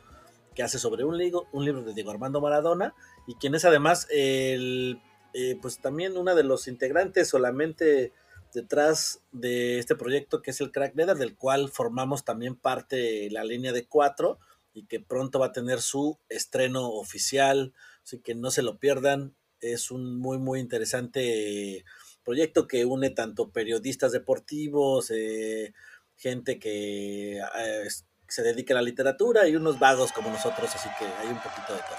que 0.54 0.62
hace 0.62 0.78
sobre 0.78 1.02
un 1.02 1.16
libro, 1.16 1.46
un 1.52 1.64
libro 1.64 1.82
de 1.82 1.94
Diego 1.94 2.10
Armando 2.10 2.42
Maradona, 2.42 2.94
y 3.26 3.36
quien 3.36 3.54
es 3.54 3.64
además 3.64 4.06
el, 4.10 5.00
eh, 5.32 5.56
pues 5.62 5.78
también 5.78 6.18
uno 6.18 6.34
de 6.34 6.44
los 6.44 6.68
integrantes 6.68 7.26
solamente 7.26 8.12
detrás 8.52 9.22
de 9.32 9.78
este 9.78 9.96
proyecto 9.96 10.42
que 10.42 10.50
es 10.50 10.60
el 10.60 10.70
Crack 10.70 10.94
Leather, 10.94 11.16
del 11.16 11.36
cual 11.36 11.70
formamos 11.70 12.22
también 12.22 12.54
parte 12.54 13.30
la 13.30 13.44
línea 13.44 13.72
de 13.72 13.86
cuatro 13.86 14.38
y 14.74 14.84
que 14.84 15.00
pronto 15.00 15.38
va 15.38 15.46
a 15.46 15.52
tener 15.52 15.80
su 15.80 16.18
estreno 16.28 16.90
oficial, 16.90 17.72
así 18.02 18.18
que 18.18 18.34
no 18.34 18.50
se 18.50 18.60
lo 18.60 18.76
pierdan. 18.78 19.34
Es 19.60 19.90
un 19.90 20.18
muy, 20.20 20.36
muy 20.36 20.60
interesante 20.60 21.86
proyecto 22.24 22.66
que 22.66 22.84
une 22.84 23.10
tanto 23.10 23.50
periodistas 23.50 24.12
deportivos, 24.12 25.10
eh, 25.10 25.72
gente 26.16 26.58
que 26.58 27.38
eh, 27.38 27.88
se 28.26 28.42
dedica 28.42 28.74
a 28.74 28.76
la 28.76 28.82
literatura 28.82 29.46
y 29.46 29.56
unos 29.56 29.78
vagos 29.78 30.12
como 30.12 30.30
nosotros, 30.30 30.74
así 30.74 30.88
que 30.98 31.04
hay 31.04 31.28
un 31.28 31.40
poquito 31.40 31.74
de 31.74 31.80
todo. 31.80 31.98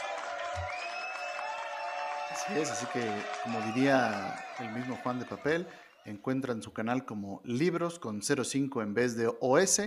Así 2.32 2.60
es, 2.60 2.72
así 2.72 2.86
que 2.94 3.02
como 3.44 3.62
diría 3.62 4.36
el 4.60 4.72
mismo 4.72 4.98
Juan 5.04 5.20
de 5.20 5.26
Papel, 5.26 5.68
encuentran 6.06 6.62
su 6.62 6.74
canal 6.74 7.06
como 7.06 7.42
libros 7.44 8.00
con 8.00 8.22
05 8.22 8.82
en 8.82 8.94
vez 8.94 9.16
de 9.16 9.32
OS, 9.40 9.82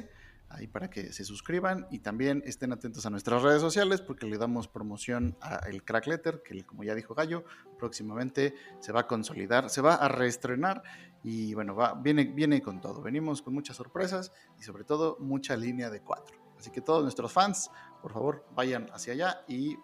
ahí 0.50 0.66
para 0.66 0.88
que 0.88 1.12
se 1.12 1.24
suscriban 1.24 1.86
y 1.90 1.98
también 1.98 2.42
estén 2.46 2.72
atentos 2.72 3.04
a 3.06 3.10
nuestras 3.10 3.42
redes 3.42 3.60
sociales 3.60 4.00
porque 4.00 4.26
le 4.26 4.38
damos 4.38 4.68
promoción 4.68 5.36
a 5.40 5.68
el 5.68 5.84
Crack 5.84 6.06
Letter, 6.06 6.42
que 6.42 6.64
como 6.64 6.84
ya 6.84 6.94
dijo 6.94 7.14
Gallo, 7.14 7.44
próximamente 7.78 8.54
se 8.80 8.92
va 8.92 9.00
a 9.00 9.06
consolidar, 9.06 9.70
se 9.70 9.80
va 9.80 9.94
a 9.94 10.08
reestrenar 10.08 10.82
y 11.22 11.54
bueno, 11.54 11.74
va, 11.74 11.94
viene, 11.94 12.24
viene 12.24 12.62
con 12.62 12.80
todo. 12.80 13.02
Venimos 13.02 13.42
con 13.42 13.54
muchas 13.54 13.76
sorpresas 13.76 14.32
y 14.58 14.62
sobre 14.62 14.84
todo 14.84 15.16
mucha 15.20 15.56
línea 15.56 15.90
de 15.90 16.00
cuatro. 16.00 16.36
Así 16.58 16.70
que 16.70 16.80
todos 16.80 17.02
nuestros 17.02 17.32
fans, 17.32 17.70
por 18.02 18.12
favor, 18.12 18.44
vayan 18.54 18.88
hacia 18.92 19.12
allá 19.12 19.44
y 19.46 19.76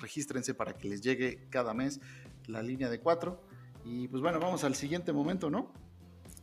regístrense 0.00 0.54
para 0.54 0.74
que 0.74 0.88
les 0.88 1.00
llegue 1.00 1.48
cada 1.50 1.74
mes 1.74 2.00
la 2.46 2.62
línea 2.62 2.88
de 2.88 3.00
cuatro. 3.00 3.42
Y 3.84 4.08
pues 4.08 4.22
bueno, 4.22 4.40
vamos 4.40 4.64
al 4.64 4.74
siguiente 4.74 5.12
momento, 5.12 5.50
¿no? 5.50 5.72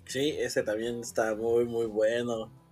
Sí, 0.06 0.30
ese 0.38 0.64
también 0.64 1.00
está 1.00 1.36
muy, 1.36 1.66
muy 1.66 1.88
bueno. 1.88 2.65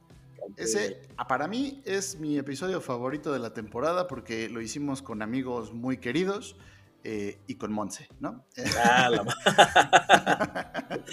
Ese, 0.57 1.01
ah, 1.17 1.27
para 1.27 1.47
mí, 1.47 1.81
es 1.85 2.19
mi 2.19 2.37
episodio 2.37 2.79
favorito 2.81 3.33
de 3.33 3.39
la 3.39 3.53
temporada 3.53 4.07
porque 4.07 4.49
lo 4.49 4.61
hicimos 4.61 5.01
con 5.01 5.21
amigos 5.21 5.73
muy 5.73 5.97
queridos 5.97 6.55
eh, 7.03 7.39
y 7.47 7.55
con 7.55 7.73
Monse, 7.73 8.07
¿no? 8.19 8.45
Ah, 8.85 9.09
la 9.09 9.23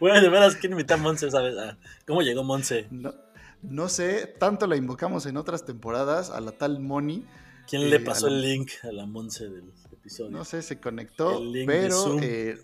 bueno, 0.00 0.20
de 0.20 0.28
veras, 0.28 0.56
¿quién 0.56 0.72
invita 0.72 0.94
a 0.94 0.96
Monse? 0.98 1.30
¿sabes? 1.30 1.56
Ah, 1.58 1.76
¿Cómo 2.06 2.22
llegó 2.22 2.44
Monse? 2.44 2.86
No, 2.90 3.14
no 3.62 3.88
sé, 3.88 4.26
tanto 4.38 4.66
la 4.66 4.76
invocamos 4.76 5.26
en 5.26 5.36
otras 5.36 5.64
temporadas 5.64 6.30
a 6.30 6.40
la 6.40 6.52
tal 6.52 6.80
Moni. 6.80 7.26
¿Quién 7.68 7.82
eh, 7.82 7.86
le 7.90 7.96
a 7.96 8.04
pasó 8.04 8.28
la- 8.28 8.36
el 8.36 8.42
link 8.42 8.70
a 8.84 8.92
la 8.92 9.06
Monse 9.06 9.48
del 9.48 9.72
episodio? 9.92 10.30
No 10.30 10.44
sé, 10.44 10.62
se 10.62 10.80
conectó, 10.80 11.38
El 11.38 11.52
link 11.52 11.66
pero 11.66 12.18
eh, 12.22 12.58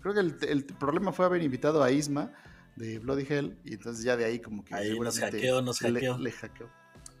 creo 0.00 0.14
que 0.14 0.20
el, 0.20 0.36
el 0.48 0.64
problema 0.64 1.12
fue 1.12 1.26
haber 1.26 1.42
invitado 1.42 1.82
a 1.82 1.90
Isma 1.90 2.32
de 2.78 2.98
Bloody 2.98 3.26
Hell 3.28 3.58
y 3.64 3.74
entonces 3.74 4.04
ya 4.04 4.16
de 4.16 4.24
ahí 4.24 4.38
como 4.40 4.64
que 4.64 4.74
Ahí 4.74 4.98
nos 4.98 5.14
seguramente 5.14 5.38
hackeó, 5.38 5.62
nos 5.62 5.82
le- 5.82 5.88
hackeó. 6.00 6.18
le 6.18 6.32
hackeó. 6.32 6.68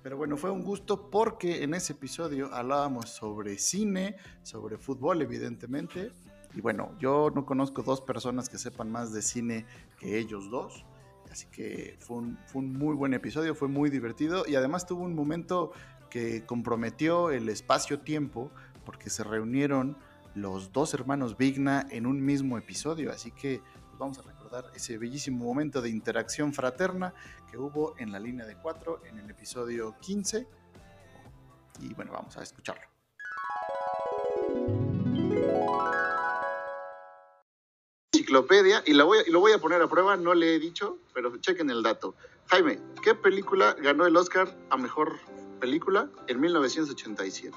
Pero 0.02 0.16
bueno, 0.16 0.36
fue 0.36 0.50
un 0.50 0.62
gusto 0.62 1.10
porque 1.10 1.62
en 1.64 1.74
ese 1.74 1.92
episodio 1.92 2.54
hablábamos 2.54 3.10
sobre 3.10 3.58
cine, 3.58 4.16
sobre 4.42 4.78
fútbol, 4.78 5.20
evidentemente. 5.22 6.12
Y 6.54 6.60
bueno, 6.60 6.94
yo 6.98 7.30
no 7.34 7.44
conozco 7.44 7.82
dos 7.82 8.00
personas 8.00 8.48
que 8.48 8.58
sepan 8.58 8.90
más 8.90 9.12
de 9.12 9.20
cine 9.22 9.66
que 9.98 10.18
ellos 10.18 10.50
dos. 10.50 10.84
Así 11.30 11.46
que 11.52 11.96
fue 11.98 12.16
un, 12.18 12.38
fue 12.46 12.62
un 12.62 12.72
muy 12.72 12.94
buen 12.94 13.12
episodio, 13.12 13.54
fue 13.54 13.68
muy 13.68 13.90
divertido 13.90 14.44
y 14.46 14.54
además 14.54 14.86
tuvo 14.86 15.02
un 15.04 15.14
momento 15.14 15.72
que 16.08 16.46
comprometió 16.46 17.30
el 17.30 17.48
espacio-tiempo 17.50 18.50
porque 18.86 19.10
se 19.10 19.24
reunieron 19.24 19.98
los 20.34 20.72
dos 20.72 20.94
hermanos 20.94 21.36
Vigna 21.36 21.86
en 21.90 22.06
un 22.06 22.24
mismo 22.24 22.56
episodio. 22.56 23.10
Así 23.10 23.30
que 23.30 23.60
pues, 23.88 23.98
vamos 23.98 24.18
a 24.18 24.22
recordar 24.48 24.72
ese 24.74 24.96
bellísimo 24.96 25.44
momento 25.44 25.82
de 25.82 25.90
interacción 25.90 26.54
fraterna 26.54 27.12
que 27.50 27.58
hubo 27.58 27.94
en 27.98 28.12
la 28.12 28.18
línea 28.18 28.46
de 28.46 28.56
cuatro 28.56 29.02
en 29.04 29.18
el 29.18 29.28
episodio 29.28 29.96
15. 30.00 30.46
Y 31.80 31.94
bueno, 31.94 32.12
vamos 32.12 32.36
a 32.36 32.42
escucharlo. 32.42 32.82
enciclopedia 38.12 38.82
y, 38.86 38.94
la 38.94 39.04
y 39.26 39.30
lo 39.30 39.40
voy 39.40 39.52
a 39.52 39.58
poner 39.58 39.80
a 39.82 39.88
prueba, 39.88 40.16
no 40.16 40.34
le 40.34 40.54
he 40.54 40.58
dicho, 40.58 40.98
pero 41.14 41.36
chequen 41.38 41.70
el 41.70 41.82
dato. 41.82 42.14
Jaime, 42.46 42.80
¿qué 43.02 43.14
película 43.14 43.74
ganó 43.74 44.06
el 44.06 44.16
Oscar 44.16 44.56
a 44.70 44.76
mejor 44.76 45.18
película 45.60 46.10
en 46.26 46.40
1987? 46.40 47.56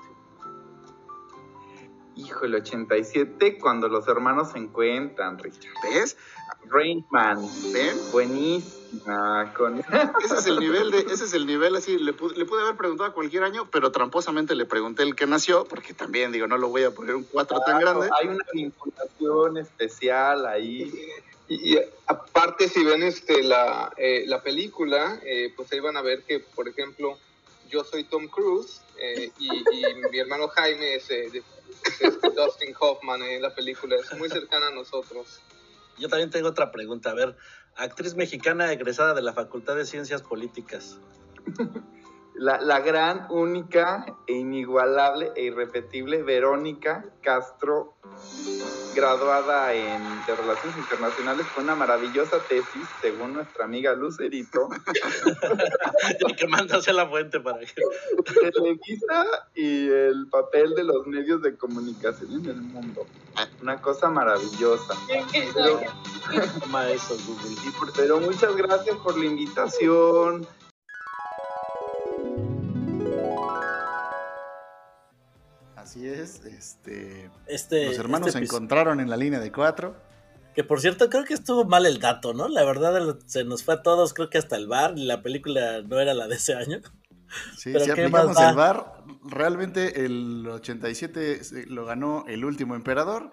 Híjole, 2.16 2.58
87 2.58 3.58
cuando 3.60 3.88
los 3.88 4.08
hermanos 4.08 4.52
se 4.52 4.58
encuentran, 4.58 5.40
Richard. 5.40 5.74
¿Ves? 5.84 6.18
Rainman. 6.70 7.40
¿Ven? 7.74 7.98
Buenísima. 8.12 9.54
Con... 9.58 9.80
Ese 10.24 10.36
es 10.36 10.46
el 10.48 10.60
nivel 10.60 10.92
de, 10.92 11.00
ese 11.00 11.24
es 11.26 11.34
el 11.34 11.46
nivel 11.48 11.76
así, 11.78 11.98
le, 11.98 12.14
pu- 12.16 12.34
le 12.36 12.46
pude 12.46 12.62
haber 12.62 12.76
preguntado 12.76 13.10
a 13.10 13.14
cualquier 13.14 13.44
año, 13.44 13.70
pero 13.72 13.92
tramposamente 13.92 14.54
le 14.56 14.66
pregunté 14.66 15.04
el 15.04 15.16
que 15.16 15.26
nació, 15.26 15.64
porque 15.66 15.94
también 15.94 16.32
digo, 16.34 16.48
no 16.48 16.58
lo 16.58 16.68
voy 16.68 16.84
a 16.84 16.92
poner 16.92 17.16
un 17.16 17.24
4 17.24 17.62
tan 17.66 17.80
Claro, 17.80 18.00
grande. 18.02 18.16
Hay 18.22 18.28
una 18.28 18.46
vinculación 18.54 19.58
especial 19.58 20.46
ahí. 20.46 20.92
Y, 21.48 21.74
y 21.76 21.80
aparte, 22.08 22.68
si 22.68 22.84
ven 22.84 23.04
este, 23.04 23.42
la, 23.44 23.92
eh, 23.98 24.26
la 24.28 24.42
película, 24.44 25.20
eh, 25.26 25.54
pues 25.56 25.72
ahí 25.72 25.80
van 25.80 25.96
a 25.98 26.02
ver 26.02 26.24
que, 26.24 26.40
por 26.40 26.68
ejemplo, 26.68 27.18
yo 27.70 27.84
soy 27.86 28.04
Tom 28.04 28.28
Cruise 28.28 28.82
eh, 29.00 29.32
y, 29.40 29.48
y 29.50 29.84
mi 30.12 30.20
hermano 30.20 30.50
Jaime 30.50 30.96
es, 30.96 31.10
eh, 31.10 31.30
de- 31.32 31.40
es 31.40 31.61
este 31.84 32.30
Dustin 32.30 32.74
Hoffman 32.80 33.22
en 33.24 33.42
la 33.42 33.54
película. 33.54 33.96
Es 33.96 34.18
muy 34.18 34.30
cercana 34.30 34.68
a 34.68 34.72
nosotros. 34.72 35.42
Yo 35.98 36.10
también 36.10 36.30
tengo 36.30 36.50
otra 36.50 36.72
pregunta. 36.72 37.12
A 37.12 37.14
ver, 37.14 37.36
actriz 37.76 38.16
mexicana 38.16 38.72
egresada 38.72 39.14
de 39.14 39.22
la 39.22 39.34
Facultad 39.34 39.76
de 39.76 39.86
Ciencias 39.86 40.22
Políticas. 40.22 40.98
La, 42.34 42.60
la 42.62 42.80
gran, 42.80 43.28
única 43.30 44.06
e 44.26 44.34
inigualable 44.34 45.32
e 45.36 45.44
irrepetible 45.44 46.24
Verónica 46.24 47.06
Castro, 47.22 47.98
graduada 48.94 49.74
en 49.74 50.02
de 50.26 50.36
Relaciones 50.36 50.78
Internacionales 50.78 51.46
con 51.54 51.64
una 51.66 51.76
maravillosa 51.76 52.40
tesis, 52.48 52.88
según 53.02 53.34
nuestra 53.34 53.66
amiga 53.66 53.94
Lucerito, 53.94 54.70
Y 56.28 56.34
que 56.36 56.48
mándase 56.48 56.92
a 56.92 56.94
la 56.94 57.08
fuente 57.08 57.40
para 57.40 57.60
que. 57.60 57.74
Televisa 58.52 59.26
y 59.56 59.88
el 59.90 60.28
papel 60.30 60.76
de 60.76 60.84
los 60.84 61.06
medios 61.08 61.42
de 61.42 61.56
comunicación 61.56 62.32
en 62.44 62.46
el 62.50 62.62
mundo. 62.62 63.06
Una 63.62 63.82
cosa 63.82 64.10
maravillosa. 64.10 64.94
Pero, 65.32 65.82
Toma 66.60 66.90
eso, 66.92 67.16
Google. 67.28 67.56
y 67.66 67.70
por- 67.72 67.94
pero 67.94 68.20
muchas 68.20 68.56
gracias 68.56 68.96
por 68.98 69.18
la 69.18 69.26
invitación. 69.26 70.48
Así 75.92 76.08
es, 76.08 76.42
este, 76.46 77.30
Este, 77.48 77.88
los 77.88 77.98
hermanos 78.00 78.30
este 78.30 78.40
se 78.40 78.44
episodio- 78.46 78.58
encontraron 78.60 79.02
en 79.02 79.10
la 79.10 79.18
línea 79.18 79.42
de 79.42 79.52
cuatro. 79.52 79.98
Que 80.56 80.64
por 80.64 80.80
cierto, 80.80 81.10
creo 81.10 81.26
que 81.26 81.34
estuvo 81.34 81.66
mal 81.66 81.86
el 81.86 82.00
dato, 82.00 82.34
¿no? 82.34 82.48
La 82.48 82.64
verdad 82.64 83.18
se 83.26 83.44
nos 83.44 83.66
fue 83.66 83.74
a 83.74 83.82
todos, 83.82 84.14
creo 84.14 84.30
que 84.30 84.38
hasta 84.38 84.56
el 84.56 84.68
bar, 84.68 84.94
y 84.98 85.04
la 85.04 85.22
película 85.22 85.82
no 85.82 86.00
era 86.00 86.14
la 86.14 86.30
de 86.30 86.36
ese 86.36 86.54
año. 86.54 86.80
Sí, 87.58 87.72
Pero 87.74 87.80
si 87.84 87.92
¿qué 87.92 88.04
aplicamos 88.04 88.38
el 88.40 88.56
VAR, 88.56 88.94
realmente 89.26 90.06
el 90.06 90.48
87 90.50 91.44
se- 91.44 91.66
lo 91.66 91.86
ganó 91.86 92.24
el 92.30 92.46
último 92.46 92.76
emperador 92.76 93.32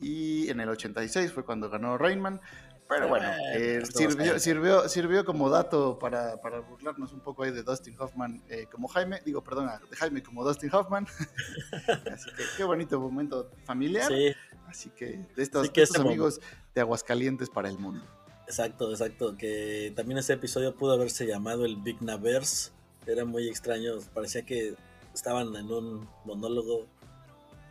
y 0.00 0.48
en 0.48 0.60
el 0.60 0.70
86 0.70 1.32
fue 1.32 1.44
cuando 1.44 1.68
ganó 1.68 1.98
Rainman. 1.98 2.40
Pero 2.88 3.08
bueno, 3.08 3.28
Bueno, 3.28 3.42
eh, 3.54 3.82
sirvió, 3.92 4.38
sirvió, 4.38 4.88
sirvió 4.88 5.24
como 5.24 5.50
dato 5.50 5.98
para, 5.98 6.40
para 6.40 6.60
burlarnos 6.60 7.12
un 7.12 7.20
poco 7.20 7.42
ahí 7.42 7.50
de 7.50 7.62
Dustin 7.62 7.94
Hoffman 7.98 8.42
eh, 8.48 8.66
como 8.72 8.88
Jaime, 8.88 9.20
digo, 9.26 9.42
perdón, 9.44 9.68
de 9.90 9.96
Jaime 9.96 10.22
como 10.22 10.42
Dustin 10.44 10.70
Hoffman. 10.74 11.06
Así 12.12 12.30
que 12.36 12.42
qué 12.56 12.64
bonito 12.64 12.98
momento 12.98 13.50
familiar. 13.64 14.08
Sí. 14.08 14.34
Así 14.66 14.90
que 14.90 15.26
de 15.36 15.42
estos, 15.42 15.66
Sí, 15.66 15.72
que 15.72 15.80
de 15.80 15.84
estos 15.84 15.96
ese 15.96 16.04
mo- 16.04 16.10
amigos 16.10 16.40
de 16.74 16.80
Aguascalientes 16.80 17.50
para 17.50 17.68
el 17.68 17.78
mundo. 17.78 18.04
Exacto, 18.46 18.90
exacto. 18.90 19.36
Que 19.36 19.92
también 19.94 20.18
ese 20.18 20.32
episodio 20.32 20.74
pudo 20.74 20.92
haberse 20.94 21.26
llamado 21.26 21.64
el 21.66 21.76
Big 21.76 22.00
Naverse. 22.02 22.70
Era 23.06 23.24
muy 23.26 23.48
extraño. 23.48 23.98
Parecía 24.14 24.44
que 24.46 24.74
estaban 25.14 25.54
en 25.56 25.70
un 25.70 26.08
monólogo 26.24 26.86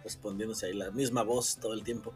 respondiéndose 0.04 0.68
ahí 0.68 0.74
la 0.74 0.92
misma 0.92 1.24
voz 1.24 1.58
todo 1.58 1.74
el 1.74 1.84
tiempo. 1.84 2.14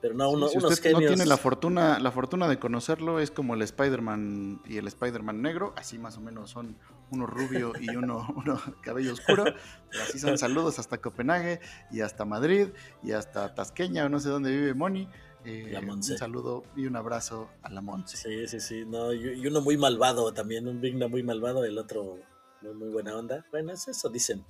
Pero 0.00 0.14
no, 0.14 0.30
uno- 0.30 0.48
si 0.48 0.56
unos 0.58 0.72
usted 0.72 0.92
no 0.92 0.98
tiene 0.98 1.26
la 1.26 1.36
fortuna, 1.36 1.98
la 1.98 2.10
fortuna 2.10 2.48
de 2.48 2.58
conocerlo, 2.58 3.20
es 3.20 3.30
como 3.30 3.54
el 3.54 3.62
Spider-Man 3.62 4.62
y 4.66 4.78
el 4.78 4.86
Spider-Man 4.86 5.42
negro, 5.42 5.74
así 5.76 5.98
más 5.98 6.16
o 6.16 6.20
menos 6.20 6.50
son 6.50 6.78
uno 7.10 7.26
rubio 7.26 7.72
y 7.78 7.94
uno, 7.96 8.26
uno 8.36 8.60
cabello 8.82 9.12
oscuro, 9.12 9.44
pero 9.44 10.02
así 10.02 10.18
son 10.18 10.38
saludos 10.38 10.78
hasta 10.78 10.98
Copenhague 10.98 11.60
y 11.90 12.00
hasta 12.00 12.24
Madrid 12.24 12.68
y 13.02 13.12
hasta 13.12 13.54
Tasqueña 13.54 14.06
o 14.06 14.08
no 14.08 14.20
sé 14.20 14.30
dónde 14.30 14.50
vive 14.50 14.74
Moni. 14.74 15.08
Eh, 15.44 15.70
La 15.72 15.80
un 15.80 16.02
saludo 16.02 16.64
y 16.76 16.86
un 16.86 16.96
abrazo 16.96 17.48
a 17.62 17.70
la 17.70 17.80
Monse. 17.80 18.16
Sí, 18.16 18.46
sí, 18.46 18.60
sí. 18.60 18.84
No, 18.86 19.12
y, 19.12 19.46
uno 19.46 19.62
muy 19.62 19.78
malvado 19.78 20.32
también. 20.34 20.68
Un 20.68 20.82
Big 20.82 20.96
Na 20.96 21.08
muy 21.08 21.22
malvado, 21.22 21.64
el 21.64 21.78
otro 21.78 22.18
muy, 22.60 22.74
muy 22.74 22.88
buena 22.90 23.16
onda. 23.16 23.46
Bueno, 23.50 23.72
es 23.72 23.88
eso 23.88 24.10
dicen. 24.10 24.44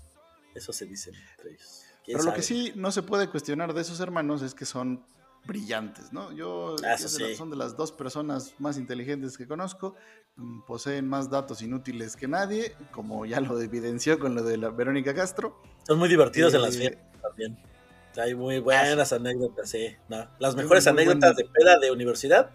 Eso 0.52 0.72
se 0.72 0.86
dicen 0.86 1.14
entre 1.14 1.50
ellos. 1.50 1.82
¿Quién 2.04 2.18
Pero 2.18 2.30
lo 2.30 2.34
que 2.34 2.42
sí 2.42 2.72
no 2.74 2.90
se 2.90 3.02
puede 3.02 3.28
cuestionar 3.28 3.72
de 3.72 3.80
esos 3.82 4.00
hermanos 4.00 4.42
es 4.42 4.52
que 4.52 4.64
son 4.64 5.04
brillantes, 5.46 6.12
¿no? 6.12 6.32
Yo 6.32 6.76
Ah, 6.84 6.96
de 6.96 7.02
la- 7.02 7.08
sí. 7.08 7.34
son 7.34 7.50
de 7.50 7.56
las 7.56 7.76
dos 7.76 7.92
personas 7.92 8.54
más 8.58 8.76
inteligentes 8.78 9.36
que 9.38 9.46
conozco, 9.46 9.94
mm, 10.36 10.60
poseen 10.62 11.08
más 11.08 11.30
datos 11.30 11.62
inútiles 11.62 12.16
que 12.16 12.28
nadie, 12.28 12.74
como 12.92 13.26
ya 13.26 13.40
lo 13.40 13.60
evidenció 13.60 14.18
con 14.18 14.34
lo 14.34 14.42
de 14.42 14.56
la 14.58 14.70
Verónica 14.70 15.14
Castro. 15.14 15.56
Son 15.86 15.98
muy 15.98 16.08
divertidos 16.08 16.54
en 16.54 16.62
las 16.62 16.76
Eh, 16.76 16.78
fiestas 16.80 17.22
también. 17.22 17.58
Hay 18.16 18.34
muy 18.34 18.58
buenas 18.58 19.12
anécdotas, 19.12 19.70
sí. 19.70 19.88
No, 20.08 20.28
las 20.38 20.56
mejores 20.56 20.86
anécdotas 20.86 21.34
buen- 21.34 21.46
de 21.46 21.52
peda 21.52 21.78
de 21.78 21.90
universidad 21.90 22.50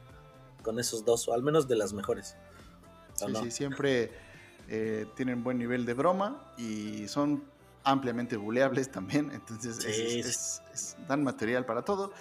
con 0.64 0.80
esos 0.80 1.06
dos, 1.06 1.28
o 1.28 1.34
al 1.34 1.44
menos 1.44 1.68
de 1.68 1.76
las 1.76 1.94
mejores. 1.94 2.36
¿O 3.22 3.28
Sí, 3.28 3.32
no? 3.32 3.42
sí, 3.44 3.52
siempre 3.52 4.12
eh, 4.68 5.06
tienen 5.16 5.44
buen 5.44 5.60
nivel 5.60 5.86
de 5.86 5.94
broma 5.94 6.42
y 6.58 7.08
son 7.08 7.44
ampliamente 7.84 8.36
buleables 8.36 8.92
también, 8.92 9.30
entonces 9.32 9.78
es- 9.86 9.96
Sí, 9.96 10.20
es- 10.22 10.26
es- 10.26 10.62
es- 10.74 10.98
dan 11.08 11.24
material 11.24 11.66
para 11.68 11.84
todo. 11.84 12.12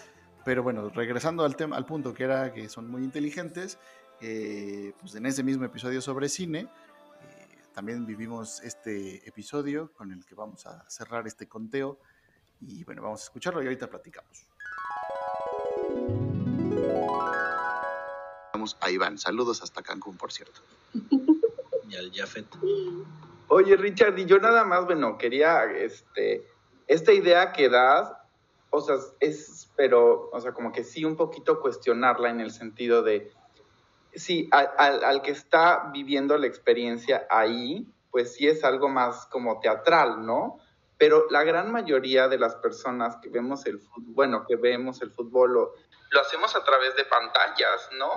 Pero 0.44 0.62
bueno, 0.62 0.90
regresando 0.90 1.44
al 1.44 1.56
tema, 1.56 1.76
al 1.76 1.86
punto 1.86 2.12
que 2.12 2.24
era 2.24 2.52
que 2.52 2.68
son 2.68 2.90
muy 2.90 3.02
inteligentes, 3.02 3.78
eh, 4.20 4.92
pues 5.00 5.14
en 5.14 5.26
ese 5.26 5.42
mismo 5.42 5.64
episodio 5.64 6.00
sobre 6.00 6.28
cine, 6.28 6.60
eh, 6.60 7.58
también 7.72 8.04
vivimos 8.06 8.60
este 8.62 9.26
episodio 9.28 9.92
con 9.92 10.12
el 10.12 10.24
que 10.24 10.34
vamos 10.34 10.66
a 10.66 10.88
cerrar 10.88 11.26
este 11.26 11.48
conteo 11.48 11.98
y 12.60 12.84
bueno, 12.84 13.02
vamos 13.02 13.22
a 13.22 13.24
escucharlo 13.24 13.62
y 13.62 13.66
ahorita 13.66 13.88
platicamos. 13.88 14.46
Vamos 18.52 18.76
a 18.80 18.90
Iván, 18.90 19.18
saludos 19.18 19.62
hasta 19.62 19.82
Cancún, 19.82 20.16
por 20.16 20.32
cierto. 20.32 20.60
Y 21.86 21.96
al 21.96 22.10
Jafet. 22.14 22.46
Oye, 23.48 23.76
Richard, 23.76 24.18
y 24.18 24.24
yo 24.24 24.38
nada 24.38 24.64
más, 24.64 24.86
bueno, 24.86 25.18
quería, 25.18 25.64
este, 25.64 26.48
esta 26.86 27.12
idea 27.12 27.52
que 27.52 27.68
das, 27.68 28.10
o 28.70 28.80
sea, 28.80 28.96
es, 29.20 29.63
pero, 29.76 30.30
o 30.32 30.40
sea, 30.40 30.52
como 30.52 30.72
que 30.72 30.84
sí 30.84 31.04
un 31.04 31.16
poquito 31.16 31.60
cuestionarla 31.60 32.30
en 32.30 32.40
el 32.40 32.50
sentido 32.50 33.02
de, 33.02 33.32
sí, 34.14 34.48
al, 34.52 35.02
al- 35.04 35.22
que 35.22 35.30
está 35.32 35.90
viviendo 35.92 36.36
la 36.38 36.46
experiencia 36.46 37.26
ahí, 37.30 37.86
pues 38.10 38.34
sí 38.34 38.46
es 38.46 38.62
algo 38.64 38.88
más 38.88 39.26
como 39.26 39.58
teatral, 39.60 40.24
¿no? 40.24 40.58
Pero 40.96 41.26
la 41.30 41.42
gran 41.42 41.72
mayoría 41.72 42.28
de 42.28 42.38
las 42.38 42.54
personas 42.56 43.16
que 43.16 43.28
vemos 43.28 43.66
el 43.66 43.80
fútbol, 43.80 44.14
bueno, 44.14 44.44
que 44.46 44.54
vemos 44.56 45.02
el 45.02 45.10
fútbol, 45.10 45.52
lo, 45.52 45.72
lo 46.10 46.20
hacemos 46.20 46.54
a 46.54 46.62
través 46.62 46.94
de 46.94 47.04
pantallas, 47.04 47.88
¿no? 47.98 48.10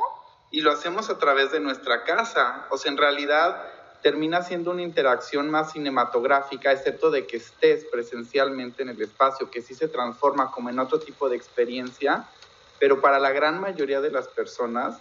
Y 0.51 0.62
lo 0.62 0.72
hacemos 0.72 1.10
a 1.10 1.18
través 1.18 1.51
de 1.51 1.60
nuestra 1.60 2.03
casa. 2.03 2.68
O 2.70 2.78
sea, 2.78 2.91
en 2.91 2.97
realidad 2.97 3.62
termina 4.08 4.41
siendo 4.41 4.72
una 4.72 4.84
interacción 4.84 5.51
más 5.51 5.74
cinematográfica, 5.74 6.72
excepto 6.72 7.12
de 7.12 7.28
que 7.28 7.36
estés 7.36 7.84
presencialmente 7.91 8.82
en 8.82 8.88
el 8.88 9.01
espacio, 9.01 9.51
que 9.51 9.62
sí 9.62 9.76
se 9.76 9.89
transforma 9.89 10.49
como 10.49 10.70
en 10.70 10.80
otro 10.80 10.97
tipo 10.97 11.28
de 11.28 11.36
experiencia, 11.36 12.26
pero 12.80 13.01
para 13.01 13.20
la 13.20 13.32
gran 13.32 13.60
mayoría 13.60 13.99
de 13.99 14.10
las 14.10 14.30
personas 14.30 14.97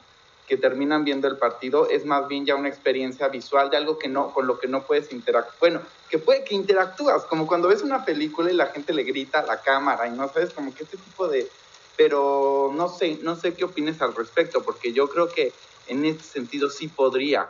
que 0.49 0.57
terminan 0.57 1.05
viendo 1.05 1.29
el 1.29 1.37
partido 1.37 1.89
es 1.89 2.05
más 2.05 2.27
bien 2.27 2.47
ya 2.47 2.57
una 2.57 2.69
experiencia 2.69 3.29
visual 3.29 3.71
de 3.71 3.77
algo 3.77 3.97
que 3.97 4.09
no, 4.09 4.35
con 4.35 4.49
lo 4.49 4.59
que 4.59 4.67
no 4.67 4.83
puedes 4.83 5.13
interactuar. 5.13 5.57
Bueno, 5.61 5.83
que 6.11 6.19
puede 6.19 6.43
que 6.43 6.57
interactúas, 6.57 7.27
como 7.27 7.47
cuando 7.47 7.69
ves 7.69 7.83
una 7.83 8.05
película 8.05 8.51
y 8.51 8.57
la 8.57 8.67
gente 8.67 8.93
le 8.93 9.05
grita 9.05 9.39
a 9.39 9.47
la 9.47 9.63
cámara 9.63 10.09
y 10.09 10.11
no 10.11 10.27
sabes, 10.27 10.53
como 10.53 10.75
que 10.75 10.83
este 10.83 10.97
tipo 10.97 11.29
de... 11.29 11.49
Pero 11.97 12.73
no 12.75 12.89
sé, 12.89 13.21
no 13.23 13.37
sé 13.37 13.55
qué 13.55 13.63
opines 13.63 14.03
al 14.03 14.17
respecto, 14.17 14.65
porque 14.65 14.93
yo 14.93 15.09
creo 15.09 15.29
que 15.29 15.53
en 15.87 16.05
este 16.05 16.25
sentido 16.25 16.71
sí 16.71 16.89
podría 16.89 17.49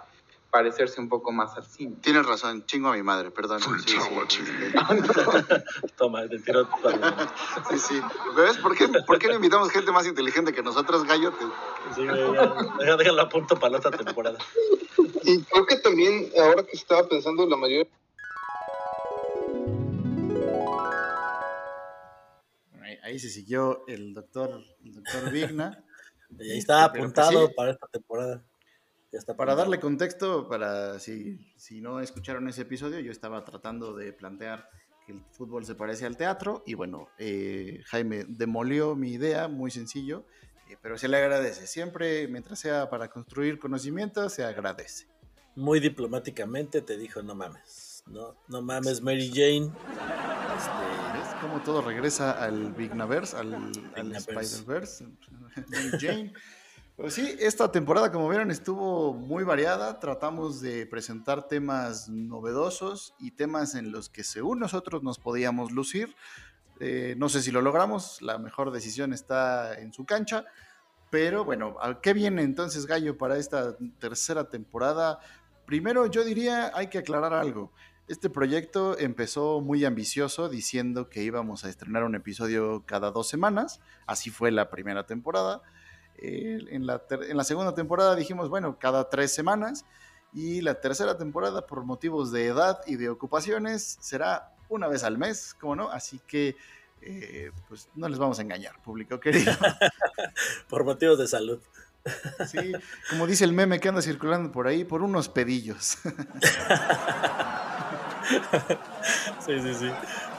parecerse 0.50 1.00
un 1.00 1.08
poco 1.08 1.32
más 1.32 1.56
al 1.56 1.64
cine. 1.64 1.96
Tienes 2.00 2.26
razón, 2.26 2.64
chingo 2.66 2.88
a 2.88 2.92
mi 2.94 3.02
madre, 3.02 3.30
perdón. 3.30 3.60
Sí, 3.60 3.96
sí, 4.28 4.42
Toma, 5.96 6.28
te 6.28 6.38
tiro 6.38 6.68
Sí, 7.70 7.78
sí. 7.78 8.00
¿Ves? 8.36 8.58
¿Por 8.58 8.76
qué, 8.76 8.88
¿Por 8.88 9.18
qué 9.18 9.28
no 9.28 9.34
invitamos 9.34 9.70
gente 9.70 9.92
más 9.92 10.06
inteligente 10.06 10.52
que 10.52 10.62
nosotros, 10.62 11.04
Gallo? 11.04 11.32
Sí, 11.94 12.04
ya, 12.04 12.96
déjalo 12.96 13.22
a 13.22 13.28
punto 13.28 13.58
para 13.58 13.72
la 13.72 13.78
otra 13.78 13.90
temporada. 13.90 14.38
Y 15.24 15.42
creo 15.42 15.66
que 15.66 15.76
también, 15.76 16.30
ahora 16.40 16.62
que 16.62 16.76
estaba 16.76 17.08
pensando, 17.08 17.46
la 17.46 17.56
mayoría 17.56 17.86
Ahí, 22.80 22.98
ahí 23.02 23.18
se 23.18 23.28
siguió 23.28 23.84
el 23.88 24.14
doctor, 24.14 24.62
el 24.84 24.94
doctor 24.94 25.30
Vigna. 25.30 25.82
Y 26.40 26.50
ahí 26.50 26.58
está 26.58 26.84
apuntado 26.84 27.46
sí. 27.46 27.52
para 27.56 27.70
esta 27.70 27.86
temporada. 27.86 28.44
Ya 29.16 29.20
está 29.20 29.34
Para 29.34 29.54
darle 29.54 29.80
contexto, 29.80 30.46
para 30.46 30.98
si, 30.98 31.38
si 31.56 31.80
no 31.80 32.00
escucharon 32.00 32.46
ese 32.50 32.62
episodio, 32.62 33.00
yo 33.00 33.10
estaba 33.10 33.42
tratando 33.44 33.96
de 33.96 34.12
plantear 34.12 34.68
que 35.06 35.12
el 35.12 35.22
fútbol 35.30 35.64
se 35.64 35.74
parece 35.74 36.04
al 36.04 36.18
teatro 36.18 36.62
y 36.66 36.74
bueno, 36.74 37.08
eh, 37.16 37.80
Jaime 37.86 38.26
demolió 38.28 38.94
mi 38.94 39.12
idea, 39.12 39.48
muy 39.48 39.70
sencillo, 39.70 40.26
eh, 40.68 40.76
pero 40.82 40.98
se 40.98 41.08
le 41.08 41.16
agradece. 41.16 41.66
Siempre, 41.66 42.28
mientras 42.28 42.58
sea 42.58 42.90
para 42.90 43.08
construir 43.08 43.58
conocimiento, 43.58 44.28
se 44.28 44.44
agradece. 44.44 45.06
Muy 45.54 45.80
diplomáticamente 45.80 46.82
te 46.82 46.98
dijo, 46.98 47.22
no 47.22 47.34
mames. 47.34 48.04
No, 48.08 48.36
no 48.48 48.60
mames, 48.60 49.00
Mary 49.00 49.30
Jane. 49.30 49.72
Este, 50.58 51.18
¿Ves 51.18 51.34
cómo 51.40 51.62
todo 51.62 51.80
regresa 51.80 52.32
al 52.32 52.74
Vignaverse, 52.74 53.34
al, 53.34 53.54
al. 53.94 54.14
Spider-Verse? 54.14 55.06
Mary 55.68 55.90
Jane. 55.98 56.34
Pues 56.96 57.12
sí, 57.12 57.36
esta 57.40 57.70
temporada, 57.70 58.10
como 58.10 58.26
vieron, 58.26 58.50
estuvo 58.50 59.12
muy 59.12 59.44
variada. 59.44 60.00
Tratamos 60.00 60.62
de 60.62 60.86
presentar 60.86 61.46
temas 61.46 62.08
novedosos 62.08 63.14
y 63.18 63.32
temas 63.32 63.74
en 63.74 63.92
los 63.92 64.08
que 64.08 64.24
según 64.24 64.60
nosotros 64.60 65.02
nos 65.02 65.18
podíamos 65.18 65.72
lucir. 65.72 66.16
Eh, 66.80 67.14
no 67.18 67.28
sé 67.28 67.42
si 67.42 67.50
lo 67.50 67.60
logramos, 67.60 68.22
la 68.22 68.38
mejor 68.38 68.70
decisión 68.70 69.12
está 69.12 69.78
en 69.78 69.92
su 69.92 70.06
cancha. 70.06 70.46
Pero 71.10 71.44
bueno, 71.44 71.76
¿a 71.82 72.00
qué 72.00 72.14
viene 72.14 72.42
entonces 72.42 72.86
Gallo 72.86 73.18
para 73.18 73.36
esta 73.36 73.76
tercera 73.98 74.48
temporada? 74.48 75.18
Primero 75.66 76.06
yo 76.06 76.24
diría, 76.24 76.72
hay 76.74 76.86
que 76.86 76.96
aclarar 76.96 77.34
algo. 77.34 77.72
Este 78.08 78.30
proyecto 78.30 78.98
empezó 78.98 79.60
muy 79.60 79.84
ambicioso 79.84 80.48
diciendo 80.48 81.10
que 81.10 81.22
íbamos 81.22 81.66
a 81.66 81.68
estrenar 81.68 82.04
un 82.04 82.14
episodio 82.14 82.84
cada 82.86 83.10
dos 83.10 83.28
semanas. 83.28 83.80
Así 84.06 84.30
fue 84.30 84.50
la 84.50 84.70
primera 84.70 85.04
temporada. 85.04 85.60
Eh, 86.18 86.58
en, 86.70 86.86
la 86.86 86.98
ter- 87.00 87.24
en 87.30 87.36
la 87.36 87.44
segunda 87.44 87.74
temporada 87.74 88.14
dijimos, 88.14 88.48
bueno, 88.48 88.78
cada 88.78 89.08
tres 89.08 89.34
semanas. 89.34 89.84
Y 90.32 90.60
la 90.60 90.80
tercera 90.80 91.16
temporada, 91.16 91.66
por 91.66 91.84
motivos 91.84 92.30
de 92.32 92.46
edad 92.46 92.80
y 92.86 92.96
de 92.96 93.08
ocupaciones, 93.08 93.96
será 94.00 94.52
una 94.68 94.86
vez 94.88 95.02
al 95.04 95.16
mes, 95.18 95.54
¿cómo 95.58 95.76
no? 95.76 95.90
Así 95.90 96.20
que, 96.26 96.56
eh, 97.00 97.50
pues 97.68 97.88
no 97.94 98.08
les 98.08 98.18
vamos 98.18 98.38
a 98.38 98.42
engañar, 98.42 98.78
público 98.82 99.18
querido. 99.20 99.52
por 100.68 100.84
motivos 100.84 101.18
de 101.18 101.26
salud. 101.28 101.60
Sí, 102.46 102.72
como 103.10 103.26
dice 103.26 103.44
el 103.44 103.52
meme 103.52 103.80
que 103.80 103.88
anda 103.88 104.00
circulando 104.00 104.52
por 104.52 104.68
ahí, 104.68 104.84
por 104.84 105.02
unos 105.02 105.28
pedillos. 105.28 105.98
Sí, 109.44 109.60
sí, 109.60 109.74
sí. 109.74 109.90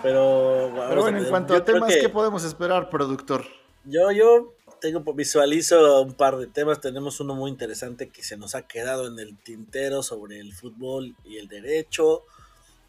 Pero, 0.04 0.72
Pero 0.90 1.02
bueno, 1.02 1.20
en 1.20 1.26
cuanto 1.30 1.54
yo 1.54 1.62
a 1.62 1.64
temas, 1.66 1.94
que 1.94 2.02
¿qué 2.02 2.10
podemos 2.10 2.44
esperar, 2.44 2.90
productor? 2.90 3.46
Yo, 3.86 4.12
yo 4.12 4.54
tengo, 4.80 5.14
visualizo 5.14 6.02
un 6.02 6.14
par 6.14 6.38
de 6.38 6.48
temas. 6.48 6.82
Tenemos 6.82 7.20
uno 7.20 7.36
muy 7.36 7.52
interesante 7.52 8.10
que 8.10 8.24
se 8.24 8.38
nos 8.38 8.56
ha 8.56 8.68
quedado 8.68 9.08
en 9.08 9.20
el 9.20 9.38
tintero 9.38 10.04
sobre 10.04 10.40
el 10.40 10.54
fútbol 10.54 11.16
y 11.24 11.38
el 11.38 11.48
derecho. 11.48 12.24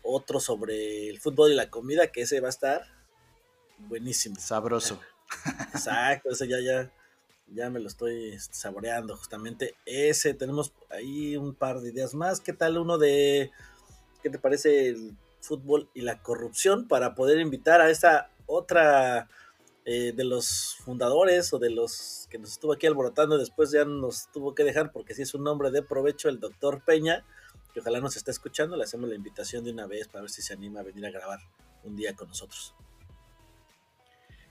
Otro 0.03 0.41
sobre 0.41 1.09
el 1.09 1.21
fútbol 1.21 1.53
y 1.53 1.55
la 1.55 1.71
comida, 1.71 2.09
que 2.09 2.23
ese 2.23 2.41
va 2.41 2.49
a 2.49 2.51
estar 2.51 2.83
buenísimo. 3.79 4.37
Sabroso. 4.39 5.01
Exacto, 5.75 6.31
ese 6.31 6.49
ya, 6.49 6.61
ya, 6.61 6.93
ya 7.49 7.69
me 7.71 7.81
lo 7.81 7.89
estoy 7.89 8.39
saboreando 8.39 9.17
justamente. 9.17 9.75
Ese, 9.85 10.35
tenemos 10.35 10.73
ahí 10.91 11.37
un 11.37 11.55
par 11.55 11.81
de 11.81 11.91
ideas 11.91 12.15
más. 12.15 12.41
¿Qué 12.41 12.53
tal 12.53 12.79
uno 12.79 12.97
de, 12.99 13.51
qué 14.23 14.31
te 14.31 14.39
parece 14.39 14.89
el 14.89 15.17
fútbol 15.41 15.91
y 15.95 16.03
la 16.03 16.23
corrupción 16.23 16.89
para 16.89 17.15
poder 17.15 17.39
invitar 17.41 17.81
a 17.81 17.91
esta 17.91 18.31
otra 18.47 19.29
eh, 19.91 20.13
de 20.13 20.23
los 20.23 20.77
fundadores 20.85 21.51
o 21.55 21.59
de 21.59 21.71
los 21.71 22.29
que 22.31 22.39
nos 22.39 22.53
estuvo 22.53 22.75
aquí 22.75 22.87
alborotando 22.87 23.39
después 23.39 23.71
ya 23.71 23.87
nos 23.87 24.31
tuvo 24.31 24.55
que 24.55 24.63
dejar 24.63 24.93
porque 24.93 25.15
sí 25.15 25.23
es 25.23 25.33
un 25.33 25.45
nombre 25.45 25.71
de 25.71 25.81
provecho, 25.81 26.29
el 26.29 26.41
doctor 26.41 26.83
Peña, 26.85 27.25
que 27.73 27.81
ojalá 27.81 27.99
nos 27.99 28.15
esté 28.15 28.31
escuchando, 28.31 28.77
le 28.77 28.85
hacemos 28.85 29.09
la 29.09 29.15
invitación 29.15 29.65
de 29.65 29.71
una 29.71 29.87
vez 29.87 30.07
para 30.07 30.21
ver 30.21 30.31
si 30.31 30.43
se 30.43 30.53
anima 30.53 30.81
a 30.81 30.83
venir 30.83 31.07
a 31.07 31.11
grabar 31.11 31.39
un 31.85 31.97
día 31.97 32.15
con 32.15 32.29
nosotros. 32.29 32.75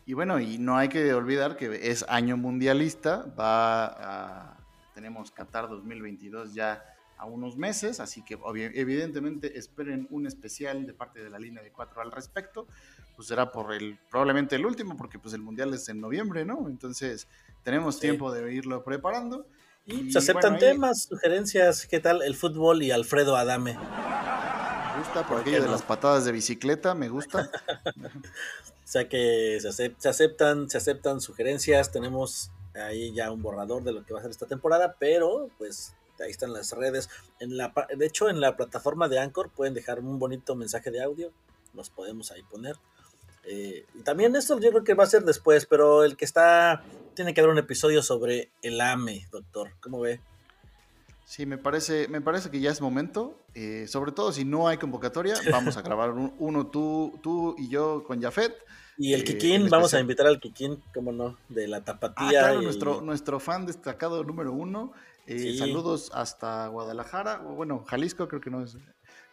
Y 0.08 0.14
bueno, 0.14 0.40
y 0.40 0.58
no 0.58 0.76
hay 0.76 0.90
que 0.90 1.14
olvidar 1.14 1.56
que 1.56 1.92
es 1.92 2.04
año 2.10 2.36
mundialista, 2.36 3.32
va 3.40 3.86
a, 3.86 4.58
tenemos 4.96 5.30
Qatar 5.30 5.70
2022 5.70 6.56
ya 6.56 6.84
a 7.16 7.26
unos 7.28 7.58
meses, 7.58 8.00
así 8.00 8.24
que 8.24 8.40
evidentemente 8.74 9.60
esperen 9.60 10.08
un 10.10 10.26
especial 10.26 10.88
de 10.88 10.96
parte 10.96 11.24
de 11.24 11.30
la 11.30 11.38
línea 11.38 11.62
de 11.62 11.72
cuatro 11.72 12.02
al 12.02 12.12
respecto, 12.12 12.68
pues 13.18 13.28
será 13.28 13.52
por 13.52 13.74
el, 13.74 14.00
probablemente 14.10 14.56
el 14.56 14.66
último, 14.66 14.96
porque 14.96 15.20
pues 15.20 15.34
el 15.34 15.42
mundial 15.42 15.74
es 15.74 15.90
en 15.90 16.00
noviembre, 16.00 16.46
¿no? 16.46 16.70
Entonces 16.70 17.28
tenemos 17.64 17.96
Sí. 17.96 18.02
tiempo 18.02 18.32
de 18.32 18.54
irlo 18.54 18.84
preparando. 18.84 19.46
Y 19.86 20.12
se 20.12 20.20
aceptan 20.20 20.54
bueno, 20.54 20.68
ahí 20.68 20.74
temas, 20.74 21.04
sugerencias, 21.04 21.88
¿qué 21.88 22.00
tal? 22.00 22.22
El 22.22 22.36
fútbol 22.36 22.84
y 22.84 22.92
Alfredo 22.92 23.36
Adame. 23.36 23.74
Me 23.74 25.00
gusta 25.00 25.28
por 25.28 25.28
¿Por 25.28 25.44
qué 25.44 25.50
aquello 25.50 25.64
de 25.66 25.72
las 25.72 25.82
patadas 25.82 26.26
de 26.26 26.32
bicicleta, 26.32 26.94
me 26.96 27.10
gusta. 27.10 27.50
O 28.88 28.90
sea 28.90 29.10
que 29.10 29.60
se, 29.60 29.94
se 29.98 30.08
aceptan, 30.08 30.70
se 30.70 30.78
aceptan 30.78 31.20
sugerencias, 31.20 31.92
tenemos 31.92 32.52
ahí 32.74 33.14
ya 33.14 33.32
un 33.32 33.42
borrador 33.42 33.84
de 33.84 33.92
lo 33.92 34.06
que 34.06 34.14
va 34.14 34.20
a 34.20 34.22
ser 34.22 34.32
esta 34.32 34.46
temporada, 34.46 34.96
pero 34.98 35.50
pues 35.58 35.94
ahí 36.22 36.32
están 36.32 36.54
las 36.54 36.72
redes. 36.72 37.10
En 37.42 37.58
la, 37.58 37.74
de 37.98 38.06
hecho, 38.06 38.30
en 38.30 38.40
la 38.40 38.56
plataforma 38.56 39.10
de 39.10 39.20
Anchor 39.20 39.50
pueden 39.50 39.74
dejar 39.74 40.00
un 40.00 40.20
bonito 40.20 40.56
mensaje 40.56 40.90
de 40.90 41.04
audio, 41.04 41.34
los 41.74 41.90
podemos 41.90 42.32
ahí 42.32 42.44
poner. 42.44 42.78
Eh, 43.50 43.86
y 43.96 44.00
también 44.04 44.36
esto 44.36 44.60
yo 44.60 44.70
creo 44.72 44.84
que 44.84 44.94
va 44.94 45.06
a 45.06 45.08
ser 45.08 45.24
después, 45.24 45.66
pero 45.66 46.04
el 46.04 46.18
que 46.18 46.26
está, 46.26 46.84
tiene 47.16 47.34
que 47.34 47.40
haber 47.42 47.52
un 47.54 47.58
episodio 47.60 48.04
sobre 48.04 48.52
el 48.62 48.80
AME, 48.82 49.26
doctor, 49.32 49.72
¿cómo 49.80 50.02
ve? 50.02 50.20
Sí, 51.26 51.46
me 51.46 51.58
parece, 51.58 52.08
me 52.08 52.22
parece 52.22 52.50
que 52.50 52.60
ya 52.60 52.72
es 52.72 52.82
momento. 52.82 53.40
eh, 53.54 53.88
sobre 53.88 54.12
todo 54.12 54.32
si 54.32 54.46
no 54.46 54.68
hay 54.68 54.78
convocatoria, 54.78 55.34
vamos 55.52 55.78
a 55.78 55.82
grabar 55.82 56.12
un- 56.12 56.34
uno 56.40 56.68
tú, 56.68 57.20
tú 57.24 57.56
y 57.58 57.70
yo 57.70 58.04
con 58.06 58.22
Jafet. 58.22 58.54
Y 59.00 59.14
el 59.14 59.22
eh, 59.22 59.24
Kikín, 59.24 59.70
vamos 59.70 59.94
a 59.94 60.00
invitar 60.00 60.28
al 60.28 60.40
Kikín, 60.40 60.82
¿cómo 60.94 61.12
no? 61.12 61.38
De 61.50 61.68
la 61.68 61.78
Ah, 61.78 61.84
tapatía. 61.86 62.30
claro, 62.40 62.62
y- 62.62 62.66
nuestro, 62.66 63.02
nuestro 63.02 63.40
fan 63.40 63.66
destacado 63.66 64.24
número 64.24 64.52
uno. 64.54 64.92
Eh, 65.26 65.40
Sí. 65.40 65.58
Saludos 65.58 66.10
hasta 66.14 66.68
Guadalajara, 66.68 67.38
bueno, 67.40 67.84
Jalisco 67.88 68.28
creo 68.28 68.40
que 68.42 68.50
no 68.50 68.64
es. 68.64 68.78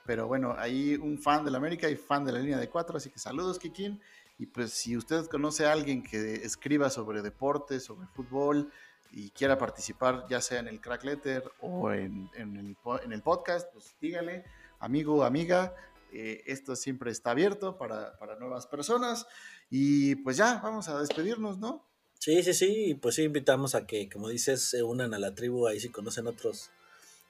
Pero 0.06 0.26
bueno, 0.26 0.54
ahí 0.58 0.96
un 0.96 1.18
fan 1.18 1.44
de 1.44 1.50
la 1.50 1.58
América 1.58 1.88
y 1.88 1.96
fan 1.96 2.24
de 2.24 2.32
la 2.32 2.38
línea 2.38 2.58
de 2.58 2.68
cuatro, 2.68 2.96
así 2.96 3.10
que 3.10 3.18
saludos, 3.18 3.58
Kikín. 3.58 4.00
Y 4.38 4.46
pues 4.46 4.72
si 4.72 4.96
usted 4.96 5.26
conoce 5.26 5.66
a 5.66 5.72
alguien 5.72 6.02
que 6.02 6.34
escriba 6.36 6.90
sobre 6.90 7.22
deportes, 7.22 7.84
sobre 7.84 8.06
fútbol 8.08 8.70
y 9.12 9.30
quiera 9.30 9.56
participar, 9.56 10.26
ya 10.28 10.40
sea 10.40 10.58
en 10.58 10.68
el 10.68 10.80
Crack 10.80 11.04
Letter 11.04 11.44
o 11.60 11.92
en, 11.92 12.28
en 12.34 12.56
el, 12.56 12.76
en 13.04 13.12
el 13.12 13.22
podcast, 13.22 13.72
pues 13.72 13.94
dígale, 14.00 14.44
amigo, 14.80 15.24
amiga, 15.24 15.74
eh, 16.12 16.42
esto 16.46 16.76
siempre 16.76 17.10
está 17.10 17.30
abierto 17.30 17.78
para, 17.78 18.18
para 18.18 18.36
nuevas 18.36 18.66
personas. 18.66 19.26
Y 19.70 20.16
pues 20.16 20.36
ya, 20.36 20.60
vamos 20.62 20.88
a 20.88 21.00
despedirnos, 21.00 21.58
¿no? 21.58 21.86
Sí, 22.18 22.42
sí, 22.42 22.54
sí, 22.54 22.98
pues 23.00 23.16
sí 23.16 23.22
invitamos 23.22 23.74
a 23.74 23.86
que, 23.86 24.08
como 24.08 24.28
dices, 24.28 24.68
se 24.68 24.82
unan 24.82 25.14
a 25.14 25.18
la 25.18 25.34
tribu, 25.34 25.66
ahí 25.66 25.78
si 25.78 25.90
conocen 25.90 26.26
otros 26.26 26.70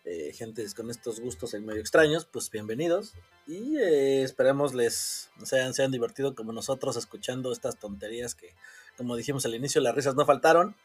eh, 0.04 0.32
gentes 0.34 0.74
con 0.74 0.90
estos 0.90 1.20
gustos 1.20 1.54
en 1.54 1.64
medio 1.64 1.80
extraños, 1.80 2.26
pues 2.26 2.50
bienvenidos. 2.50 3.14
Y 3.46 3.78
eh, 3.78 4.22
esperemos 4.22 4.74
les 4.74 5.30
sean, 5.44 5.72
sean 5.72 5.90
divertido 5.90 6.34
como 6.34 6.52
nosotros 6.52 6.96
escuchando 6.96 7.52
estas 7.52 7.78
tonterías 7.78 8.34
que, 8.34 8.54
como 8.98 9.16
dijimos 9.16 9.46
al 9.46 9.54
inicio, 9.54 9.80
las 9.80 9.94
risas 9.94 10.14
no 10.14 10.26
faltaron, 10.26 10.76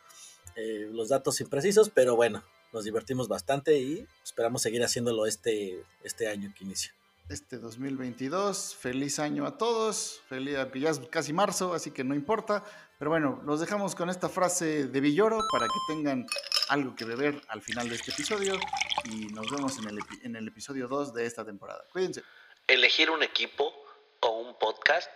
eh, 0.56 0.88
los 0.92 1.10
datos 1.10 1.42
imprecisos, 1.42 1.90
pero 1.90 2.16
bueno, 2.16 2.44
nos 2.72 2.86
divertimos 2.86 3.28
bastante 3.28 3.78
y 3.78 4.08
esperamos 4.24 4.62
seguir 4.62 4.84
haciéndolo 4.84 5.26
este, 5.26 5.84
este 6.04 6.28
año 6.28 6.54
que 6.58 6.64
inicia. 6.64 6.94
este 7.28 7.58
2022. 7.58 8.76
Feliz 8.76 9.20
año 9.20 9.46
a 9.46 9.58
todos. 9.58 10.22
Feliz, 10.30 10.56
ya 10.76 10.94
casi 11.10 11.34
marzo, 11.34 11.74
así 11.74 11.92
que 11.92 12.04
no 12.04 12.16
importa. 12.16 12.64
Pero 13.00 13.12
bueno, 13.12 13.42
los 13.46 13.62
dejamos 13.62 13.96
con 13.96 14.10
esta 14.10 14.28
frase 14.28 14.88
de 14.88 15.00
Villoro 15.00 15.40
para 15.50 15.68
que 15.68 15.80
tengan 15.88 16.28
algo 16.68 16.98
que 16.98 17.06
beber 17.06 17.42
al 17.48 17.62
final 17.62 17.88
de 17.88 17.96
este 17.96 18.12
episodio 18.12 18.60
y 19.06 19.28
nos 19.28 19.50
vemos 19.50 19.78
en 19.78 19.88
el, 19.88 20.00
en 20.24 20.36
el 20.36 20.50
episodio 20.50 20.90
2 20.90 21.14
de 21.14 21.26
esta 21.26 21.46
temporada. 21.46 21.86
Cuídense. 21.94 22.24
Elegir 22.68 23.10
un 23.10 23.24
equipo 23.24 23.74
o 24.20 24.40
un 24.40 24.60
podcast 24.60 25.10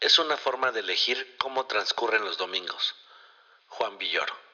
es 0.00 0.18
una 0.18 0.36
forma 0.36 0.72
de 0.72 0.80
elegir 0.80 1.36
cómo 1.38 1.66
transcurren 1.66 2.24
los 2.24 2.38
domingos. 2.38 2.96
Juan 3.68 3.96
Villoro. 3.98 4.47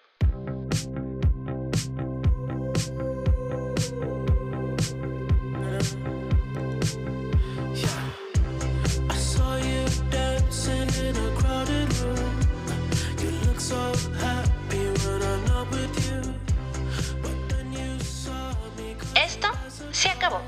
Se 20.05 20.11
acabó. 20.11 20.43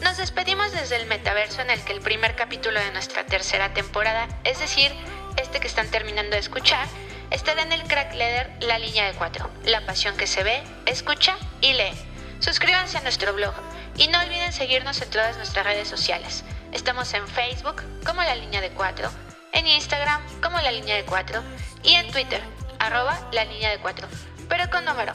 Nos 0.00 0.16
despedimos 0.16 0.70
desde 0.70 0.94
el 0.94 1.06
metaverso 1.06 1.60
en 1.60 1.70
el 1.70 1.82
que 1.82 1.92
el 1.92 2.00
primer 2.00 2.36
capítulo 2.36 2.78
de 2.78 2.92
nuestra 2.92 3.26
tercera 3.26 3.74
temporada, 3.74 4.28
es 4.44 4.60
decir, 4.60 4.92
este 5.36 5.58
que 5.58 5.66
están 5.66 5.90
terminando 5.90 6.36
de 6.36 6.38
escuchar, 6.38 6.86
estará 7.32 7.62
en 7.62 7.72
el 7.72 7.82
Crack 7.82 8.14
Leather 8.14 8.48
La 8.60 8.78
Línea 8.78 9.06
de 9.06 9.18
Cuatro, 9.18 9.50
la 9.64 9.84
pasión 9.86 10.16
que 10.16 10.28
se 10.28 10.44
ve, 10.44 10.62
escucha 10.86 11.36
y 11.60 11.72
lee. 11.72 11.90
Suscríbanse 12.38 12.98
a 12.98 13.00
nuestro 13.00 13.34
blog 13.34 13.54
y 13.96 14.06
no 14.06 14.20
olviden 14.20 14.52
seguirnos 14.52 15.02
en 15.02 15.10
todas 15.10 15.36
nuestras 15.36 15.66
redes 15.66 15.88
sociales. 15.88 16.44
Estamos 16.70 17.12
en 17.14 17.26
Facebook 17.26 17.82
como 18.06 18.22
La 18.22 18.36
Línea 18.36 18.60
de 18.60 18.70
Cuatro, 18.70 19.10
en 19.52 19.66
Instagram 19.66 20.22
como 20.40 20.60
La 20.60 20.70
Línea 20.70 20.94
de 20.94 21.04
Cuatro 21.04 21.42
y 21.82 21.94
en 21.94 22.08
Twitter, 22.12 22.40
arroba 22.78 23.18
La 23.32 23.44
Línea 23.44 23.70
de 23.70 23.78
Cuatro, 23.78 24.06
pero 24.48 24.70
con 24.70 24.84
número. 24.84 25.12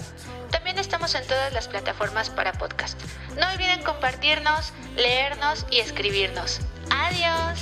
También 0.56 0.80
estamos 0.80 1.14
en 1.16 1.28
todas 1.28 1.52
las 1.52 1.68
plataformas 1.68 2.30
para 2.30 2.54
podcast. 2.54 2.98
No 3.38 3.46
olviden 3.52 3.84
compartirnos, 3.84 4.72
leernos 4.96 5.66
y 5.70 5.80
escribirnos. 5.82 6.62
Adiós. 6.90 7.60